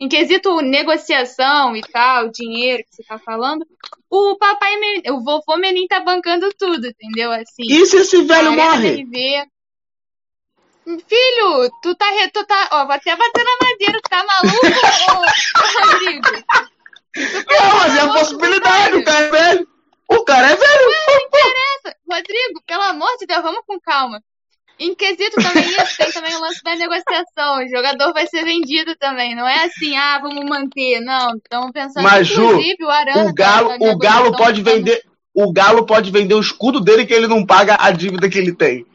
[0.00, 3.66] Em quesito negociação e tal, dinheiro que você tá falando,
[4.08, 4.74] o papai,
[5.10, 7.30] o vovô Menin tá bancando tudo, entendeu?
[7.30, 9.04] Assim, E se esse velho morre?
[11.06, 14.66] Filho, tu tá, re- tu tá, ó, vou até bater na madeira, tu tá maluco,
[15.06, 16.28] ô, Rodrigo?
[17.16, 19.68] Não, mas é a possibilidade, o cara é velho.
[20.08, 20.86] O cara é velho.
[21.08, 21.96] Não interessa.
[22.10, 24.20] Rodrigo, pelo amor de Deus, vamos com calma.
[24.80, 27.58] Em quesito também isso, tem também o lance da negociação.
[27.58, 29.36] O jogador vai ser vendido também.
[29.36, 31.00] Não é assim, ah, vamos manter.
[31.00, 33.30] Não, estamos pensando Mas, Ju, inclusive o Arana.
[33.30, 35.04] O Galo, tá- tá o Galo pode vender.
[35.34, 38.54] O Galo pode vender o escudo dele que ele não paga a dívida que ele
[38.56, 38.86] tem.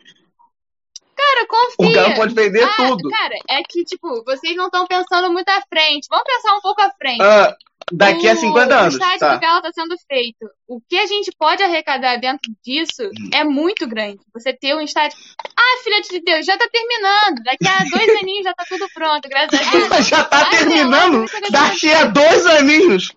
[1.15, 1.87] Cara, confia.
[1.87, 3.09] O Galo pode vender Ah, tudo.
[3.09, 6.07] Cara, é que, tipo, vocês não estão pensando muito à frente.
[6.09, 7.21] Vamos pensar um pouco à frente.
[7.21, 7.55] Ah,
[7.91, 8.93] daqui a O- 50 anos.
[8.93, 9.35] O estádio Tá.
[9.35, 10.49] do Galo está sendo feito.
[10.67, 14.19] O que a gente pode arrecadar dentro disso é muito grande.
[14.33, 15.17] Você ter um estádio.
[15.57, 17.43] Ah, filha de Deus, já tá terminando.
[17.43, 19.85] Daqui a dois aninhos já tá tudo pronto, graças a Deus.
[20.07, 21.25] Já tá Vai ver, terminando.
[21.51, 23.11] Daqui a dois aninhos.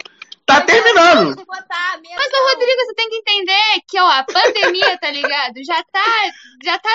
[0.46, 1.36] Tá terminando.
[1.36, 5.54] Mas, ô, Rodrigo, você tem que entender que, ó, a pandemia, tá ligado?
[5.66, 6.30] Já tá,
[6.64, 6.88] já tá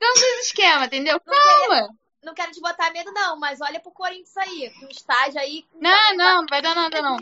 [0.00, 1.20] dando os esquemas, entendeu?
[1.20, 1.88] Calma.
[2.26, 4.68] Não quero te botar medo, não, mas olha pro Corinthians aí.
[4.80, 5.64] Com estágio aí.
[5.72, 7.16] com Não, não, não vai dar nada, não.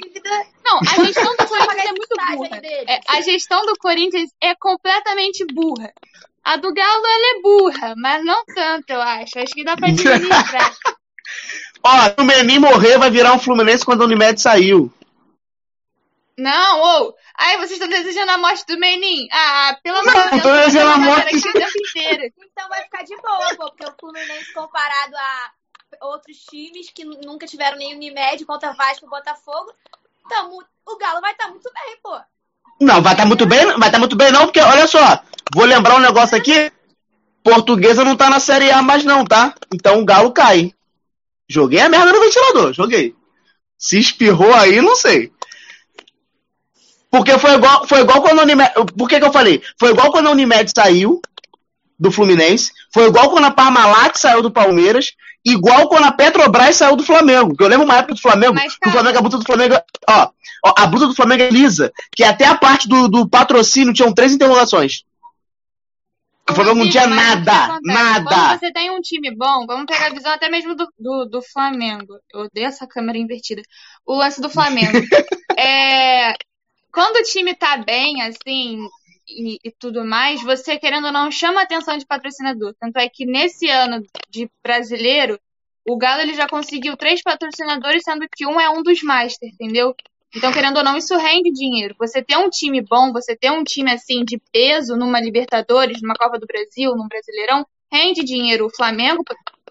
[0.64, 2.60] Não, a gestão do Corinthians é muito burra.
[2.64, 5.92] É, a gestão do Corinthians é completamente burra.
[6.42, 9.38] A do Galo, ela é burra, mas não tanto, eu acho.
[9.40, 10.74] Acho que dá pra administrar.
[11.82, 14.90] Ó, se o Menin morrer, vai virar um Fluminense quando a Unimed saiu.
[16.36, 17.14] Não, ou.
[17.38, 19.28] Ai, vocês estão desejando a morte do Menin.
[19.30, 20.42] Ah, pelo amor Não, de Deus.
[20.42, 21.36] tô desejando a morte.
[21.36, 22.34] aqui o tempo inteiro.
[22.50, 25.50] Então vai ficar de boa, pô, porque o Fluminense comparado a
[26.02, 29.72] outros times que nunca tiveram nem Unimed contra Vasco e Botafogo,
[30.28, 32.20] tamo, o Galo vai estar muito bem, pô.
[32.80, 35.22] Não, vai estar muito bem, vai estar muito bem não, porque olha só,
[35.54, 36.72] vou lembrar um negócio aqui.
[37.44, 39.54] Portuguesa não tá na Série A mais não, tá?
[39.72, 40.72] Então o Galo cai.
[41.48, 43.14] Joguei a merda no ventilador, joguei.
[43.78, 45.30] Se espirrou aí, não sei.
[47.14, 48.72] Porque foi igual, foi igual quando a Unimed.
[48.98, 49.62] Por que, que eu falei?
[49.78, 51.20] Foi igual quando a Unimed saiu
[51.96, 52.72] do Fluminense.
[52.92, 55.12] Foi igual quando a Parmalat saiu do Palmeiras.
[55.44, 57.50] Igual quando a Petrobras saiu do Flamengo.
[57.50, 58.54] Porque eu lembro uma época do Flamengo.
[58.54, 59.76] Mas, que Flamengo, a blusa do Flamengo.
[60.10, 60.30] Ó,
[60.76, 61.92] a blusa do Flamengo é lisa.
[62.16, 65.04] Que até a parte do, do patrocínio tinham três interrogações.
[66.44, 67.78] Que o Flamengo não tinha o que nada.
[67.84, 68.24] Nada.
[68.24, 71.42] Quando você tem um time bom, vamos pegar a visão até mesmo do, do, do
[71.42, 72.14] Flamengo.
[72.32, 73.62] Eu odeio essa câmera invertida.
[74.04, 74.98] O lance do Flamengo.
[75.56, 76.34] é,
[76.94, 78.78] quando o time tá bem, assim,
[79.28, 82.72] e, e tudo mais, você, querendo ou não, chama a atenção de patrocinador.
[82.78, 84.00] Tanto é que nesse ano
[84.30, 85.40] de brasileiro,
[85.84, 89.92] o Galo ele já conseguiu três patrocinadores, sendo que um é um dos Master, entendeu?
[90.36, 91.96] Então, querendo ou não, isso rende dinheiro.
[91.98, 96.14] Você ter um time bom, você ter um time assim de peso numa Libertadores, numa
[96.14, 98.66] Copa do Brasil, num Brasileirão, rende dinheiro.
[98.66, 99.24] O Flamengo,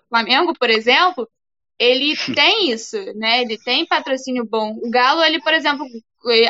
[0.09, 1.27] Flamengo, por exemplo,
[1.79, 3.41] ele tem isso, né?
[3.41, 4.77] Ele tem patrocínio bom.
[4.81, 5.85] O Galo, ele, por exemplo,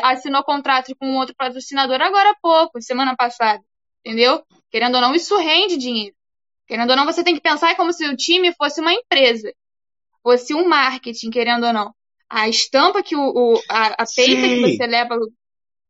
[0.02, 3.62] assinou contrato com um outro patrocinador agora há pouco, semana passada,
[4.04, 4.42] entendeu?
[4.70, 6.14] Querendo ou não, isso rende dinheiro.
[6.66, 9.52] Querendo ou não, você tem que pensar como se o time fosse uma empresa,
[10.22, 11.92] fosse um marketing, querendo ou não.
[12.28, 14.60] A estampa que o, o- a, a peita que Sim.
[14.60, 15.16] você leva.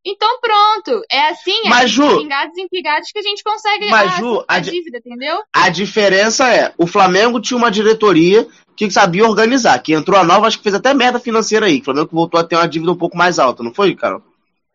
[0.05, 4.13] Então pronto, é assim, é Mas, Ju- pingados em pingados que a gente consegue Mas,
[4.13, 5.43] a, Ju, a a dívida, entendeu?
[5.55, 8.47] A diferença é, o Flamengo tinha uma diretoria
[8.77, 11.77] que sabia organizar, que entrou a nova, acho que fez até merda financeira aí.
[11.77, 14.23] que O Flamengo voltou a ter uma dívida um pouco mais alta, não foi, Carol?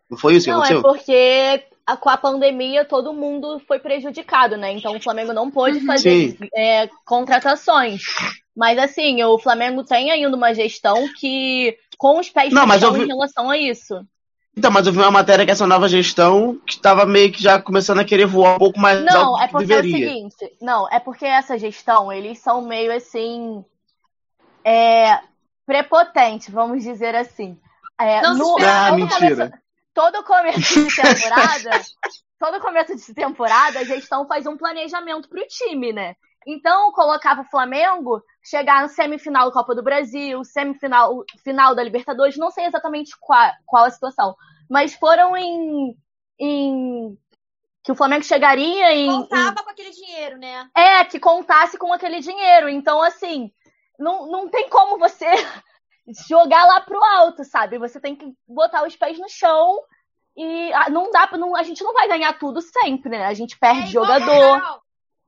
[0.10, 0.82] Não foi isso que Não, é aconteceu?
[0.82, 4.72] porque a- com a pandemia todo mundo foi prejudicado, né?
[4.72, 6.38] Então o Flamengo não pôde fazer Sim.
[6.56, 8.02] é, contratações.
[8.56, 12.82] Mas assim, o Flamengo tem ainda uma gestão que com os pés Não, no mas
[12.82, 13.96] vi- em relação a isso.
[14.58, 17.62] Então, mas eu vi uma matéria que essa nova gestão que estava meio que já
[17.62, 20.08] começando a querer voar um pouco mais Não, alto é porque é o deveria.
[20.08, 23.64] seguinte, não, é porque essa gestão, eles são meio assim,
[24.64, 25.22] é,
[25.66, 27.60] prepotentes, vamos dizer assim.
[28.00, 28.58] É, Não no-.
[28.66, 29.36] Ah, todo mentira.
[29.36, 29.54] começo-
[29.94, 30.60] todo começo
[30.90, 31.70] de temporada,
[32.40, 36.16] todo começo de temporada, a gestão faz um planejamento pro time, né?
[36.48, 42.38] Então, colocava o Flamengo chegar no semifinal da Copa do Brasil, semifinal final da Libertadores,
[42.38, 44.36] não sei exatamente qual, qual a situação,
[44.70, 45.96] mas foram em,
[46.40, 47.18] em
[47.84, 50.70] que o Flamengo chegaria em, em Contava com aquele dinheiro, né?
[50.76, 52.70] é, que contasse com aquele dinheiro.
[52.70, 53.52] Então, assim,
[54.00, 55.26] não, não tem como você
[56.28, 57.78] jogar lá pro alto, sabe?
[57.78, 59.84] Você tem que botar os pés no chão
[60.36, 61.38] e ah, não dá pra.
[61.38, 63.26] Não, a gente não vai ganhar tudo sempre, né?
[63.26, 64.62] A gente perde É jogador.
[64.62, 64.82] Carol,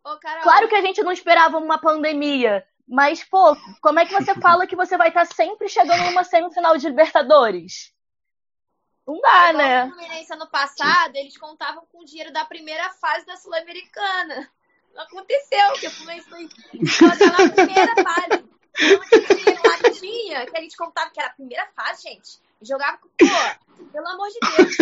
[0.05, 2.65] ô, Carol, Claro que a gente não esperava uma pandemia.
[2.87, 6.77] Mas, pô, como é que você fala que você vai estar sempre chegando numa semifinal
[6.77, 7.93] de Libertadores?
[9.07, 9.85] Não dá, igual né?
[9.85, 14.49] O Fluminense ano passado, eles contavam com o dinheiro da primeira fase da Sul-Americana.
[14.93, 16.49] Não aconteceu, porque o Fluminense foi
[17.09, 18.50] na primeira fase.
[18.79, 22.39] Lá que tinha, que a gente contava que era a primeira fase, gente.
[22.61, 24.75] e Jogava com, pô, pelo amor de Deus.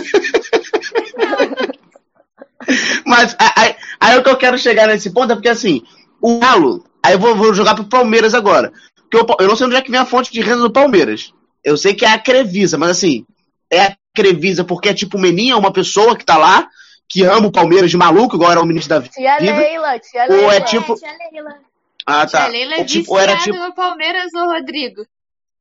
[3.06, 5.84] Mas aí, aí o que eu quero chegar nesse ponto é porque assim,
[6.22, 8.72] o Galo, aí eu vou, vou jogar pro Palmeiras agora.
[9.10, 11.34] Porque eu, eu não sei onde é que vem a fonte de renda do Palmeiras.
[11.64, 13.26] Eu sei que é a Crevisa, mas assim,
[13.72, 16.68] é a Crevisa porque é tipo o Meninha, uma pessoa que tá lá,
[17.08, 19.56] que ama o Palmeiras de maluco, igual era o ministro da Tia vida.
[19.56, 20.56] Leila, tia Ou Leila.
[20.56, 20.96] é tipo.
[20.96, 21.69] Tia Leila.
[22.10, 22.48] Ah, tá.
[22.48, 23.58] Leila é Ou, tipo, ou era tipo.
[23.58, 25.06] no Palmeiras, ô Rodrigo.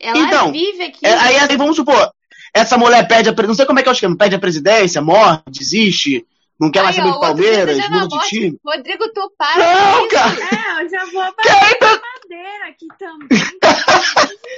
[0.01, 1.05] Ela Então, vive aqui.
[1.07, 2.11] É, aí, aí vamos supor,
[2.55, 3.33] essa mulher perde a.
[3.33, 6.25] Não sei como é que é o esquema, perde a presidência, morre, desiste,
[6.59, 8.29] não quer mais saber do Palmeiras, muda a de morte.
[8.29, 8.59] time.
[8.65, 10.09] Rodrigo, tu para Não, isso.
[10.15, 10.31] cara!
[10.41, 13.29] É, eu já vou bater aí, tá- madeira aqui também.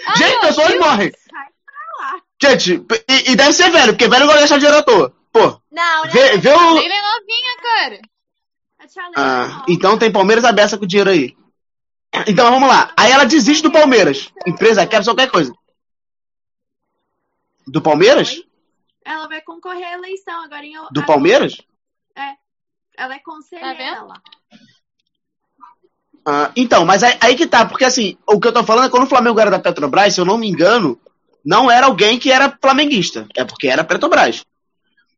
[0.07, 0.81] Ai, Gente, pessoas viu?
[0.81, 1.13] morrem.
[1.31, 2.21] Sai pra lá.
[2.43, 5.15] Gente, e, e deve ser velho, porque velho não de gastar dinheiro à toa.
[5.33, 6.11] Pô, Não, né?
[6.13, 6.75] vê, vê A o.
[6.75, 8.01] Leila é novinha, cara.
[8.81, 8.87] A
[9.21, 11.35] Leila Ah, então tem Palmeiras aberta com dinheiro aí.
[12.27, 12.93] Então vamos lá.
[12.97, 14.33] Aí ela desiste do Palmeiras.
[14.47, 15.53] Empresa quer qualquer coisa.
[17.67, 18.43] Do Palmeiras?
[19.05, 21.05] Ela vai concorrer à eleição agora em Do.
[21.07, 21.57] Palmeiras?
[22.97, 24.09] Ela é Tá conselheira vendo?
[24.09, 24.23] lá.
[26.27, 28.91] Ah, então, mas aí, aí que tá, porque assim, o que eu tô falando é
[28.91, 31.01] quando o Flamengo era da Petrobras, se eu não me engano,
[31.43, 33.27] não era alguém que era flamenguista.
[33.35, 34.45] É porque era Petrobras.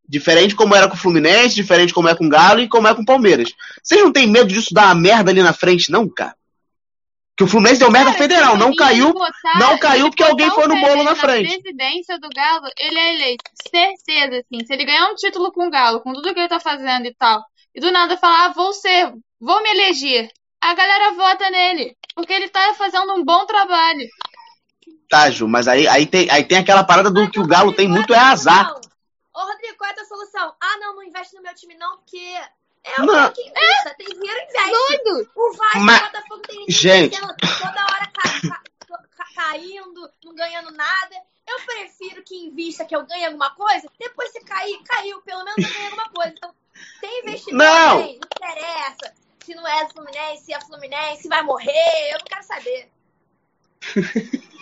[0.08, 2.94] Diferente como era com o Fluminense, diferente como é com o Galo e como é
[2.94, 3.52] com o Palmeiras.
[3.82, 6.36] Vocês não têm medo disso dar uma merda ali na frente, não, cara?
[7.36, 10.66] Que o Fluminense deu merda Cara, federal, não caiu, botar- não caiu porque alguém foi
[10.66, 11.48] no bolo na frente.
[11.62, 13.44] presidência do Galo, ele é eleito.
[13.70, 14.66] Certeza, assim.
[14.66, 17.14] Se ele ganhar um título com o Galo, com tudo que ele tá fazendo e
[17.14, 17.42] tal,
[17.74, 20.30] e do nada falar, ah, vou ser, vou me eleger,
[20.60, 21.96] a galera vota nele.
[22.14, 24.06] Porque ele tá fazendo um bom trabalho.
[25.08, 27.88] Tá, Ju, mas aí, aí, tem, aí tem aquela parada do que o Galo tem
[27.88, 28.74] muito é azar.
[29.34, 30.54] Ô, Rodrigo, qual é a tua solução?
[30.62, 32.34] Ah, não, não investe no meu time, não, porque
[32.84, 33.32] é o Não.
[33.32, 33.94] que investa.
[33.96, 34.70] Tem dinheiro, investe.
[35.04, 35.30] Doido.
[35.34, 38.62] O Vasco, Mas- o Botafogo tem gente toda hora ca- ca-
[39.16, 41.14] ca- caindo, não ganhando nada.
[41.48, 43.88] Eu prefiro que invista, que eu ganhe alguma coisa.
[43.98, 45.20] Depois se cair, caiu.
[45.22, 46.34] Pelo menos eu ganhei alguma coisa.
[46.36, 46.54] Então,
[47.00, 48.02] tem investimento, Não.
[48.02, 49.14] tem, não interessa.
[49.44, 52.88] Se não é Fluminense, se é Fluminense, se vai morrer, eu não quero saber.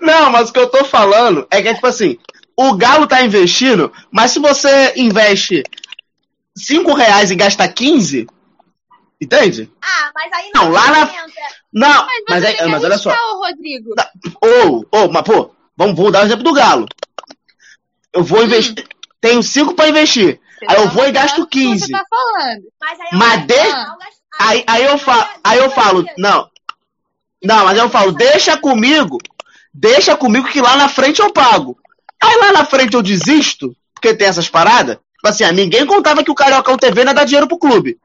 [0.00, 2.18] Não, mas o que eu tô falando é que é tipo assim,
[2.56, 5.62] o Galo tá investindo, mas se você investe
[6.56, 8.26] 5 reais e gasta 15,
[9.20, 9.70] entende?
[9.82, 11.12] Ah, mas aí Não, lá na-.
[11.72, 13.10] Não, Mas mas, você aí, mas olha só.
[13.10, 13.94] ô, Rodrigo.
[14.40, 16.86] Ou, ou, mas pô, vamos, vou dar o exemplo do Galo.
[18.12, 18.86] Eu vou investir,
[19.20, 20.38] tenho 5 pra investir.
[20.68, 21.86] Aí eu vou e gasto 15.
[21.86, 22.62] Você tá falando.
[22.80, 23.96] Mas aí Mas eu de- não
[24.40, 26.50] Aí, aí eu falo, aí eu falo, não.
[27.44, 29.18] Não, mas eu falo, deixa comigo,
[29.74, 31.78] deixa comigo que lá na frente eu pago.
[32.22, 34.98] Aí lá na frente eu desisto, porque tem essas paradas.
[35.22, 37.96] Tipo assim, ah, ninguém contava que o Cariocão TV não ia dar dinheiro pro clube.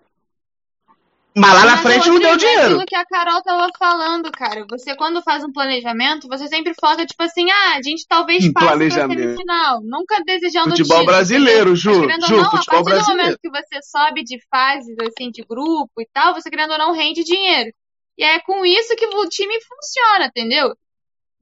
[1.35, 2.61] Mas lá na Mas, frente não deu é dinheiro.
[2.61, 4.67] aquilo que a Carol tava falando, cara.
[4.69, 8.67] Você, quando faz um planejamento, você sempre foca, tipo assim, ah, a gente talvez passe
[8.67, 9.81] pra semifinal.
[9.81, 11.75] Nunca desejando Futebol título, brasileiro?
[11.75, 13.05] Ju, Ju, não, futebol a partir brasileiro.
[13.05, 16.77] do momento que você sobe de fases, assim, de grupo e tal, você, querendo ou
[16.77, 17.71] não, rende dinheiro.
[18.15, 20.75] E é com isso que o time funciona, entendeu?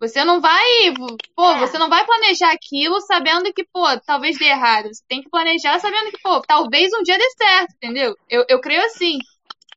[0.07, 0.63] Você não vai,
[1.35, 1.59] pô, É.
[1.59, 4.87] você não vai planejar aquilo sabendo que, pô, talvez dê errado.
[4.93, 8.15] Você tem que planejar sabendo que, pô, talvez um dia dê certo, entendeu?
[8.29, 9.17] Eu, eu creio assim.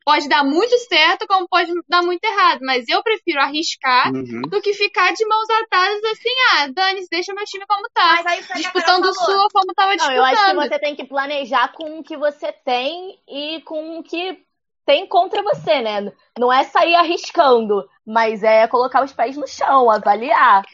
[0.05, 2.61] Pode dar muito certo, como pode dar muito errado.
[2.63, 4.41] Mas eu prefiro arriscar Uhum.
[4.41, 8.23] do que ficar de mãos atadas assim, ah, Dani, deixa meu time como tá.
[8.27, 10.17] A disputando sua como tava Não, disputando.
[10.17, 14.03] eu acho que você tem que planejar com o que você tem e com o
[14.03, 14.39] que
[14.89, 16.10] tem contra você, né?
[16.39, 20.65] Não é sair arriscando, mas é colocar os pés no chão, avaliar.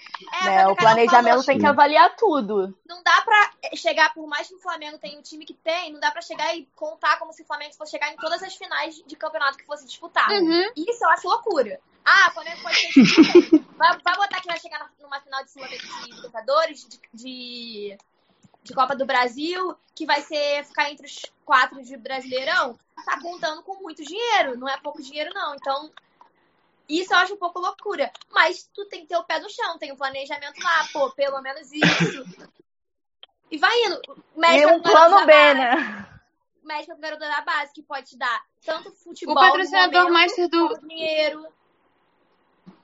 [0.41, 0.63] É, né?
[0.63, 1.45] foi o planejamento falou.
[1.45, 2.73] tem que avaliar tudo.
[2.89, 5.99] Não dá pra chegar, por mais que o Flamengo tenha o time que tem, não
[5.99, 9.03] dá pra chegar e contar como se o Flamengo fosse chegar em todas as finais
[9.05, 10.33] de campeonato que fosse disputado.
[10.33, 10.71] Uhum.
[10.77, 11.81] Isso eu acho loucura.
[12.05, 13.65] Ah, o Flamengo pode tem.
[13.77, 17.99] vai, vai botar que vai chegar numa final de Sul- de Libertadores, de, de,
[18.65, 22.77] de Copa do Brasil, que vai ser ficar entre os quatro de Brasileirão.
[23.05, 25.55] Tá contando com muito dinheiro, não é pouco dinheiro, não.
[25.55, 25.91] Então,
[26.89, 28.11] isso eu acho um pouco loucura.
[28.33, 31.41] Mas tu tem que ter o pé no chão, tem um planejamento lá, pô, pelo
[31.43, 32.25] menos isso.
[33.51, 34.01] E vai indo.
[34.35, 36.09] Mexe E um plano B, base, né?
[36.65, 39.35] Mexe com o garoto da base, que pode te dar tanto futebol.
[39.37, 41.47] O patrocinador master do- dinheiro.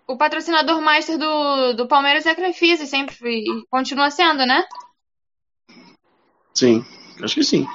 [0.07, 4.67] O patrocinador master do, do Palmeiras é a Crefisa, sempre e continua sendo, né?
[6.61, 6.85] Sim,
[7.25, 7.67] acho que sim.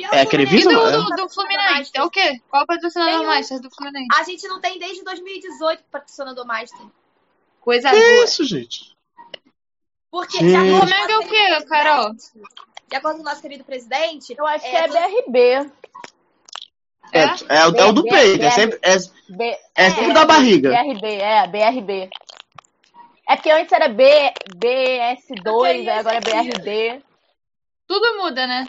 [0.00, 0.92] É o É, Fluminense, Crefisa E do, não é.
[0.92, 1.90] do, do Fluminense?
[1.92, 2.40] É o quê?
[2.48, 3.26] Qual o patrocinador um.
[3.26, 4.08] master do Fluminense?
[4.18, 6.80] A gente não tem desde 2018 patrocinador master.
[7.60, 8.24] Coisa Que boa.
[8.24, 8.96] isso, gente?
[10.10, 10.70] Porque, Gente.
[10.70, 12.14] com Flamengo é o quê, Carol?
[12.88, 15.70] De acordo com o nosso querido presidente, Eu acho que É, é BRB.
[17.12, 18.96] É, é, o- é o do peito, é sempre, é,
[19.28, 20.70] B- é sempre da barriga.
[20.70, 22.08] BRB, é, BRB.
[23.28, 24.04] É porque antes era B,
[24.56, 27.02] BS2, aí agora é BRB.
[27.88, 28.66] Tudo muda, né?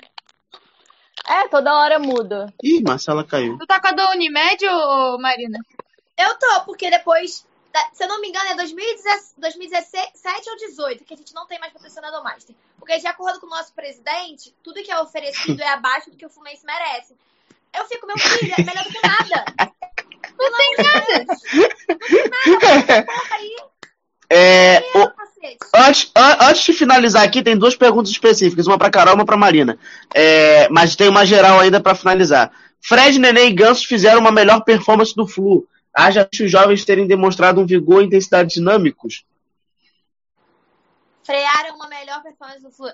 [1.28, 2.52] É, toda hora muda.
[2.64, 3.58] Ih, Marcela caiu.
[3.60, 5.60] Tu tá com a da Unimed, ô Marina?
[6.18, 7.46] eu tô, porque depois,
[7.94, 11.60] se eu não me engano, é 2017, 2017 ou 2018 que a gente não tem
[11.60, 12.56] mais patrocinador master.
[12.80, 16.26] Porque, de acordo com o nosso presidente, tudo que é oferecido é abaixo do que
[16.26, 17.16] o Fluminense merece.
[17.78, 19.46] Eu fico, meu filho, é melhor do que nada.
[20.38, 21.26] Não tem nada.
[23.06, 23.56] Porra aí,
[24.32, 24.89] É, o- eu, cacete.
[25.76, 29.26] Antes, an- antes de finalizar aqui, tem duas perguntas específicas, uma pra Carol e uma
[29.26, 29.78] pra Marina.
[30.14, 32.52] É, mas tem uma geral ainda pra finalizar.
[32.82, 35.68] Fred, Nenê e Ganso fizeram uma melhor performance do Flu.
[35.94, 39.24] Haja os jovens terem demonstrado um vigor e intensidade dinâmicos?
[41.24, 42.88] frearam uma melhor performance do Flu.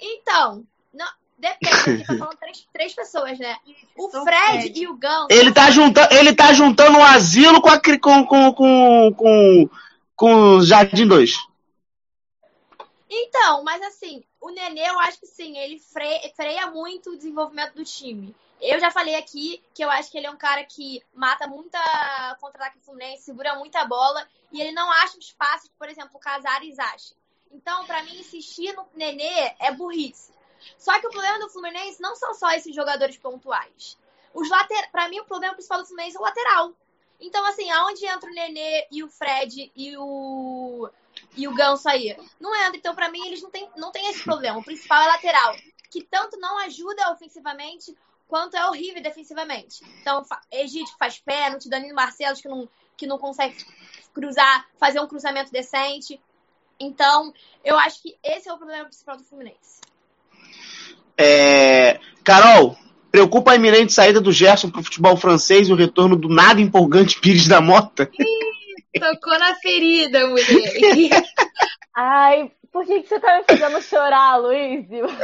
[0.00, 0.64] Então,
[0.94, 1.06] não,
[1.38, 3.56] depende, porque tá falando três, três pessoas, né?
[3.96, 4.24] O Fred,
[4.62, 4.80] Fred.
[4.80, 5.26] e o Ganso.
[5.30, 9.70] Ele tá juntando, ele tá juntando um asilo com, a, com, com, com, com,
[10.16, 11.36] com Jardim 2.
[13.08, 17.74] Então, mas assim, o Nenê, eu acho que sim, ele fre- freia muito o desenvolvimento
[17.74, 18.34] do time.
[18.60, 21.78] Eu já falei aqui que eu acho que ele é um cara que mata muita
[22.40, 26.20] contra-ataque Fluminense, segura muita bola e ele não acha os passes que, por exemplo, o
[26.20, 27.14] Casares acha.
[27.50, 30.32] Então, pra mim, insistir no Nenê é burrice.
[30.78, 33.98] Só que o problema do Fluminense não são só esses jogadores pontuais.
[34.32, 34.90] Os later...
[34.90, 36.72] Pra mim, o problema principal do Fluminense é o lateral.
[37.22, 40.90] Então, assim, aonde entra o Nenê e o Fred e o.
[41.36, 42.16] E o Ganso aí?
[42.40, 42.76] Não entra.
[42.76, 44.58] Então, pra mim, eles não têm não tem esse problema.
[44.58, 45.56] O principal é lateral.
[45.88, 47.96] Que tanto não ajuda ofensivamente,
[48.26, 49.84] quanto é horrível defensivamente.
[50.00, 53.64] Então, Egídio faz pênalti, Danilo Marcelo que não, que não consegue
[54.12, 56.20] cruzar, fazer um cruzamento decente.
[56.80, 57.32] Então,
[57.62, 59.80] eu acho que esse é o problema principal do Fluminense.
[61.16, 62.76] É, Carol,
[63.12, 67.20] preocupa a iminente saída do Gerson pro futebol francês e o retorno do nada empolgante
[67.20, 68.10] Pires da Mota?
[68.98, 70.44] Tocou na ferida, mulher.
[71.94, 75.04] Ai, por que, que você tá me fazendo chorar, Luísio?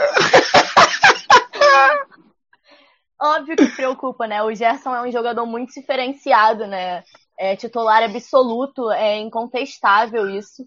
[3.21, 4.43] Óbvio que preocupa, né?
[4.43, 7.03] O Gerson é um jogador muito diferenciado, né?
[7.39, 10.65] É titular absoluto, é incontestável isso.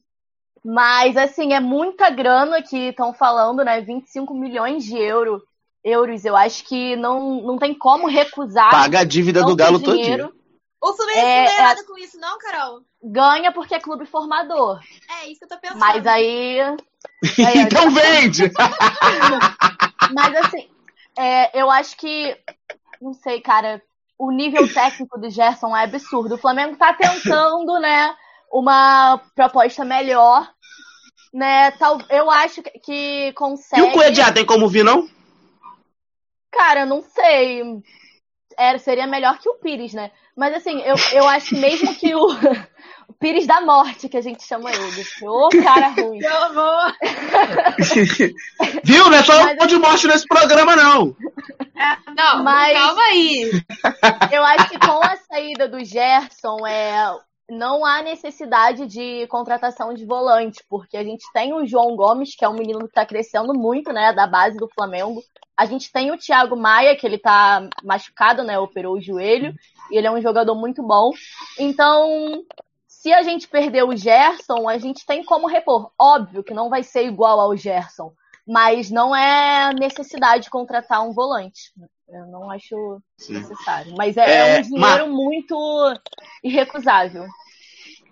[0.65, 3.79] Mas, assim, é muita grana que estão falando, né?
[3.81, 5.41] 25 milhões de euro,
[5.83, 6.23] euros.
[6.25, 8.69] Eu acho que não, não tem como recusar.
[8.71, 10.25] Paga a dívida do Galo dinheiro.
[10.27, 10.41] todinho.
[10.83, 12.81] O Fluminense É, não ganha é- nada com isso, não, Carol?
[13.03, 14.79] Ganha porque é clube formador.
[15.21, 15.79] É isso que eu tô pensando.
[15.79, 16.57] Mas aí.
[17.55, 18.51] então vende!
[20.13, 20.67] Mas assim,
[21.17, 22.35] é, eu acho que.
[23.01, 23.81] Não sei, cara.
[24.17, 26.35] O nível técnico do Gerson é absurdo.
[26.35, 28.13] O Flamengo tá tentando, né?
[28.51, 30.49] Uma proposta melhor.
[31.33, 31.71] Né?
[31.71, 33.81] Tal, eu acho que- que E consegue.
[33.83, 35.07] o Coediá tem como vir, não?
[36.51, 37.63] Cara, eu não sei.
[38.57, 40.11] Era, seria melhor que o Pires, né?
[40.35, 42.27] Mas assim, eu, eu acho que mesmo que o,
[43.07, 45.05] o Pires da morte, que a gente chama ele.
[45.23, 46.19] Ô, cara ruim.
[46.19, 46.93] Que horror!
[48.83, 49.09] Viu?
[49.09, 51.15] Não é só eu de morte nesse programa, não.
[52.15, 53.51] Não, Mas- calma aí.
[54.31, 56.93] Eu acho que com a saída do Gerson, é,
[57.51, 62.45] não há necessidade de contratação de volante, porque a gente tem o João Gomes, que
[62.45, 65.21] é um menino que está crescendo muito, né, da base do Flamengo.
[65.57, 69.53] A gente tem o Thiago Maia, que ele tá machucado, né, operou o joelho,
[69.91, 71.11] e ele é um jogador muito bom.
[71.59, 72.41] Então,
[72.87, 75.91] se a gente perder o Gerson, a gente tem como repor.
[75.99, 78.13] Óbvio que não vai ser igual ao Gerson,
[78.47, 81.73] mas não é necessidade de contratar um volante.
[82.07, 83.93] Eu não acho necessário.
[83.97, 85.93] Mas é, é É, um dinheiro muito
[86.43, 87.25] irrecusável.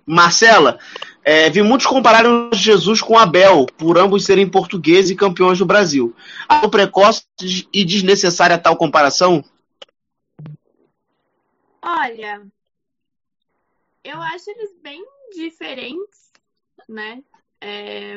[0.10, 0.80] Marcela,
[1.24, 6.16] é, vi muitos compararem Jesus com Abel, por ambos serem portugueses e campeões do Brasil.
[6.48, 7.24] Algo precoce
[7.72, 9.44] e desnecessária tal comparação?
[11.80, 12.42] Olha,
[14.04, 15.06] eu acho eles bem
[15.36, 16.32] diferentes,
[16.88, 17.22] né?
[17.62, 18.16] É,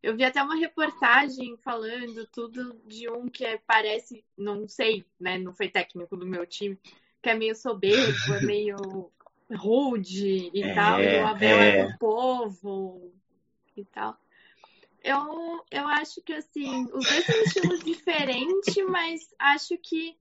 [0.00, 5.36] eu vi até uma reportagem falando tudo de um que é- parece, não sei, né?
[5.36, 6.78] Não foi técnico do meu time,
[7.20, 9.10] que é meio soberbo, é meio
[9.52, 11.86] rude e É, tal, e o Abel é, é.
[11.86, 13.12] do povo
[13.76, 14.16] e tal.
[15.02, 20.16] Eu, eu acho que assim, os dois são estilos diferentes, mas acho que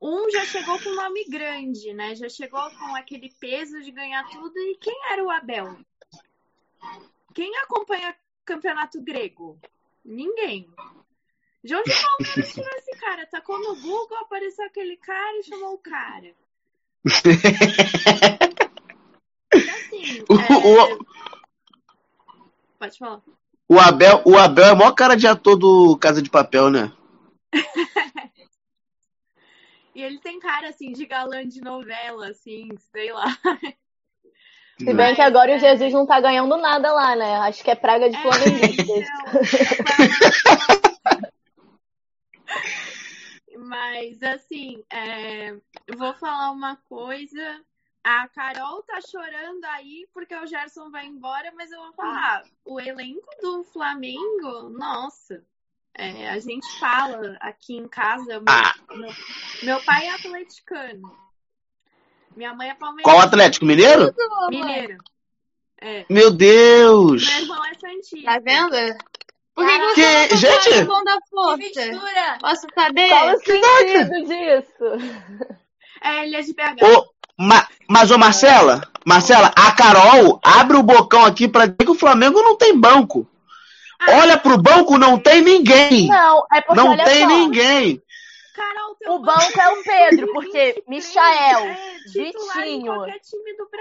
[0.00, 2.14] um já chegou com um nome grande, né?
[2.14, 4.56] Já chegou com aquele peso de ganhar tudo.
[4.56, 5.76] E quem era o Abel?
[7.34, 8.14] Quem acompanha
[8.44, 9.58] campeonato grego?
[10.04, 10.70] Ninguém.
[11.64, 13.26] De onde o Palmeiras tirou esse cara?
[13.26, 16.32] Tacou no Google, apareceu aquele cara e chamou o cara.
[19.98, 20.94] Assim, O, é...
[20.94, 21.06] o-
[22.78, 23.20] Pode falar.
[23.68, 26.92] o Abel, o Abel é a maior cara de ator do Casa de Papel, né?
[29.94, 33.24] E ele tem cara, assim, de galã de novela, assim, sei lá.
[34.78, 37.34] Se bem que agora o Jesus não tá ganhando nada lá, né?
[37.38, 39.08] Acho que é praga de flamenguistas.
[43.56, 45.50] Mas, assim, é,
[45.84, 47.60] eu vou falar uma coisa.
[48.04, 52.80] A Carol tá chorando aí porque o Gerson vai embora, mas eu vou falar, o
[52.80, 55.44] elenco do Flamengo, nossa,
[55.94, 59.10] é, a gente fala aqui em casa, meu, meu,
[59.62, 61.18] meu pai é atleticano,
[62.36, 63.04] minha mãe é palmeirense.
[63.04, 63.66] Qual Atlético?
[63.66, 64.14] Mineiro?
[64.48, 64.96] Mineiro.
[65.80, 66.06] É.
[66.08, 67.26] Meu Deus!
[67.26, 68.24] Meu irmão é Santista.
[68.32, 68.98] Tá vendo?
[69.54, 71.04] Por que, que você Que- não gente!
[71.04, 71.56] da Que força?
[71.56, 72.38] mistura!
[72.40, 73.08] Posso saber?
[73.08, 75.58] Qual o sentido disso?
[76.00, 76.84] É, ele é de BH.
[76.84, 81.90] Ô, ma- mas, ô Marcela, Marcela, a Carol abre o bocão aqui pra dizer que
[81.90, 83.26] o Flamengo não tem banco.
[84.08, 86.06] Olha pro banco, não tem ninguém.
[86.06, 88.02] Não, é porque Não tem só, ninguém.
[88.54, 91.78] Carol, o banco é o Pedro, porque Michael, é
[92.12, 92.92] Vitinho.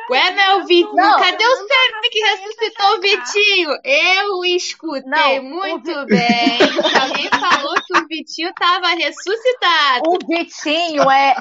[0.09, 1.19] Ué, meu Vitinho, Não.
[1.19, 3.69] cadê o Sérgio que ressuscitou o Vitinho?
[3.84, 6.59] Eu escutei Não, muito o bem.
[7.01, 10.03] Alguém falou que o Vitinho tava ressuscitado.
[10.09, 11.35] o Vitinho é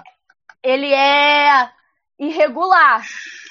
[0.62, 1.68] ele é
[2.18, 3.04] irregular.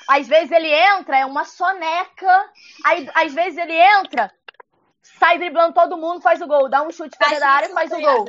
[0.08, 2.50] Às vezes ele entra, é uma soneca.
[2.86, 4.32] Aí, às vezes ele entra,
[5.02, 7.92] sai driblando todo mundo, faz o gol, dá um chute fora da área e faz
[7.92, 8.26] o gol.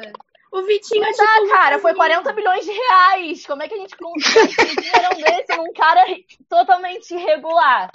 [0.52, 1.24] O Vitinho é Não tipo.
[1.26, 2.04] dá, o cara, foi Lima.
[2.04, 3.44] 40 milhões de reais.
[3.46, 6.02] Como é que a gente consegue um dinheirão desse num cara
[6.48, 7.90] totalmente irregular?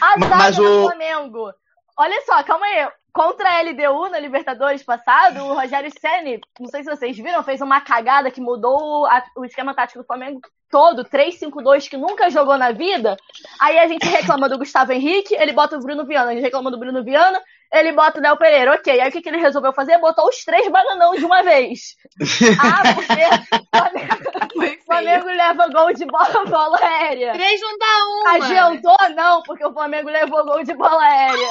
[0.00, 1.52] A Ma- zaga mas do o- Flamengo.
[1.96, 2.88] Olha só, calma aí.
[3.12, 7.60] Contra a LDU na Libertadores passado, o Rogério Ceni, não sei se vocês viram, fez
[7.60, 12.56] uma cagada que mudou a- o esquema tático do Flamengo todo, 3-5-2, que nunca jogou
[12.56, 13.16] na vida.
[13.60, 16.30] Aí a gente reclama do Gustavo Henrique, ele bota o Bruno Viana.
[16.30, 17.40] A gente reclama do Bruno Viana,
[17.72, 18.74] ele bota o Léo Pereira.
[18.74, 19.98] Ok, aí o que, que ele resolveu fazer?
[19.98, 21.96] Botou os três bananão de uma vez.
[22.62, 23.14] Ah, porque
[23.56, 24.84] o Flamengo.
[24.86, 27.32] Flamengo leva gol de bola, bola aérea.
[27.32, 28.30] Três não dá uma.
[28.34, 28.96] Adiantou?
[29.16, 31.48] Não, porque o Flamengo levou gol de bola aérea.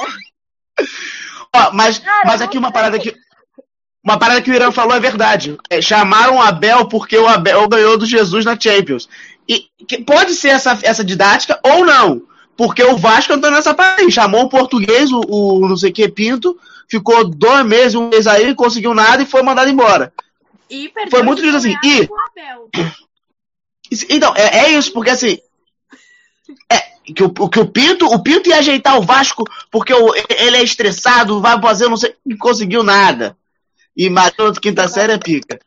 [1.72, 3.14] Mas, Cara, mas aqui uma parada que.
[4.02, 5.58] Uma parada que o Irã falou é verdade.
[5.68, 9.08] É, chamaram o Abel porque o Abel ganhou do Jesus na Champions.
[9.46, 9.68] E
[10.06, 12.22] pode ser essa, essa didática ou não.
[12.56, 14.10] Porque o Vasco entrou nessa parada aí.
[14.10, 16.58] Chamou o português, o, o não sei o que, Pinto,
[16.88, 20.12] ficou dois meses, um mês aí, não conseguiu nada e foi mandado embora.
[20.70, 21.74] E Foi muito disso assim.
[21.84, 22.08] E-
[24.08, 25.38] Então, é, é isso, porque assim.
[26.70, 26.76] É,
[27.12, 30.62] que o, que o Pinto, o Pinto ia ajeitar o Vasco porque o- ele é
[30.62, 33.36] estressado, vai fazer, não sei, não conseguiu nada.
[33.96, 35.58] E Marino de quinta série é pica.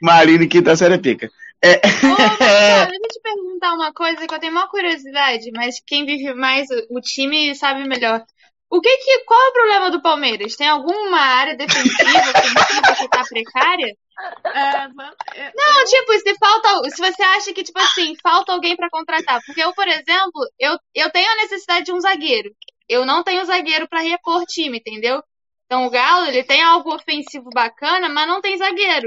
[0.00, 1.30] Marino de quinta série é pica.
[1.62, 1.80] É, Ô,
[2.18, 6.68] Marcelo, eu te perguntar uma coisa que eu tenho uma curiosidade, mas quem vive mais
[6.90, 8.22] o time sabe melhor.
[8.70, 10.54] O que que, qual é o problema do Palmeiras?
[10.56, 13.94] Tem alguma área defensiva, ofensiva que tá precária?
[14.44, 14.88] É,
[15.36, 19.40] é, Não, tipo, se falta, se você acha que, tipo assim, falta alguém pra contratar.
[19.46, 22.50] Porque eu, por exemplo, eu, eu tenho a necessidade de um zagueiro.
[22.88, 25.22] Eu não tenho zagueiro pra repor time, entendeu?
[25.66, 29.06] Então o Galo, ele tem algo ofensivo bacana, mas não tem zagueiro.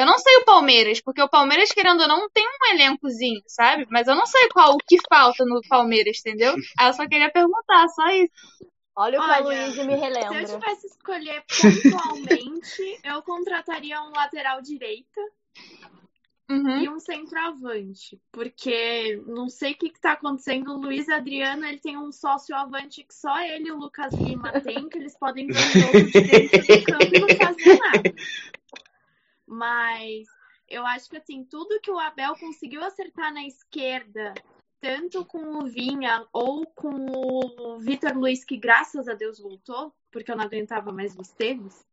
[0.00, 3.86] Eu não sei o Palmeiras, porque o Palmeiras, querendo ou não, tem um elencozinho, sabe?
[3.90, 6.54] Mas eu não sei qual o que falta no Palmeiras, entendeu?
[6.78, 8.32] Aí eu só queria perguntar, só isso.
[8.96, 10.44] Olha o que a Olha, Luísa me Se eu relembra.
[10.44, 15.20] tivesse que escolher pontualmente, eu contrataria um lateral direita
[16.50, 16.82] Uhum.
[16.82, 18.20] e um centroavante.
[18.32, 20.72] Porque não sei o que, que tá acontecendo.
[20.72, 24.50] O Luiz Adriano ele tem um sócio avante que só ele e o Lucas Lima
[24.60, 28.14] tem, que eles podem ver o jogo de dentro do campo e não fazem nada.
[29.50, 30.28] Mas
[30.68, 34.32] eu acho que assim, tudo que o Abel conseguiu acertar na esquerda,
[34.80, 36.94] tanto com o Vinha ou com
[37.58, 41.84] o Vitor Luiz, que graças a Deus voltou, porque eu não aguentava mais o Esteves,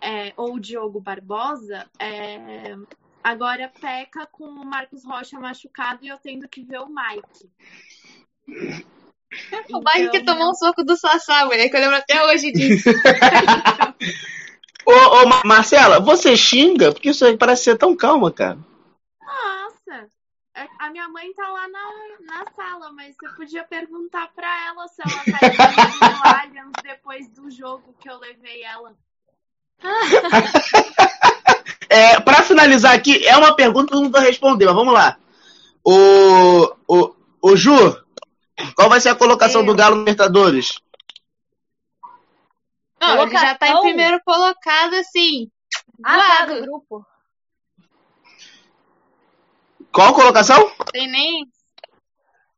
[0.00, 2.74] é, ou o Diogo Barbosa, é,
[3.22, 7.48] agora peca com o Marcos Rocha machucado e eu tendo que ver o Mike.
[9.72, 12.50] O Mike que Então, tomou um soco do Sassá, mulher, que eu lembro até hoje
[12.50, 12.90] disso.
[14.86, 16.92] Ô, ô, Ma- Marcela, você xinga?
[16.92, 18.58] Porque isso aí parece ser tão calma, cara.
[19.22, 20.08] Nossa!
[20.54, 21.80] É, A minha mãe tá lá na,
[22.26, 25.38] na sala, mas você podia perguntar pra ela se ela tá
[26.10, 28.94] no Allianz depois do jogo que eu levei ela.
[31.92, 35.16] É, pra finalizar aqui, é uma pergunta que todo mundo vai responder, mas vamos lá.
[35.84, 37.74] O, o, o Ju,
[38.76, 39.66] qual vai ser a colocação Eu.
[39.66, 40.78] do Galo Libertadores?
[43.00, 43.82] Não, ele já tá em Colocação?
[43.82, 45.50] primeiro colocado, assim.
[46.04, 47.06] Ah, tá, do grupo.
[49.92, 50.70] Qual colocação?
[50.92, 51.46] Tem nem.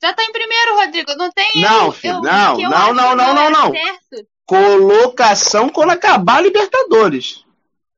[0.02, 1.14] Já tá em primeiro, Rodrigo.
[1.16, 1.62] Não tem.
[1.62, 3.70] Não, eu- filho, eu- não, não, não, não, não, não.
[3.72, 4.26] Certo.
[4.44, 7.44] Colocação quando acabar a Libertadores.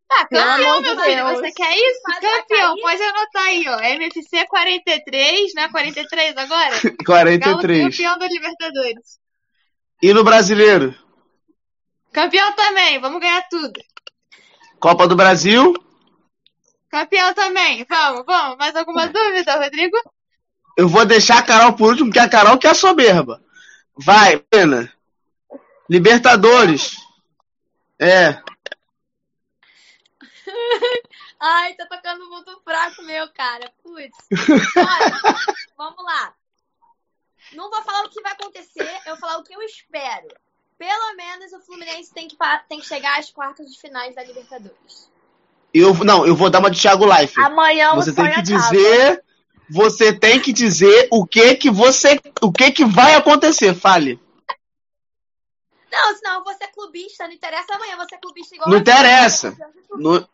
[0.06, 1.26] Tá, Pelo campeão, meu filho.
[1.26, 1.38] Deus.
[1.40, 2.00] Você quer isso?
[2.06, 3.80] Mas campeão, pode anotar aí, ó.
[3.80, 5.68] MFC 43, né?
[5.70, 6.70] 43 agora?
[7.02, 7.96] Galo 43.
[7.96, 9.18] campeão da Libertadores.
[10.02, 10.94] E no Brasileiro?
[12.14, 13.72] Campeão também, vamos ganhar tudo.
[14.78, 15.74] Copa do Brasil.
[16.88, 18.56] Campeão também, vamos, vamos.
[18.56, 19.96] Mais alguma dúvida, Rodrigo?
[20.76, 23.42] Eu vou deixar a Carol por último, porque a Carol que é a soberba.
[23.96, 24.92] Vai, pena.
[25.90, 26.96] Libertadores.
[27.98, 28.40] É.
[31.40, 33.72] Ai, tá tocando muito fraco meu, cara.
[33.82, 34.16] Putz.
[34.76, 35.42] Olha,
[35.76, 36.32] vamos lá.
[37.54, 40.28] Não vou falar o que vai acontecer, eu vou falar o que eu espero.
[40.78, 42.36] Pelo menos o Fluminense tem que,
[42.68, 45.10] tem que chegar às quartas de finais da Libertadores.
[45.72, 47.40] Eu, não, eu vou dar uma de Thiago Life.
[47.40, 49.24] Amanhã o Você tem que dizer,
[49.68, 54.20] você tem que dizer o que que você, o que que vai acontecer, fale.
[55.90, 58.78] Não, senão eu vou ser clubista, não interessa amanhã, eu vou ser clubista igual Não
[58.78, 59.56] interessa.
[59.96, 60.28] No-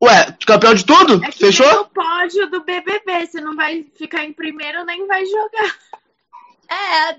[0.00, 1.24] Ué, campeão de tudo?
[1.24, 1.80] É que Fechou?
[1.80, 5.78] o pódio do BBB, você não vai ficar em primeiro nem vai jogar.
[6.70, 7.16] É,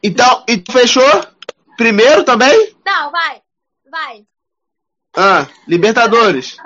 [0.00, 1.02] Então, e fechou?
[1.82, 2.76] Primeiro também?
[2.86, 3.42] não, vai.
[3.90, 4.24] Vai.
[5.16, 6.56] Ah, Libertadores.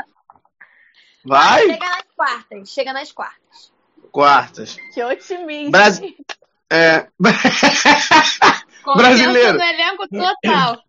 [1.24, 1.62] Vai?
[1.62, 3.72] Chega nas quartas, chega nas quartas.
[4.12, 4.76] Quartas.
[4.92, 5.70] Que otimista.
[5.70, 6.14] Brasil.
[6.70, 7.08] É.
[8.94, 9.56] Brasileiro.
[9.56, 10.84] no elenco total.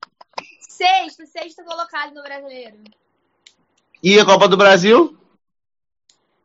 [0.59, 2.83] Sexto, sexto colocado no brasileiro.
[4.03, 5.17] E a Copa do Brasil?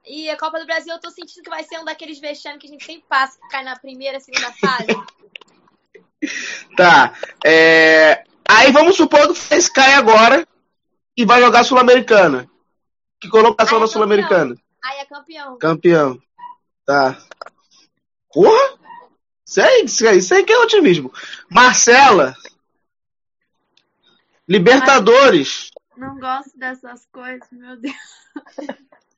[0.07, 2.69] E a Copa do Brasil eu tô sentindo que vai ser um daqueles vexames que
[2.69, 4.87] a gente sempre passa, que cai na primeira, segunda fase.
[6.77, 7.15] Tá.
[7.45, 8.25] É...
[8.49, 10.47] Aí vamos supor que o Fluminense cai agora
[11.17, 12.49] e vai jogar Sul-Americana.
[13.21, 13.93] Que colocação é na campeão.
[13.93, 14.57] Sul-Americana?
[14.85, 15.59] Aí é campeão.
[15.59, 16.23] Campeão.
[16.85, 17.19] Tá.
[18.33, 18.79] Porra!
[19.47, 21.13] Isso aí, isso aí, isso aí que é otimismo.
[21.51, 22.35] Marcela.
[24.49, 25.71] Libertadores.
[25.97, 27.95] Não gosto dessas coisas, meu Deus.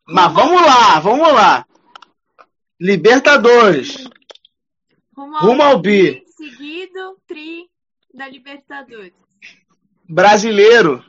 [0.07, 1.67] Mas vamos lá, vamos lá.
[2.79, 4.07] Libertadores.
[5.17, 6.24] Rumo Rumo ao bi.
[6.37, 7.71] Seguido, tri
[8.13, 9.15] da Libertadores.
[10.09, 11.05] Brasileiro.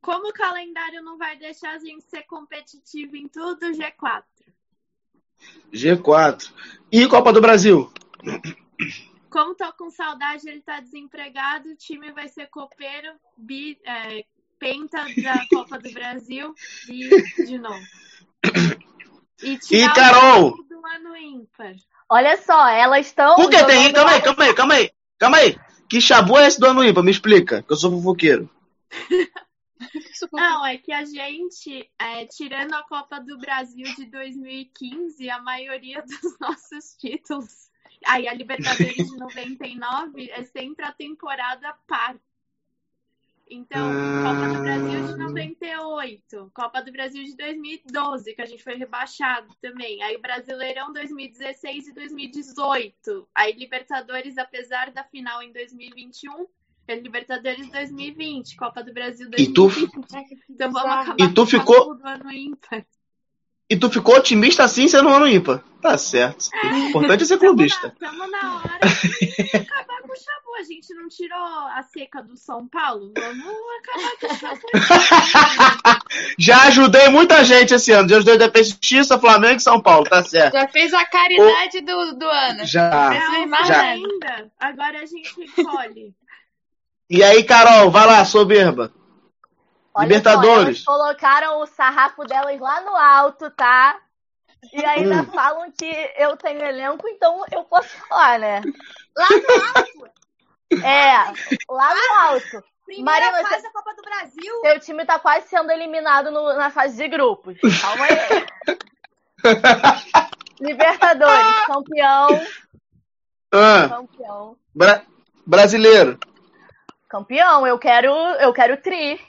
[0.00, 4.24] Como o calendário não vai deixar a gente ser competitivo em tudo, G4.
[5.72, 6.52] G4.
[6.92, 7.92] E Copa do Brasil?
[9.30, 14.24] Como tô com saudade, ele tá desempregado, o time vai ser copeiro, bi, é,
[14.58, 16.54] penta da Copa do Brasil
[16.88, 17.08] e
[17.44, 17.84] de novo.
[19.42, 20.56] E, E Carol?
[20.64, 21.74] do ano ímpar.
[22.08, 23.34] Olha só, elas estão.
[23.34, 23.92] Por que tem?
[23.92, 24.90] Calma aí, calma aí, calma aí.
[25.18, 25.58] Calma aí.
[25.88, 27.02] Que chabu é esse do ano ímpar?
[27.02, 28.50] Me explica, que eu sou fofoqueiro.
[30.32, 36.02] Não, é que a gente, é, tirando a Copa do Brasil de 2015, a maioria
[36.02, 37.70] dos nossos títulos,
[38.06, 42.16] aí a Libertadores de 99 é sempre a temporada par.
[43.48, 43.88] Então,
[44.24, 49.48] Copa do Brasil de 98, Copa do Brasil de 2012, que a gente foi rebaixado
[49.62, 50.02] também.
[50.02, 53.28] Aí Brasileirão 2016 e 2018.
[53.34, 56.46] Aí Libertadores, apesar da final em 2021,
[56.88, 60.42] é Libertadores 2020, Copa do Brasil E tu- 2020.
[60.50, 62.84] Então vamos acabar E tu com ficou- do ano ímpar.
[63.68, 65.62] E tu ficou otimista assim sendo um ano ímpar.
[65.82, 66.48] Tá certo.
[66.64, 67.88] O importante é ser clubista.
[67.88, 68.86] Estamos na hora de
[69.56, 69.95] acabar com o Chabu.
[70.58, 73.12] A gente não tirou a seca do São Paulo?
[73.14, 74.60] Vamos acabar com o Chabu.
[76.38, 78.08] Já ajudei muita gente esse ano.
[78.08, 80.04] Já ajudei e Justiça, Flamengo e São Paulo.
[80.08, 80.54] Tá certo.
[80.54, 82.64] Já fez a caridade do, do ano.
[82.64, 83.10] Já.
[83.10, 83.80] Não, mais já.
[83.82, 84.50] ainda.
[84.58, 86.14] Agora a gente recolhe.
[87.10, 88.90] E aí, Carol, vai lá, soberba.
[89.94, 90.82] Olha Libertadores.
[90.82, 94.00] Só, elas colocaram o sarrafo delas lá no alto, tá?
[94.72, 95.26] E ainda Hum.
[95.26, 98.62] falam que eu tenho elenco, então eu posso falar, né?
[99.16, 100.10] Lá no alto,
[100.72, 101.14] É,
[101.70, 102.64] lá no alto.
[102.84, 104.60] primeira Marina, fase da Copa do Brasil.
[104.62, 107.56] Seu time tá quase sendo eliminado no- na fase de grupos.
[107.80, 108.46] Calma aí.
[110.60, 112.28] Libertadores, campeão.
[113.52, 114.56] Ah, Campeão.
[114.74, 115.02] bra-
[115.46, 116.18] brasileiro.
[117.08, 119.20] Campeão, eu quero, eu quero tri.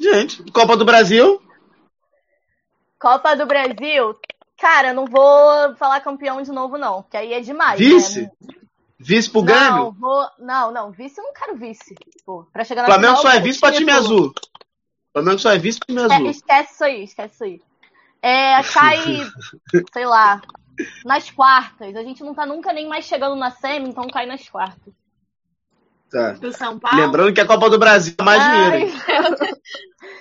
[0.00, 1.42] Gente, Copa do Brasil.
[2.98, 4.14] Copa do Brasil.
[4.58, 7.78] Cara, não vou falar campeão de novo, não, porque aí é demais.
[7.80, 8.22] Vice.
[8.22, 8.30] Né?
[9.02, 9.92] Vice pro Não, Grêmio.
[9.92, 11.94] vou, não, não, vice eu não quero vice.
[12.24, 14.34] Pô, pra chegar na Flamengo final, só é vice pra time azul.
[15.12, 16.30] Flamengo só é vice pra time É, azul.
[16.30, 17.62] esquece isso aí, esquece isso aí.
[18.20, 18.98] É, cai,
[19.94, 20.42] sei lá,
[21.06, 21.96] nas quartas.
[21.96, 24.92] A gente não tá nunca nem mais chegando na semi, então cai nas quartas.
[26.10, 26.32] Tá.
[26.32, 26.98] Do São Paulo.
[27.00, 28.76] Lembrando que a Copa do Brasil é mais dinheiro.
[28.76, 28.92] hein?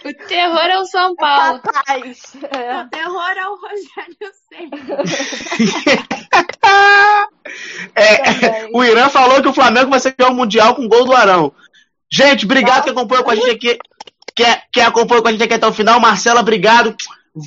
[0.06, 1.60] O terror é o São Paulo.
[1.62, 2.22] Capaz.
[2.52, 2.82] É.
[2.84, 4.70] O terror é o Rogério Ceni.
[7.96, 8.70] É, Também.
[8.74, 11.52] o Irã falou que o Flamengo vai ser campeão mundial com gol do Arão.
[12.12, 13.78] Gente, obrigado que acompanhou com a gente aqui.
[14.36, 16.00] Que, que acompanhou com a gente aqui até o final.
[16.00, 16.96] Marcela, obrigado.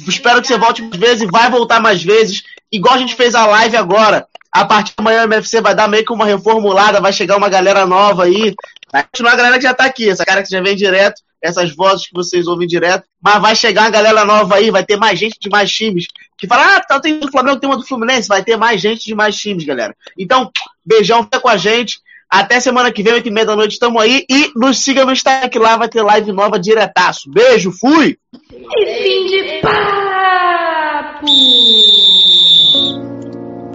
[0.09, 2.43] Espero que você volte mais vezes e vai voltar mais vezes.
[2.71, 4.27] Igual a gente fez a live agora.
[4.53, 7.49] A partir de amanhã o MFC vai dar meio que uma reformulada, vai chegar uma
[7.49, 8.55] galera nova aí.
[8.93, 11.75] Vai continuar a galera que já tá aqui, essa cara que já vem direto, essas
[11.75, 13.05] vozes que vocês ouvem direto.
[13.21, 16.07] Mas vai chegar uma galera nova aí, vai ter mais gente de mais times.
[16.37, 18.29] Que fala, ah, tá, tem do Flamengo, tem uma do Fluminense.
[18.29, 19.97] Vai ter mais gente de mais times, galera.
[20.19, 20.51] Então,
[20.85, 21.99] beijão, fica com a gente.
[22.29, 24.25] Até semana que vem, 8 e meia da noite, tamo aí.
[24.29, 27.31] E nos siga no Instagram, que lá vai ter live nova diretaço.
[27.31, 28.17] Beijo, fui!
[28.33, 31.27] E fim de papo!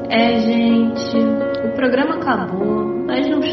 [0.10, 0.66] É, gente,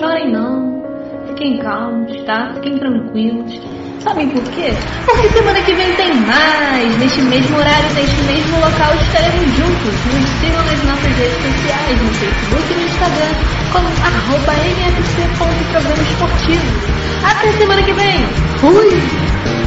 [0.04, 0.84] chorem não.
[1.28, 2.52] Fiquem calmos, tá?
[2.54, 3.60] Fiquem tranquilos.
[4.00, 4.70] Sabem por quê?
[5.06, 6.98] Porque semana que vem tem mais!
[6.98, 9.94] Neste mesmo horário, neste mesmo local, estaremos juntos.
[10.12, 13.34] Nos sigam nas nossas redes sociais, no Facebook e no Instagram,
[13.72, 16.66] como arroba mfc.programa esportivo.
[17.24, 18.26] Até semana que vem!
[18.60, 19.63] Fui!